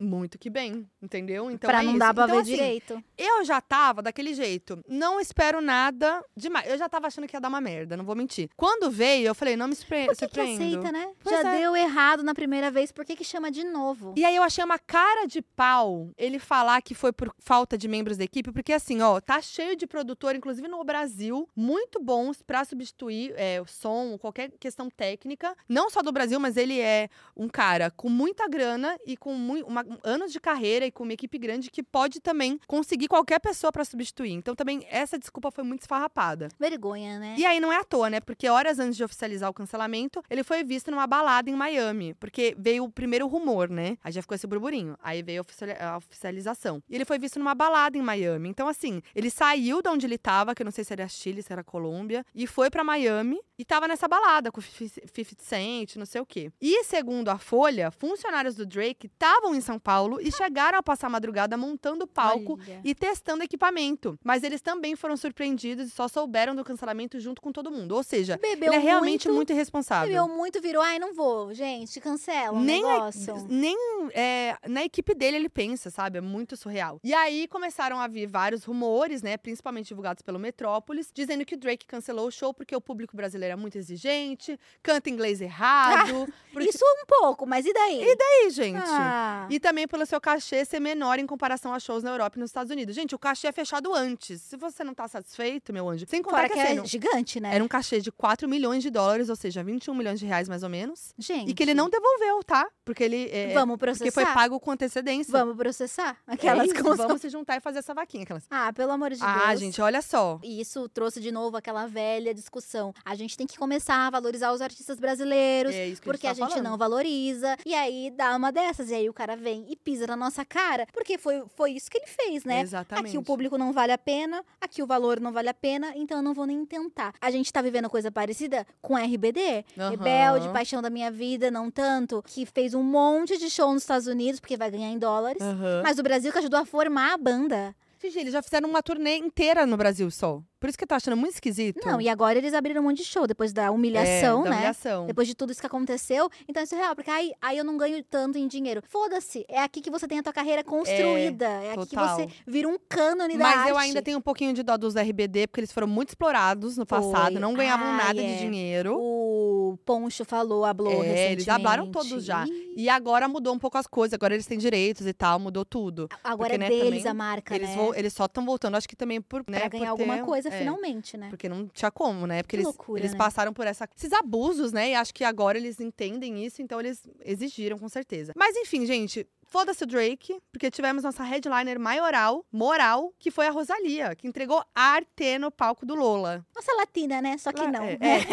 [0.00, 1.50] Muito que bem, entendeu?
[1.50, 1.98] Então pra é não isso.
[1.98, 3.04] dar pra então, ver assim, direito.
[3.18, 4.82] Eu já tava daquele jeito.
[4.88, 6.66] Não espero nada demais.
[6.70, 8.48] Eu já tava achando que ia dar uma merda, não vou mentir.
[8.56, 11.10] Quando veio, eu falei, não me surpre Por que, que aceita, né?
[11.22, 11.58] Pois Já é.
[11.58, 14.14] deu errado na primeira vez, por que, que chama de novo?
[14.16, 17.86] E aí eu achei uma cara de pau ele falar que foi por falta de
[17.86, 22.40] membros da equipe, porque assim, ó, tá cheio de produtor, inclusive no Brasil, muito bons
[22.40, 25.54] pra substituir é, o som, qualquer questão técnica.
[25.68, 29.62] Não só do Brasil, mas ele é um cara com muita grana e com mui-
[29.62, 33.72] uma- anos de carreira e com uma equipe grande que pode também conseguir qualquer pessoa
[33.72, 34.32] pra substituir.
[34.32, 36.48] Então também essa desculpa foi muito esfarrapada.
[36.58, 37.34] Vergonha, né?
[37.38, 38.20] E aí não é à toa, né?
[38.20, 42.14] Porque horas antes de oficializar o cancelamento, ele foi visto numa balada em Miami.
[42.14, 43.96] Porque veio o primeiro rumor, né?
[44.04, 44.96] Aí já ficou esse burburinho.
[45.02, 46.82] Aí veio a oficiali- a oficialização.
[46.88, 48.48] E ele foi visto numa balada em Miami.
[48.48, 51.42] Então, assim, ele saiu de onde ele tava, que eu não sei se era Chile,
[51.42, 55.96] se era Colômbia, e foi pra Miami e tava nessa balada com o 50 Cent,
[55.96, 56.50] não sei o quê.
[56.60, 61.06] E segundo a Folha, funcionários do Drake estavam em São Paulo e chegaram a passar
[61.08, 62.80] a madrugada montando o palco Olha.
[62.84, 64.18] e testando equipamento.
[64.22, 67.92] Mas eles também foram surpreendidos e só souberam do cancelamento junto com todo mundo.
[67.96, 70.08] Ou seja, Bebeu ele é realmente muito, muito irresponsável.
[70.08, 73.46] Bebeu muito, virou, ai, não vou, gente, cancela o Nem, a- negócio.
[73.48, 73.76] nem
[74.12, 76.18] é, na equipe dele ele pensa, sabe?
[76.18, 77.00] É muito surreal.
[77.02, 79.36] E aí começaram a vir vários rumores, né?
[79.36, 83.54] Principalmente divulgados pelo Metrópolis, dizendo que o Drake cancelou o show porque o público brasileiro
[83.54, 86.26] é muito exigente, canta inglês errado.
[86.52, 86.68] porque...
[86.68, 88.02] Isso um pouco, mas e daí?
[88.02, 88.78] E daí, gente?
[88.84, 92.40] Ah, E também pelo seu cachê ser menor em comparação a shows na Europa e
[92.40, 92.92] nos Estados Unidos.
[92.94, 94.42] Gente, o cachê é fechado antes.
[94.42, 96.84] Se você não tá satisfeito, meu anjo, sem contar fora que, que assim, é não-
[96.84, 97.54] gigante, né?
[97.54, 100.62] era um cachê de 4 milhões de dólares, ou seja, 21 milhões de reais mais
[100.64, 101.14] ou menos.
[101.18, 101.50] Gente.
[101.50, 102.66] E que ele não devolveu, tá?
[102.84, 103.28] Porque ele.
[103.32, 104.12] é, Vamos porque processar.
[104.12, 105.30] foi pago com antecedência.
[105.32, 106.16] Vamos processar?
[106.26, 108.24] É Aquelas isso, que não são- Vamos se juntar e fazer essa vaquinha.
[108.24, 108.44] Aquelas...
[108.50, 109.60] Ah, pelo amor de Ah, Deus.
[109.60, 110.40] gente, olha só.
[110.42, 112.92] E isso trouxe de novo aquela velha discussão.
[113.04, 115.72] A gente tem que começar a valorizar os artistas brasileiros.
[115.74, 117.56] É isso que Porque a a gente, tá gente não valoriza.
[117.64, 118.90] E aí dá uma dessas.
[118.90, 120.86] E aí o cara vem e pisa na nossa cara.
[120.92, 122.60] Porque foi, foi isso que ele fez, né?
[122.60, 123.08] Exatamente.
[123.08, 126.18] Aqui o público não vale a pena, aqui o valor não vale a pena, então
[126.18, 127.14] eu não vou nem tentar.
[127.20, 129.64] A gente tá vivendo coisa parecida com RBD.
[129.78, 129.90] Aham.
[129.90, 134.06] Rebelde, Paixão da Minha Vida, não tanto, que fez um monte de show nos Estados
[134.06, 135.42] Unidos, porque vai ganhar em dólares.
[135.42, 135.82] Aham.
[135.82, 137.74] Mas o Brasil que ajudou a formar a banda.
[138.02, 140.42] Gente, eles já fizeram uma turnê inteira no Brasil só.
[140.60, 141.80] Por isso que eu tô achando muito esquisito.
[141.86, 144.56] Não, e agora eles abriram um monte de show depois da humilhação, é, da né?
[144.56, 145.06] humilhação.
[145.06, 146.28] Depois de tudo isso que aconteceu.
[146.46, 148.82] Então isso é real, porque aí, aí eu não ganho tanto em dinheiro.
[148.86, 149.44] Foda-se.
[149.48, 151.46] É aqui que você tem a tua carreira construída.
[151.46, 152.16] É, aqui total.
[152.18, 153.70] que você vira um cânone da Mas arte.
[153.70, 156.84] eu ainda tenho um pouquinho de dó dos RBD, porque eles foram muito explorados no
[156.84, 157.40] passado, Foi.
[157.40, 158.26] não ganhavam Ai, nada é.
[158.34, 158.98] de dinheiro.
[159.00, 162.44] O Poncho falou, hablou É, eles acabaram todos já.
[162.76, 166.08] E agora mudou um pouco as coisas, agora eles têm direitos e tal, mudou tudo.
[166.22, 167.76] Agora Porque, é né, deles também a marca, Eles, né?
[167.76, 170.18] vo- eles só estão voltando, acho que também por, né, pra por ganhar ter- alguma
[170.24, 171.28] coisa, é, finalmente, né?
[171.30, 172.42] Porque não tinha como, né?
[172.42, 173.18] Porque Que eles, loucura, eles né?
[173.18, 174.90] passaram por essa, esses abusos, né?
[174.90, 178.32] E acho que agora eles entendem isso, então eles exigiram, com certeza.
[178.36, 179.26] Mas enfim, gente.
[179.50, 184.64] Foda-se o Drake, porque tivemos nossa headliner maioral, moral, que foi a Rosalia, que entregou
[184.72, 186.46] arte no palco do Lola.
[186.54, 187.36] Nossa latina, né?
[187.36, 187.82] Só que Ela- não.
[187.82, 188.26] É, é.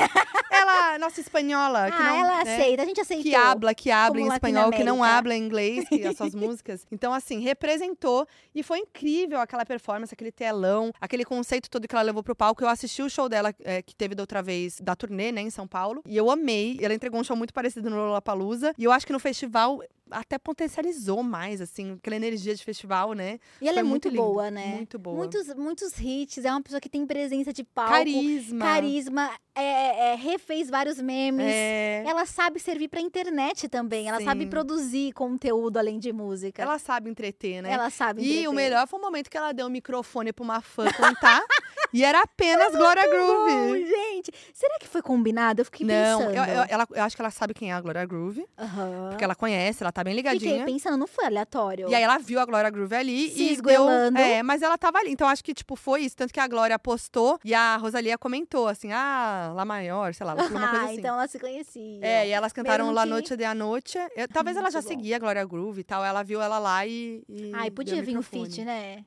[0.52, 2.54] ela, nossa espanhola, que ah, não, ela né?
[2.54, 3.24] aceita, a gente aceitou.
[3.24, 6.86] que habla, que habla em espanhol, que não habla em inglês, que as suas músicas.
[6.92, 12.04] Então, assim, representou e foi incrível aquela performance, aquele telão, aquele conceito todo que ela
[12.04, 12.64] levou pro palco.
[12.64, 15.50] Eu assisti o show dela, é, que teve da outra vez, da turnê, né, em
[15.50, 16.78] São Paulo, e eu amei.
[16.80, 19.82] Ela entregou um show muito parecido no Lollapalooza, e eu acho que no festival
[20.12, 23.40] até potencializou mais, assim, aquela energia de festival, né?
[23.62, 24.68] E ela Foi é muito, lindo, boa, né?
[24.76, 25.16] Muito boa.
[25.18, 28.66] Muitos, muitos hits, é uma pessoa que tem presença de palco, Carisma.
[28.66, 31.46] carisma, é, é, refez vários memes.
[31.48, 32.04] É...
[32.06, 34.08] Ela sabe servir pra internet também.
[34.08, 34.50] Ela sabe Sim.
[34.50, 36.62] produzir conteúdo além de música.
[36.62, 37.72] Ela sabe entreter, né?
[37.72, 38.50] Ela sabe E entreter.
[38.50, 41.42] o melhor foi o momento que ela deu o microfone pra uma fã cantar.
[41.94, 43.88] e era apenas Glória Bom, Groove.
[43.88, 45.62] gente, será que foi combinado?
[45.62, 46.36] Eu fiquei Não, pensando.
[46.36, 48.46] eu, eu- ela, eu acho que ela sabe quem é a Glória Groove.
[48.58, 49.10] Aham.
[49.10, 50.66] Porque ela conhece, ela tá bem Fiquei ligadinha.
[50.66, 51.90] pensando, não foi aleatório.
[51.90, 54.16] E aí ela viu a Glória Groove ali Se e esgoelando.
[54.16, 54.24] deu...
[54.26, 55.12] É, mas ela tava ali.
[55.12, 56.16] Então acho que, tipo, foi isso.
[56.16, 60.34] Tanto que a Glória postou e a Rosalia comentou, assim, ah, Lá Maior, sei lá,
[60.36, 60.98] uma coisa ah, assim.
[61.00, 62.00] então ela se conhecia.
[62.06, 63.98] É, e elas cantaram Mesmo La que- Noite de a Noite.
[64.16, 64.88] Eu- talvez ela já bom.
[64.88, 66.06] seguia a Glória Groove e tal.
[66.06, 67.24] Ela viu ela lá e.
[67.28, 68.46] e Ai, podia o vir um microfone.
[68.50, 69.04] feat, né?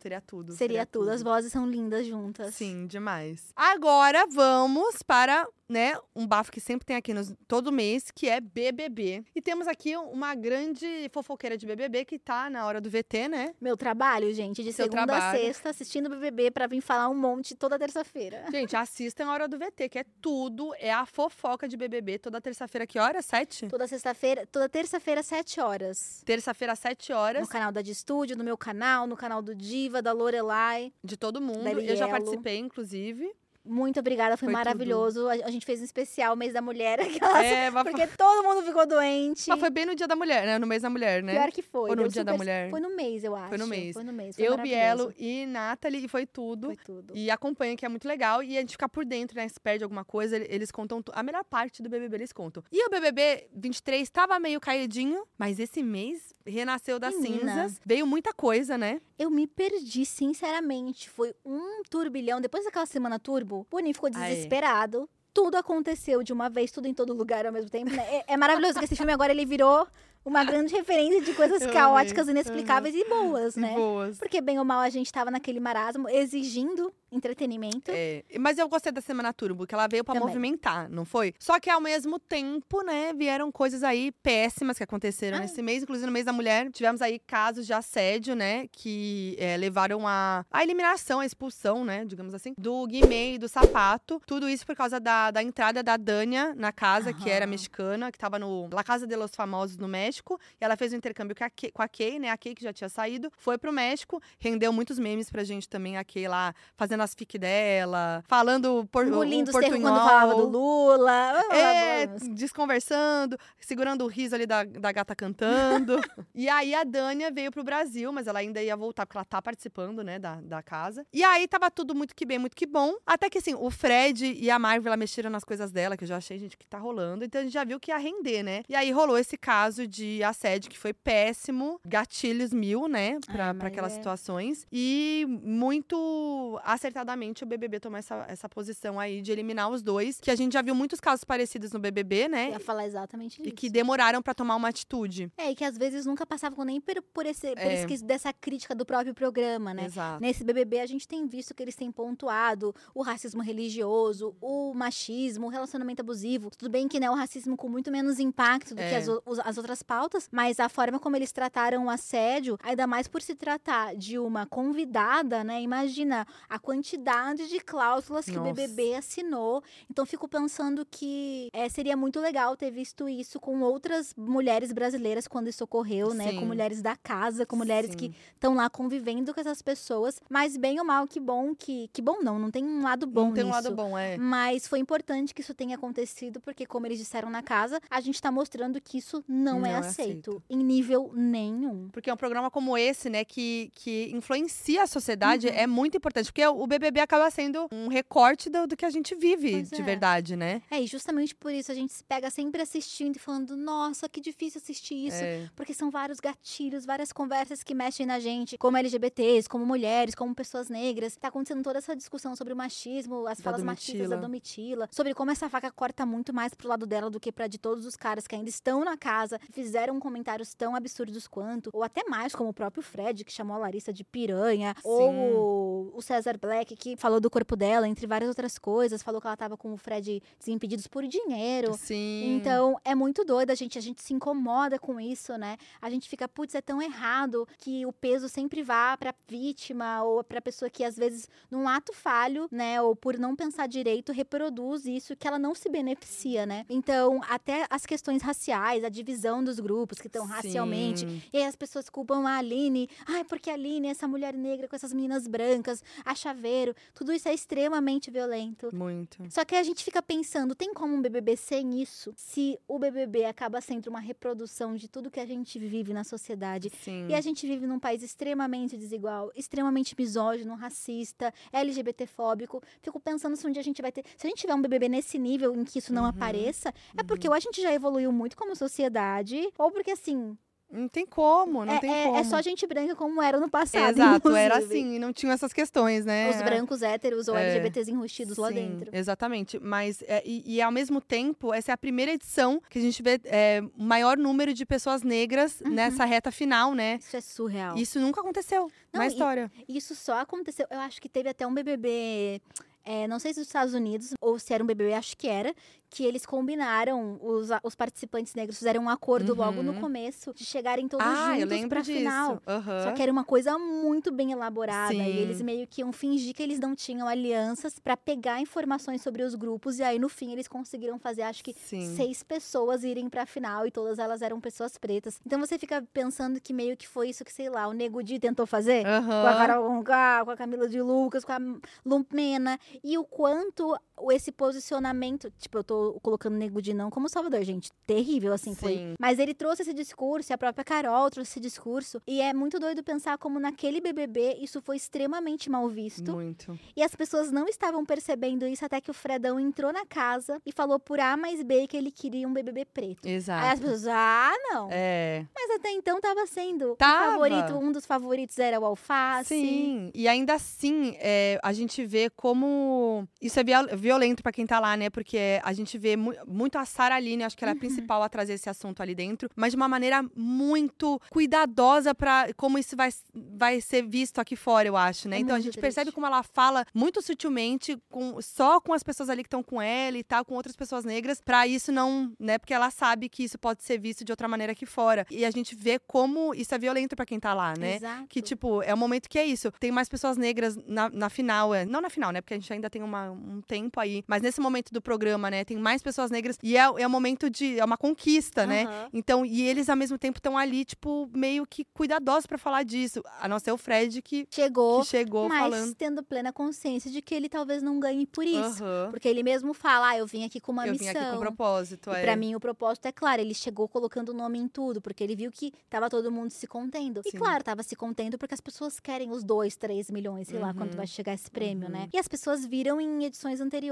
[0.00, 0.52] Seria tudo.
[0.54, 1.10] Seria tudo.
[1.10, 2.54] As vozes são lindas juntas.
[2.54, 3.48] Sim, demais.
[3.56, 8.40] Agora vamos para, né, um bafo que sempre tem aqui nos, todo mês, que é
[8.40, 9.22] BBB.
[9.34, 13.54] E temos aqui uma grande fofoqueira de BBB que tá na hora do VT, né?
[13.60, 15.38] Meu trabalho, gente, de Seu segunda a trabalho.
[15.38, 18.46] sexta, assistindo BBB pra vir falar um monte toda terça-feira.
[18.50, 22.40] Gente, assistam a hora do VT, que é tudo, é a fofoca de BBB toda
[22.40, 22.86] terça-feira.
[22.86, 23.20] Que hora?
[23.20, 23.68] Sete?
[23.68, 26.22] Toda sexta-feira, toda terça-feira, sete horas.
[26.24, 30.00] Terça-feira, sete horas, No canal da de estúdio, no meu canal, no canal do Diva,
[30.00, 30.92] da Lorelai.
[31.04, 31.66] de todo mundo.
[31.68, 33.30] Eu já participei, inclusive.
[33.68, 35.28] Muito obrigada, foi, Foi maravilhoso.
[35.28, 38.86] A, a gente fez um especial mês da mulher, aquelas- É, porque todo mundo ficou
[38.86, 39.48] doente.
[39.48, 40.58] mas foi bem no dia da mulher, né?
[40.58, 41.34] No mês da mulher, né?
[41.34, 41.90] Pior que foi.
[41.90, 42.70] Ou no dia da super- mulher?
[42.70, 43.56] Foi no mês, eu acho.
[43.58, 43.92] no mês.
[43.94, 44.36] Foi no mês.
[44.36, 44.56] Foi Eu.
[44.58, 46.66] Bielo e Nathalie, e foi tudo.
[46.68, 47.12] Foi tudo.
[47.16, 48.42] E acompanha, que é muito legal.
[48.42, 49.46] E a gente fica por dentro, né?
[49.48, 51.02] Se perde alguma coisa, ele- eles contam.
[51.12, 52.62] A melhor parte do BBB eles contam.
[52.72, 57.52] E o BBB 23 tava meio caidinho, mas esse mês renasceu das Menina.
[57.52, 57.80] cinzas.
[57.84, 59.00] Veio muita coisa, né?
[59.18, 61.08] Eu me perdi, sinceramente.
[61.10, 62.40] Foi um turbilhão.
[62.40, 65.08] Depois daquela semana turbo, o Boninho ficou desesperado.
[65.34, 68.02] Tudo aconteceu de uma vez, tudo em todo lugar ao mesmo tempo, né?
[68.26, 69.86] É, é maravilhoso que esse filme agora ele virou
[70.24, 72.32] uma grande referência de coisas Eu caóticas, amei.
[72.42, 73.74] inexplicáveis e boas, E né?
[73.74, 74.18] boas.
[74.18, 77.90] Porque bem ou mal a gente tava naquele marasmo exigindo entretenimento.
[77.90, 80.28] É, mas eu gostei da Semana Turbo, que ela veio pra Também.
[80.28, 81.34] movimentar, não foi?
[81.38, 85.40] Só que ao mesmo tempo, né, vieram coisas aí péssimas que aconteceram Ah.
[85.40, 86.70] nesse mês, inclusive no mês da mulher.
[86.70, 92.04] Tivemos aí casos de assédio, né, que é, levaram a, a eliminação, a expulsão, né,
[92.04, 94.20] digamos assim, do Guimê e do Sapato.
[94.26, 97.50] Tudo isso por causa da, da entrada da Dânia na casa, que era Aham.
[97.50, 100.38] mexicana, que tava no La Casa de los Famosos no México.
[100.60, 102.62] E ela fez um intercâmbio com a, Kay, com a Kay, né, a Kay que
[102.62, 106.54] já tinha saído, foi pro México, rendeu muitos memes pra gente também, a Kay lá
[106.76, 111.42] fazendo as fic dela, falando por, Engolindo o quando falava do Lula.
[111.52, 116.00] É, desconversando, segurando o riso ali da, da gata cantando.
[116.34, 119.40] e aí a Dânia veio pro Brasil, mas ela ainda ia voltar, porque ela tá
[119.40, 121.06] participando, né, da, da casa.
[121.12, 122.94] E aí tava tudo muito que bem, muito que bom.
[123.06, 126.08] Até que assim, o Fred e a Marvel ela mexeram nas coisas dela, que eu
[126.08, 127.24] já achei, gente, que tá rolando.
[127.24, 128.62] Então a gente já viu que ia render, né?
[128.68, 133.54] E aí rolou esse caso de assédio que foi péssimo, gatilhos mil, né, pra, Ah,
[133.54, 133.94] pra aquelas é.
[133.96, 134.66] situações.
[134.70, 140.30] E muito acertadamente o BBB tomou essa, essa posição aí de eliminar os dois, que
[140.30, 142.50] a gente já viu muitos casos parecidos no BBB, Eu né?
[142.50, 143.54] ia falar exatamente E isso.
[143.54, 145.30] que demoraram pra tomar uma atitude.
[145.36, 147.84] É, e que às vezes nunca passavam nem por, por esse, por É.
[147.84, 149.84] esse dessa crítica do próprio programa, né?
[149.84, 150.20] Exato.
[150.20, 155.46] Nesse BBB, a gente tem visto que eles têm pontuado o racismo religioso, o machismo,
[155.46, 156.50] o relacionamento abusivo.
[156.50, 158.96] Tudo bem que né, o racismo com muito menos impacto do que É.
[158.96, 162.86] as, o- os- as outras pautas, mas a forma como eles trataram o assédio, ainda
[162.86, 165.60] mais por se tratar de uma convidada, né?
[165.60, 168.50] Imagina a quantidade de cláusulas que Nossa.
[168.50, 169.62] o BBB assinou.
[169.90, 175.26] Então fico pensando que é, seria muito legal ter visto isso com outras mulheres brasileiras
[175.28, 176.32] quando isso ocorreu, né?
[176.34, 176.46] Com Sim.
[176.46, 178.14] mulheres da casa, com mulheres que Sim.
[178.34, 180.20] estão lá convivendo com essas pessoas.
[180.28, 181.88] Mas bem ou mal, que bom que.
[181.92, 183.56] Que bom não, não tem um lado bom Não tem um nisso.
[183.62, 184.16] lado bom, é.
[184.16, 188.20] Mas foi importante que isso tenha acontecido, porque, como eles disseram na casa, a gente
[188.20, 190.42] tá mostrando que isso não, é, Não é aceito, aceito.
[190.48, 191.88] em nível nenhum.
[191.92, 195.52] Porque é um programa como esse, né, que, que influencia a sociedade, Uhum.
[195.54, 196.26] é muito importante.
[196.26, 199.80] Porque o BBB acaba sendo um recorte do, do que a gente vive Pois de
[199.80, 199.84] é.
[199.84, 200.62] verdade, né?
[200.70, 204.20] É, e justamente por isso a gente se pega sempre assistindo e falando, nossa, que
[204.20, 205.22] difícil assistir isso.
[205.22, 205.48] É.
[205.56, 210.34] Porque são vários gatilhos, várias conversas que mexem na gente, como LGBTs, como mulheres, como
[210.34, 211.16] pessoas negras.
[211.16, 214.28] Tá acontecendo toda essa discussão sobre o machismo, as Da falas machistas da Domitila.
[214.28, 217.58] Domitila, sobre como essa faca corta muito mais pro lado dela do que pra de
[217.58, 222.04] todos os caras que ainda estão na casa, fizeram comentários tão absurdos quanto, ou até
[222.08, 226.57] mais, como o próprio Fred, que chamou a Larissa de piranha, ou o César Black,
[226.64, 229.76] que falou do corpo dela, entre várias outras coisas, falou que ela tava com o
[229.76, 231.74] Fred desimpedidos por dinheiro.
[231.74, 232.36] Sim.
[232.36, 235.56] Então, é muito doido, a gente, a gente se incomoda com isso, né?
[235.80, 240.22] A gente fica, putz, é tão errado que o peso sempre vá pra vítima ou
[240.24, 242.80] pra pessoa que, às vezes, num ato falho, né?
[242.80, 246.64] Ou por não pensar direito, reproduz isso que ela não se beneficia, né?
[246.68, 251.06] Então, até as questões raciais, a divisão dos grupos que estão racialmente.
[251.32, 252.88] E aí as pessoas culpam a Aline.
[253.06, 256.14] Ai, porque a Aline é essa mulher negra com essas meninas brancas, a
[256.48, 256.74] chaveiro.
[256.94, 258.74] Tudo isso é extremamente violento.
[258.74, 259.18] Muito.
[259.30, 262.12] Só que a gente fica pensando, tem como um BBB sem isso?
[262.16, 266.70] Se o BBB acaba sendo uma reprodução de tudo que a gente vive na sociedade.
[266.82, 267.06] Sim.
[267.08, 272.62] E a gente vive num país extremamente desigual, extremamente misógino, racista, LGBTfóbico.
[272.82, 274.04] Fico pensando se um dia a gente vai ter.
[274.16, 276.08] Se a gente tiver um BBB nesse nível em que isso não Uhum.
[276.08, 280.36] apareça, é porque ou a gente já evoluiu muito como sociedade, ou porque assim.
[280.70, 282.16] Não tem como, não é, tem é- como.
[282.18, 283.90] é só gente branca como era no passado.
[283.98, 284.80] Exato, era inclusive.
[284.80, 286.28] assim, e não tinham essas questões, né?
[286.28, 287.44] Os brancos héteros ou É.
[287.48, 288.90] LGBTs enrustidos lá Sim, dentro.
[288.94, 289.58] Exatamente.
[289.58, 293.02] Mas, é, e, e ao mesmo tempo, essa é a primeira edição que a gente
[293.02, 295.70] vê é, o maior número de pessoas negras Uhum.
[295.70, 296.98] nessa reta final, né?
[297.00, 297.76] Isso é surreal.
[297.78, 299.50] Isso nunca aconteceu Não, na e- história.
[299.66, 300.66] Isso só aconteceu.
[300.70, 302.40] Eu acho que teve até um BBB.
[302.84, 305.54] é, não sei se dos Estados Unidos ou se era um BBB, acho que era.
[305.90, 309.80] Que eles combinaram, os, os participantes negros fizeram um acordo logo no Uhum.
[309.80, 311.98] começo de chegarem todos ah, juntos pra disso.
[311.98, 312.42] final.
[312.46, 312.84] Aham.
[312.84, 314.92] Só que era uma coisa muito bem elaborada.
[314.92, 315.02] Sim.
[315.02, 319.22] E eles meio que iam fingir que eles não tinham alianças pra pegar informações sobre
[319.22, 319.78] os grupos.
[319.78, 321.94] E aí, no fim, eles conseguiram fazer, acho que, Sim.
[321.96, 323.66] seis pessoas irem pra final.
[323.66, 325.18] E todas elas eram pessoas pretas.
[325.24, 328.18] Então você fica pensando que meio que foi isso que, sei lá, o Nego Di
[328.18, 329.34] tentou fazer com a.
[329.38, 331.38] Carol Conká, com a Camila de Lucas, com a
[331.84, 332.58] Lumena.
[332.84, 333.74] E o quanto
[334.10, 335.30] esse posicionamento.
[335.38, 337.70] Tipo, eu tô colocando Nego de não como Salvador, gente.
[337.86, 338.74] Terrível, assim foi.
[338.76, 338.94] Sim.
[338.98, 342.00] Mas ele trouxe esse discurso, e a própria Carol trouxe esse discurso.
[342.06, 346.12] E é muito doido pensar como naquele BBB isso foi extremamente mal visto.
[346.12, 346.58] Muito.
[346.76, 350.52] E as pessoas não estavam percebendo isso até que o Fredão entrou na casa e
[350.52, 353.06] falou por A mais B que ele queria um BBB preto.
[353.06, 353.60] Aí as Exato.
[353.60, 354.68] pessoas, ah, não.
[354.70, 355.24] É.
[355.34, 356.76] Mas até então tava sendo.
[356.76, 357.12] Tava.
[357.12, 359.28] Favorito, um dos favoritos era o Alface.
[359.28, 363.06] Sim, e ainda assim, é, a gente vê como.
[363.20, 364.90] Isso é viol- violento pra quem tá lá, né?
[364.90, 367.60] Porque a gente vê mu- muito a Sara Aline, acho que ela é a Uhum.
[367.60, 372.58] principal a trazer esse assunto ali dentro, mas de uma maneira muito cuidadosa pra como
[372.58, 375.16] isso vai, vai ser visto aqui fora, eu acho, né?
[375.16, 375.94] É então a gente percebe triste.
[375.94, 379.96] como ela fala muito sutilmente, com, só com as pessoas ali que estão com ela
[379.98, 382.38] e tal, com outras pessoas negras, pra isso não, né?
[382.38, 385.06] Porque ela sabe que isso pode ser visto de outra maneira aqui fora.
[385.10, 387.76] E a gente vê como isso é violento pra quem tá lá, né?
[387.76, 388.06] Exato.
[388.08, 389.50] Que, tipo, é o momento que é isso.
[389.58, 391.54] Tem mais pessoas negras na, na final.
[391.54, 392.20] É, não na final, né?
[392.20, 394.04] Porque a gente ainda tem uma- um tempo aí.
[394.06, 395.44] Mas nesse momento do programa, né?
[395.44, 396.36] Tem mais pessoas negras.
[396.42, 397.58] E é, é um momento de.
[397.58, 398.64] É uma conquista, né?
[398.64, 398.88] Aham.
[398.92, 403.02] Então, e eles ao mesmo tempo estão ali, tipo, meio que cuidadosos pra falar disso.
[403.20, 405.74] A não ser o Fred que, Chegou, que chegou mas falando.
[405.74, 408.62] tendo plena consciência de que ele talvez não ganhe por isso.
[408.64, 408.88] Aham.
[408.90, 410.92] Porque ele mesmo fala, ah, eu vim aqui com uma Eu missão.
[410.92, 411.90] vim aqui com propósito.
[411.90, 412.02] E é.
[412.02, 415.14] pra mim o propósito é claro, ele chegou colocando o nome em tudo, porque ele
[415.16, 417.00] viu que tava todo mundo se contendo.
[417.04, 417.18] E Sim.
[417.18, 420.72] claro, tava se contendo porque as pessoas querem os dois, três milhões, sei lá quanto
[420.72, 420.76] Uhum.
[420.78, 421.82] vai chegar esse prêmio, né?
[421.82, 421.88] Uhum.
[421.94, 423.67] E as pessoas viram em edições anteriores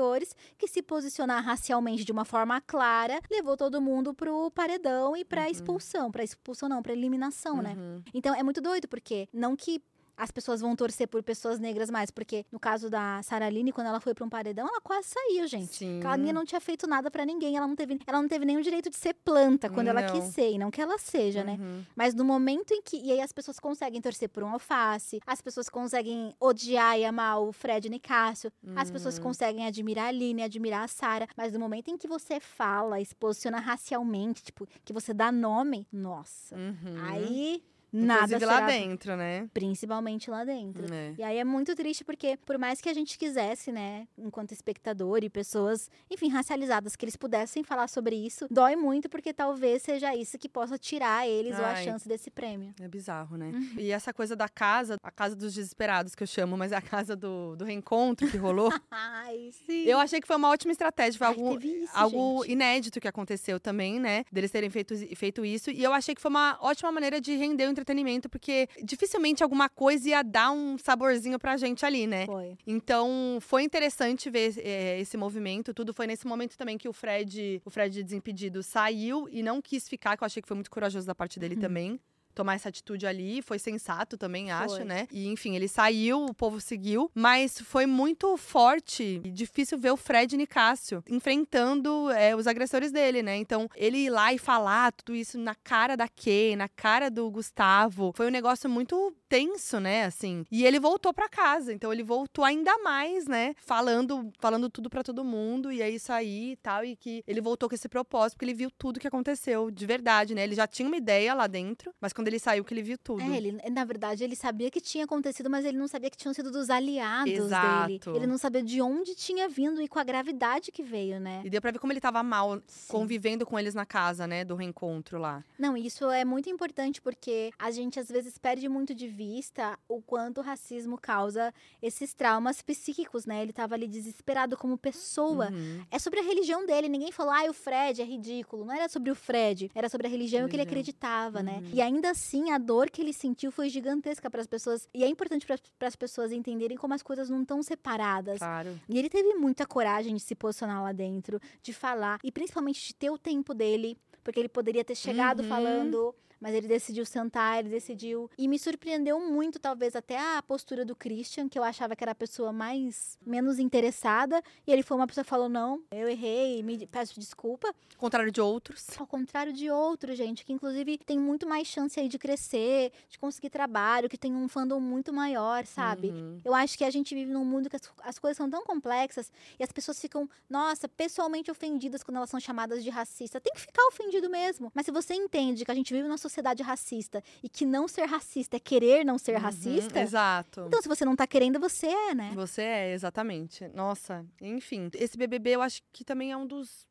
[0.58, 5.44] que se posicionar racialmente de uma forma clara levou todo mundo pro paredão e pra
[5.44, 5.50] Uhum.
[5.50, 6.10] expulsão.
[6.10, 7.74] Pra expulsão não, pra eliminação, né?
[7.76, 8.02] Uhum.
[8.14, 9.80] Então é muito doido, porque não que
[10.16, 13.88] as pessoas vão torcer por pessoas negras mais, porque no caso da Sarah Aline, quando
[13.88, 15.74] ela foi pra um paredão, ela quase saiu, gente.
[15.76, 16.00] Sim.
[16.00, 18.88] Menina não tinha feito nada pra ninguém, ela não teve, ela não teve nenhum direito
[18.90, 20.30] de ser planta quando ela quis Não.
[20.32, 21.56] ser, e não que ela seja, né?
[21.60, 21.84] Uhum.
[21.94, 22.96] Mas no momento em que.
[22.96, 27.40] E aí as pessoas conseguem torcer por um alface, as pessoas conseguem odiar e amar
[27.40, 29.24] o Fred Nicásio, as pessoas Uhum.
[29.24, 31.28] conseguem admirar a Aline, admirar a Sarah.
[31.36, 35.86] Mas no momento em que você fala se posiciona racialmente, tipo, que você dá nome,
[35.92, 36.56] nossa.
[36.56, 36.94] Uhum.
[37.04, 39.48] Aí nada Inclusive será lá dentro, né?
[39.52, 40.92] principalmente lá dentro.
[40.92, 41.14] É.
[41.18, 45.22] E aí é muito triste porque, por mais que a gente quisesse, né, enquanto espectador
[45.22, 50.14] e pessoas, enfim, racializadas, que eles pudessem falar sobre isso, dói muito porque talvez seja
[50.14, 51.84] isso que possa tirar eles ou a Ai.
[51.84, 52.74] chance desse prêmio.
[52.80, 53.50] É bizarro, né?
[53.54, 53.74] Uhum.
[53.78, 56.82] E essa coisa da casa, a casa dos desesperados que eu chamo, mas é a
[56.82, 58.72] casa do, do reencontro que rolou.
[58.90, 59.84] Ai, sim.
[59.84, 62.52] eu achei que foi uma ótima estratégia, foi Ai, algo, isso, algo gente.
[62.52, 64.24] inédito que aconteceu também, né?
[64.30, 65.70] Deles terem feito, feito isso.
[65.70, 70.08] E eu achei que foi uma ótima maneira de render entretenimento, porque dificilmente alguma coisa
[70.08, 72.26] ia dar um saborzinho pra gente ali, né?
[72.26, 72.56] Foi.
[72.66, 75.74] Então, foi interessante ver eh, esse movimento.
[75.74, 79.88] Tudo foi nesse momento também que o Fred, o Fred Desimpedido, saiu e não quis
[79.88, 82.00] ficar, que eu achei que foi muito corajoso da parte dele também.
[82.36, 84.84] Tomar essa atitude ali, foi sensato também, acho, Foi.
[84.84, 85.08] né?
[85.10, 89.96] E enfim, ele saiu, o povo seguiu, mas foi muito forte e difícil ver o
[89.96, 93.36] Fred Nicásio enfrentando eh, os agressores dele, né?
[93.36, 97.30] Então, ele ir lá e falar tudo isso na cara da Kay, na cara do
[97.30, 100.04] Gustavo, foi um negócio muito tenso, né?
[100.04, 100.44] Assim.
[100.50, 103.54] E ele voltou pra casa, então ele voltou ainda mais, né?
[103.56, 106.84] Falando, falando tudo pra todo mundo, e é isso aí e tal.
[106.84, 110.34] E que ele voltou com esse propósito, porque ele viu tudo que aconteceu, de verdade,
[110.34, 110.44] né?
[110.44, 113.22] Ele já tinha uma ideia lá dentro, mas quando ele saiu, que ele viu tudo.
[113.22, 116.34] É, ele, na verdade, ele sabia que tinha acontecido, mas ele não sabia que tinham
[116.34, 117.44] sido dos aliados dele.
[117.44, 118.16] Exato.
[118.16, 121.42] Ele não sabia de onde tinha vindo e com a gravidade que veio, né?
[121.44, 122.88] E deu pra ver como ele tava mal Sim.
[122.88, 124.44] convivendo com eles na casa, né?
[124.44, 125.44] Do reencontro lá.
[125.58, 130.00] Não, isso é muito importante porque a gente às vezes perde muito de vista o
[130.00, 133.42] quanto o racismo causa esses traumas psíquicos, né?
[133.42, 135.50] Ele tava ali desesperado como pessoa.
[135.50, 135.84] Uhum.
[135.90, 136.88] É sobre a religião dele.
[136.88, 138.64] Ninguém falou, ah, o Fred é ridículo.
[138.64, 139.70] Não era sobre o Fred.
[139.74, 140.80] Era sobre a religião e o que ele Religião.
[140.80, 141.60] acreditava, né?
[141.62, 141.70] Uhum.
[141.74, 144.88] E ainda assim, a dor que ele sentiu foi gigantesca para as pessoas.
[144.92, 145.46] E é importante
[145.78, 148.38] para as pessoas entenderem como as coisas não estão separadas.
[148.38, 148.78] Claro.
[148.88, 152.94] E ele teve muita coragem de se posicionar lá dentro, de falar, e principalmente de
[152.94, 155.48] ter o tempo dele, porque ele poderia ter chegado Uhum.
[155.48, 156.14] falando.
[156.40, 158.30] Mas ele decidiu sentar, ele decidiu.
[158.36, 162.12] E me surpreendeu muito, talvez, até a postura do Christian, que eu achava que era
[162.12, 163.18] a pessoa mais.
[163.24, 164.42] menos interessada.
[164.66, 167.68] E ele foi uma pessoa que falou: não, eu errei, me peço desculpa.
[167.68, 168.86] Ao contrário de outros.
[168.98, 173.18] Ao contrário de outro, gente, que inclusive tem muito mais chance aí de crescer, de
[173.18, 176.08] conseguir trabalho, que tem um fandom muito maior, sabe?
[176.08, 176.40] Uhum.
[176.44, 179.32] Eu acho que a gente vive num mundo que as, as coisas são tão complexas
[179.58, 183.40] e as pessoas ficam, nossa, pessoalmente ofendidas quando elas são chamadas de racista.
[183.40, 184.70] Tem que ficar ofendido mesmo.
[184.74, 188.04] Mas se você entende que a gente vive numa sociedade racista e que não ser
[188.04, 190.64] racista é querer não ser Uhum, racista, Exato.
[190.66, 192.32] então se você não tá querendo, você é, né?
[192.34, 193.68] Você é, exatamente.
[193.68, 194.90] Nossa, enfim.
[194.94, 196.86] Esse BBB eu acho que também é um dos,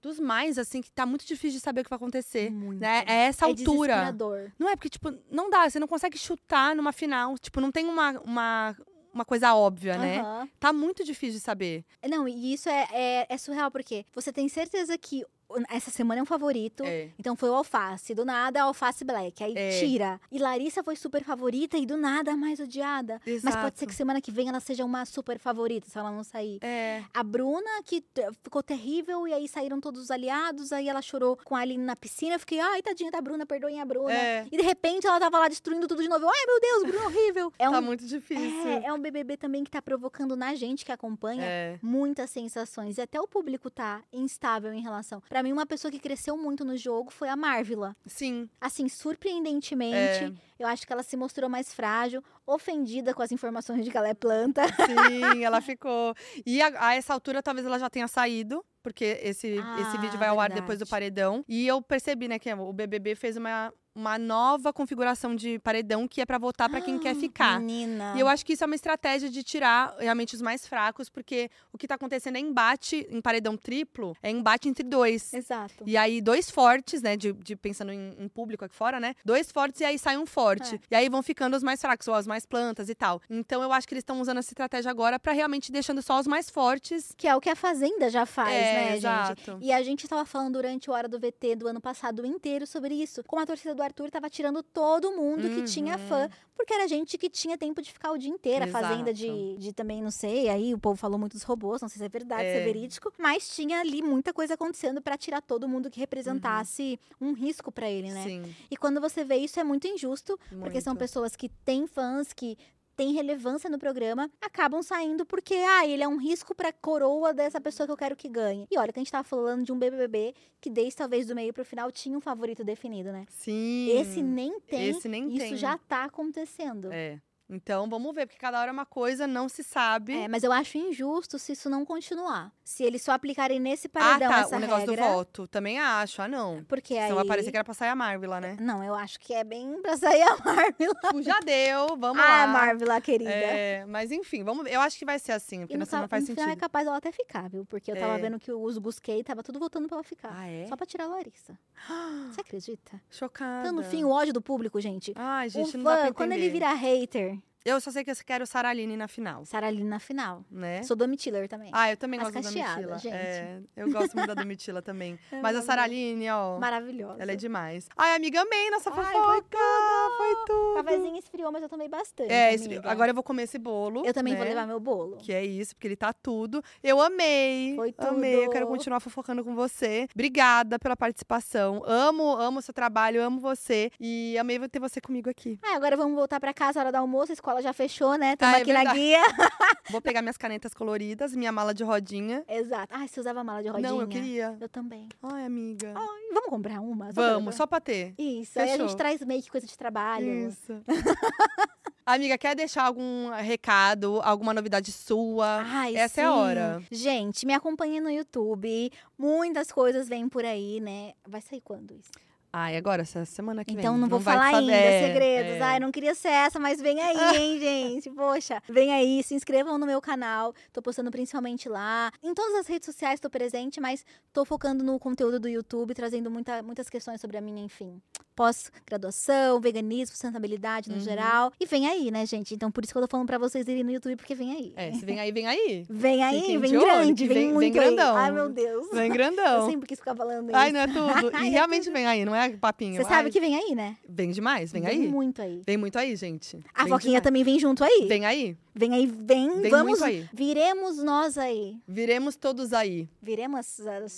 [0.00, 2.50] dos mais, assim, que tá muito difícil de saber o que vai acontecer.
[2.50, 2.80] Muito.
[2.80, 3.04] Né?
[3.06, 4.14] É essa é altura.
[4.58, 7.36] Não é porque, tipo, não dá, você não consegue chutar numa final.
[7.38, 8.76] Tipo, não tem uma, uma,
[9.12, 10.48] uma coisa óbvia, né?
[10.60, 11.84] Tá muito difícil de saber.
[12.08, 15.24] Não, e isso é, é, é surreal, porque você tem certeza que
[15.68, 16.82] essa semana é um favorito.
[16.84, 17.10] É.
[17.18, 19.78] Então foi o alface, do nada alface black, aí É.
[19.80, 20.20] tira.
[20.30, 23.20] E Larissa foi super favorita e do nada mais odiada.
[23.26, 23.86] Mas pode ser Exato.
[23.86, 26.58] que semana que vem ela seja uma super favorita, se ela não sair.
[26.62, 27.02] É.
[27.14, 28.04] A Bruna, que
[28.42, 31.96] ficou terrível, e aí saíram todos os aliados, aí ela chorou com a Aline na
[31.96, 32.34] piscina.
[32.34, 34.12] Eu fiquei, ai, tadinha da Bruna, perdoem a Bruna.
[34.12, 34.46] É.
[34.50, 36.24] E de repente ela tava lá destruindo tudo de novo.
[36.24, 37.52] Eu, Ai, meu Deus, Bruna horrível.
[37.58, 38.68] É Tá um, muito difícil.
[38.68, 41.78] é, é um BBB também que tá provocando na gente que acompanha É.
[41.82, 42.98] muitas sensações.
[42.98, 45.20] E até o público tá instável em relação.
[45.28, 47.96] Pra mim, uma pessoa que cresceu muito no jogo foi a Marvila.
[48.06, 48.48] Sim.
[48.60, 50.32] Assim, surpreendentemente, É.
[50.58, 54.08] eu acho que ela se mostrou mais frágil, ofendida com as informações de que ela
[54.08, 54.62] é planta.
[54.68, 56.14] Sim, ela ficou.
[56.46, 59.60] E a, a essa altura, talvez ela já tenha saído, porque esse, esse
[59.96, 60.90] Ah, vídeo vai ao ar depois do verdade.
[60.90, 61.44] paredão.
[61.48, 66.20] E eu percebi, né, que o BBB fez uma, uma nova configuração de paredão que
[66.20, 67.58] é pra votar pra quem quer ficar.
[67.60, 68.14] Menina.
[68.16, 71.50] E eu acho que isso é uma estratégia de tirar realmente os mais fracos, porque
[71.72, 75.34] o que tá acontecendo é embate em paredão triplo, é embate entre dois.
[75.34, 75.82] Exato.
[75.84, 77.16] E aí, dois fortes, né?
[77.16, 79.14] De, de- pensando em, em público aqui fora, né?
[79.24, 80.76] Dois fortes e aí sai um forte.
[80.76, 80.80] É.
[80.92, 83.20] E aí vão ficando os mais fracos, ou as mais plantas e tal.
[83.28, 86.26] Então eu acho que eles estão usando essa estratégia agora pra realmente deixando só os
[86.26, 87.12] mais fortes.
[87.16, 88.96] Que é o que a Fazenda já faz, é, né, gente?
[88.98, 89.58] exato.
[89.60, 92.94] E a gente tava falando durante o Hora do VT do ano passado inteiro sobre
[92.94, 93.22] isso.
[93.26, 96.06] Como a torcida do Arthur tava tirando todo mundo que tinha Uhum.
[96.08, 96.30] fã.
[96.56, 98.64] Porque era gente que tinha tempo de ficar o dia inteiro.
[98.64, 99.14] A Fazenda Exato.
[99.14, 102.04] de, de também, não sei, aí o povo falou muito dos robôs, não sei se
[102.04, 102.64] é verdade, se é É.
[102.64, 103.12] verídico.
[103.16, 107.88] Mas tinha ali muita coisa acontecendo pra tirar todo mundo que representasse um risco pra
[107.88, 108.24] ele, né?
[108.24, 108.54] Sim.
[108.70, 110.38] E quando você vê isso, é muito injusto.
[110.60, 110.98] Porque são muito.
[111.00, 112.58] pessoas que têm fãs, que
[112.98, 117.60] têm relevância no programa, acabam saindo porque, ah, ele é um risco pra coroa dessa
[117.60, 118.66] pessoa que eu quero que ganhe.
[118.68, 121.52] E olha que a gente tava falando de um BBB que desde talvez do meio
[121.52, 123.24] pro final tinha um favorito definido, né?
[123.28, 123.96] Sim.
[123.96, 124.88] Esse nem tem.
[124.88, 125.56] Esse nem isso tem.
[125.56, 126.92] já tá acontecendo.
[126.92, 127.20] É.
[127.50, 130.12] Então, vamos ver, porque cada hora é uma coisa, não se sabe.
[130.14, 132.52] É, mas eu acho injusto se isso não continuar.
[132.62, 135.06] Se eles só aplicarem nesse ah, paredão tá, essa o negócio regra.
[135.06, 135.48] do voto.
[135.48, 136.20] Também acho.
[136.20, 136.62] Ah, não.
[136.64, 137.04] Porque aí...
[137.04, 138.56] Senão vai parecer que era pra sair a Marvel lá, né?
[138.60, 140.94] Não, eu acho que é bem pra sair a Marvel.
[140.94, 142.46] Tipo, já deu, vamos Ah, lá.
[142.48, 143.30] Marvel lá, querida.
[143.30, 144.74] É, mas enfim, vamos ver.
[144.74, 146.60] Eu acho que vai ser assim, porque senão não faz no final é sentido.
[146.60, 147.64] capaz dela até ficar, viu?
[147.64, 148.18] Porque eu tava É.
[148.18, 150.30] vendo que os Busquei tava tudo votando pra ela ficar.
[150.34, 150.66] Ah, é?
[150.66, 151.58] Só pra tirar a Larissa.
[152.30, 153.00] Você acredita?
[153.10, 153.60] Chocada.
[153.60, 155.14] Então, no fim, o ódio do público, gente.
[155.16, 156.14] Ai, gente, o não dá pra fã, entender.
[156.14, 157.37] quando ele virar hater,
[157.68, 160.44] Eu só sei que eu quero Sarah Aline na final, Sarah Aline na final.
[160.50, 160.82] né?
[160.82, 161.70] Sou Domitiller também.
[161.72, 162.98] Ah, eu também gosto da Domitila.
[162.98, 163.14] gente.
[163.14, 165.18] É, eu gosto muito da Domitila também.
[165.30, 166.08] É Mas a Sarah maravilhoso.
[166.14, 167.22] Aline, ó, Maravilhosa.
[167.22, 167.88] ela é demais.
[167.96, 169.58] Ai, amiga, amei nossa Ai, fofoca.
[169.58, 170.74] foi Foi O tudo.
[170.76, 172.30] cafezinho esfriou, mas eu tomei bastante.
[172.32, 172.90] É, amiga.
[172.90, 174.04] agora eu vou comer esse bolo.
[174.06, 174.50] Eu também vou né?
[174.50, 175.16] levar meu bolo.
[175.18, 176.62] Que é isso, porque ele tá tudo.
[176.82, 177.74] Eu amei.
[177.76, 178.44] Foi Amei.
[178.46, 178.76] Eu quero tudo.
[178.76, 180.06] continuar fofocando com você.
[180.14, 181.82] Obrigada pela participação.
[181.86, 183.90] Amo, amo o seu trabalho, amo você.
[184.00, 185.58] E amei ter você comigo aqui.
[185.62, 187.32] Ah, agora vamos voltar pra casa, hora do almoço.
[187.32, 188.32] A escola já fechou, né?
[188.34, 189.20] Estamos Ah, é aqui na guia.
[189.90, 192.44] Vou pegar minhas canetas coloridas, minha mala de rodinha.
[192.48, 192.94] Exato.
[192.94, 193.90] Ai, você usava mala de rodinha?
[193.90, 194.56] Não, eu queria.
[194.60, 195.08] Eu também.
[195.22, 195.92] Ai, amiga.
[195.96, 197.06] Ai, vamos comprar uma?
[197.06, 198.14] Só pra- Vamos, só pra ter.
[198.18, 198.58] Isso.
[198.58, 198.96] Aí a gente Fechou.
[198.96, 200.48] traz meio que coisa de trabalho.
[200.48, 200.80] Isso.
[202.06, 205.60] Amiga, quer deixar algum recado, alguma novidade sua?
[205.62, 206.38] Ai, Essa é a sim.
[206.38, 206.82] hora.
[206.90, 208.90] Gente, me acompanha no YouTube.
[209.18, 211.12] Muitas coisas vêm por aí, né?
[211.28, 212.10] Vai sair quando isso?
[212.52, 213.80] Ai, agora, essa semana que vem.
[213.80, 215.52] Então não vou vai falar ainda segredos.
[215.52, 215.60] é.
[215.62, 218.10] Ai, não queria ser essa, mas vem aí, hein, gente.
[218.10, 220.54] Poxa, vem aí, se inscrevam no meu canal.
[220.72, 222.10] Tô postando principalmente lá.
[222.22, 226.30] Em todas as redes sociais tô presente, mas tô focando no conteúdo do YouTube, trazendo
[226.30, 228.00] muita, muitas questões sobre a minha, enfim,
[228.38, 231.00] pós-graduação, veganismo, sustentabilidade no Uhum.
[231.02, 231.52] geral.
[231.58, 232.54] E vem aí, né, gente?
[232.54, 234.72] Então por isso que eu tô falando pra vocês irem no YouTube, porque vem aí.
[234.76, 235.84] É, se vem aí, vem aí.
[235.88, 238.16] Vem aí, Fiquem vem grande, vem, vem- vem muito grandão.
[238.16, 238.24] aí.
[238.24, 238.86] Ai, meu Deus.
[238.92, 239.68] Vem Eu grandão.
[239.68, 240.56] sempre quis ficar falando isso.
[240.56, 241.32] Ai, não é tudo?
[241.42, 242.96] E é realmente vem aí, não é papinho.
[242.96, 243.96] Você sabe que vem aí, né?
[244.08, 245.08] Vem demais, vem, aí.
[245.08, 245.62] muito aí.
[245.66, 246.58] Vem muito aí, gente.
[246.74, 247.24] A Vem Foquinha demais.
[247.24, 248.06] também vem junto aí.
[248.08, 248.56] Vem aí.
[248.74, 249.60] Vem aí, vem.
[249.60, 250.00] Vem vamos.
[250.02, 250.28] aí.
[250.32, 251.76] Viremos nós aí.
[251.86, 253.08] Viremos todos aí.
[253.20, 253.66] Viremos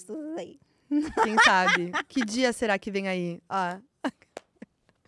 [0.07, 0.59] todos aí.
[0.89, 1.93] Quem sabe?
[2.09, 3.41] que dia será que vem aí?
[3.49, 3.79] Ah.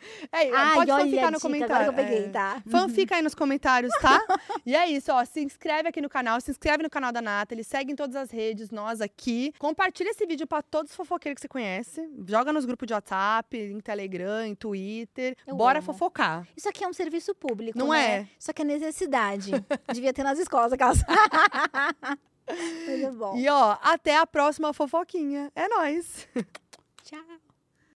[0.33, 1.75] É, Ai, pode olha ficar a no comentário.
[1.75, 2.29] agora que eu peguei, é.
[2.31, 2.63] tá?
[2.69, 4.21] Fan fica aí nos comentários, tá?
[4.65, 5.25] e é isso, ó.
[5.25, 8.31] Se inscreve aqui no canal, se inscreve no canal da Nathalie, segue em todas as
[8.31, 9.53] redes, nós aqui.
[9.59, 12.09] Compartilha esse vídeo pra todos os fofoqueiros que você conhece.
[12.27, 15.37] Joga nos grupos de WhatsApp, em Telegram, em Twitter.
[15.47, 15.87] Eu Bora amo.
[15.87, 16.47] fofocar.
[16.57, 18.21] Isso aqui é um serviço público, Não né?
[18.21, 18.29] é?
[18.39, 19.51] Isso aqui é necessidade.
[19.93, 21.03] Devia ter nas escolas, aquelas.
[22.49, 23.37] Mas é bom.
[23.37, 25.51] E ó, até a próxima fofoquinha.
[25.55, 26.29] É nóis!
[27.05, 27.21] Tchau.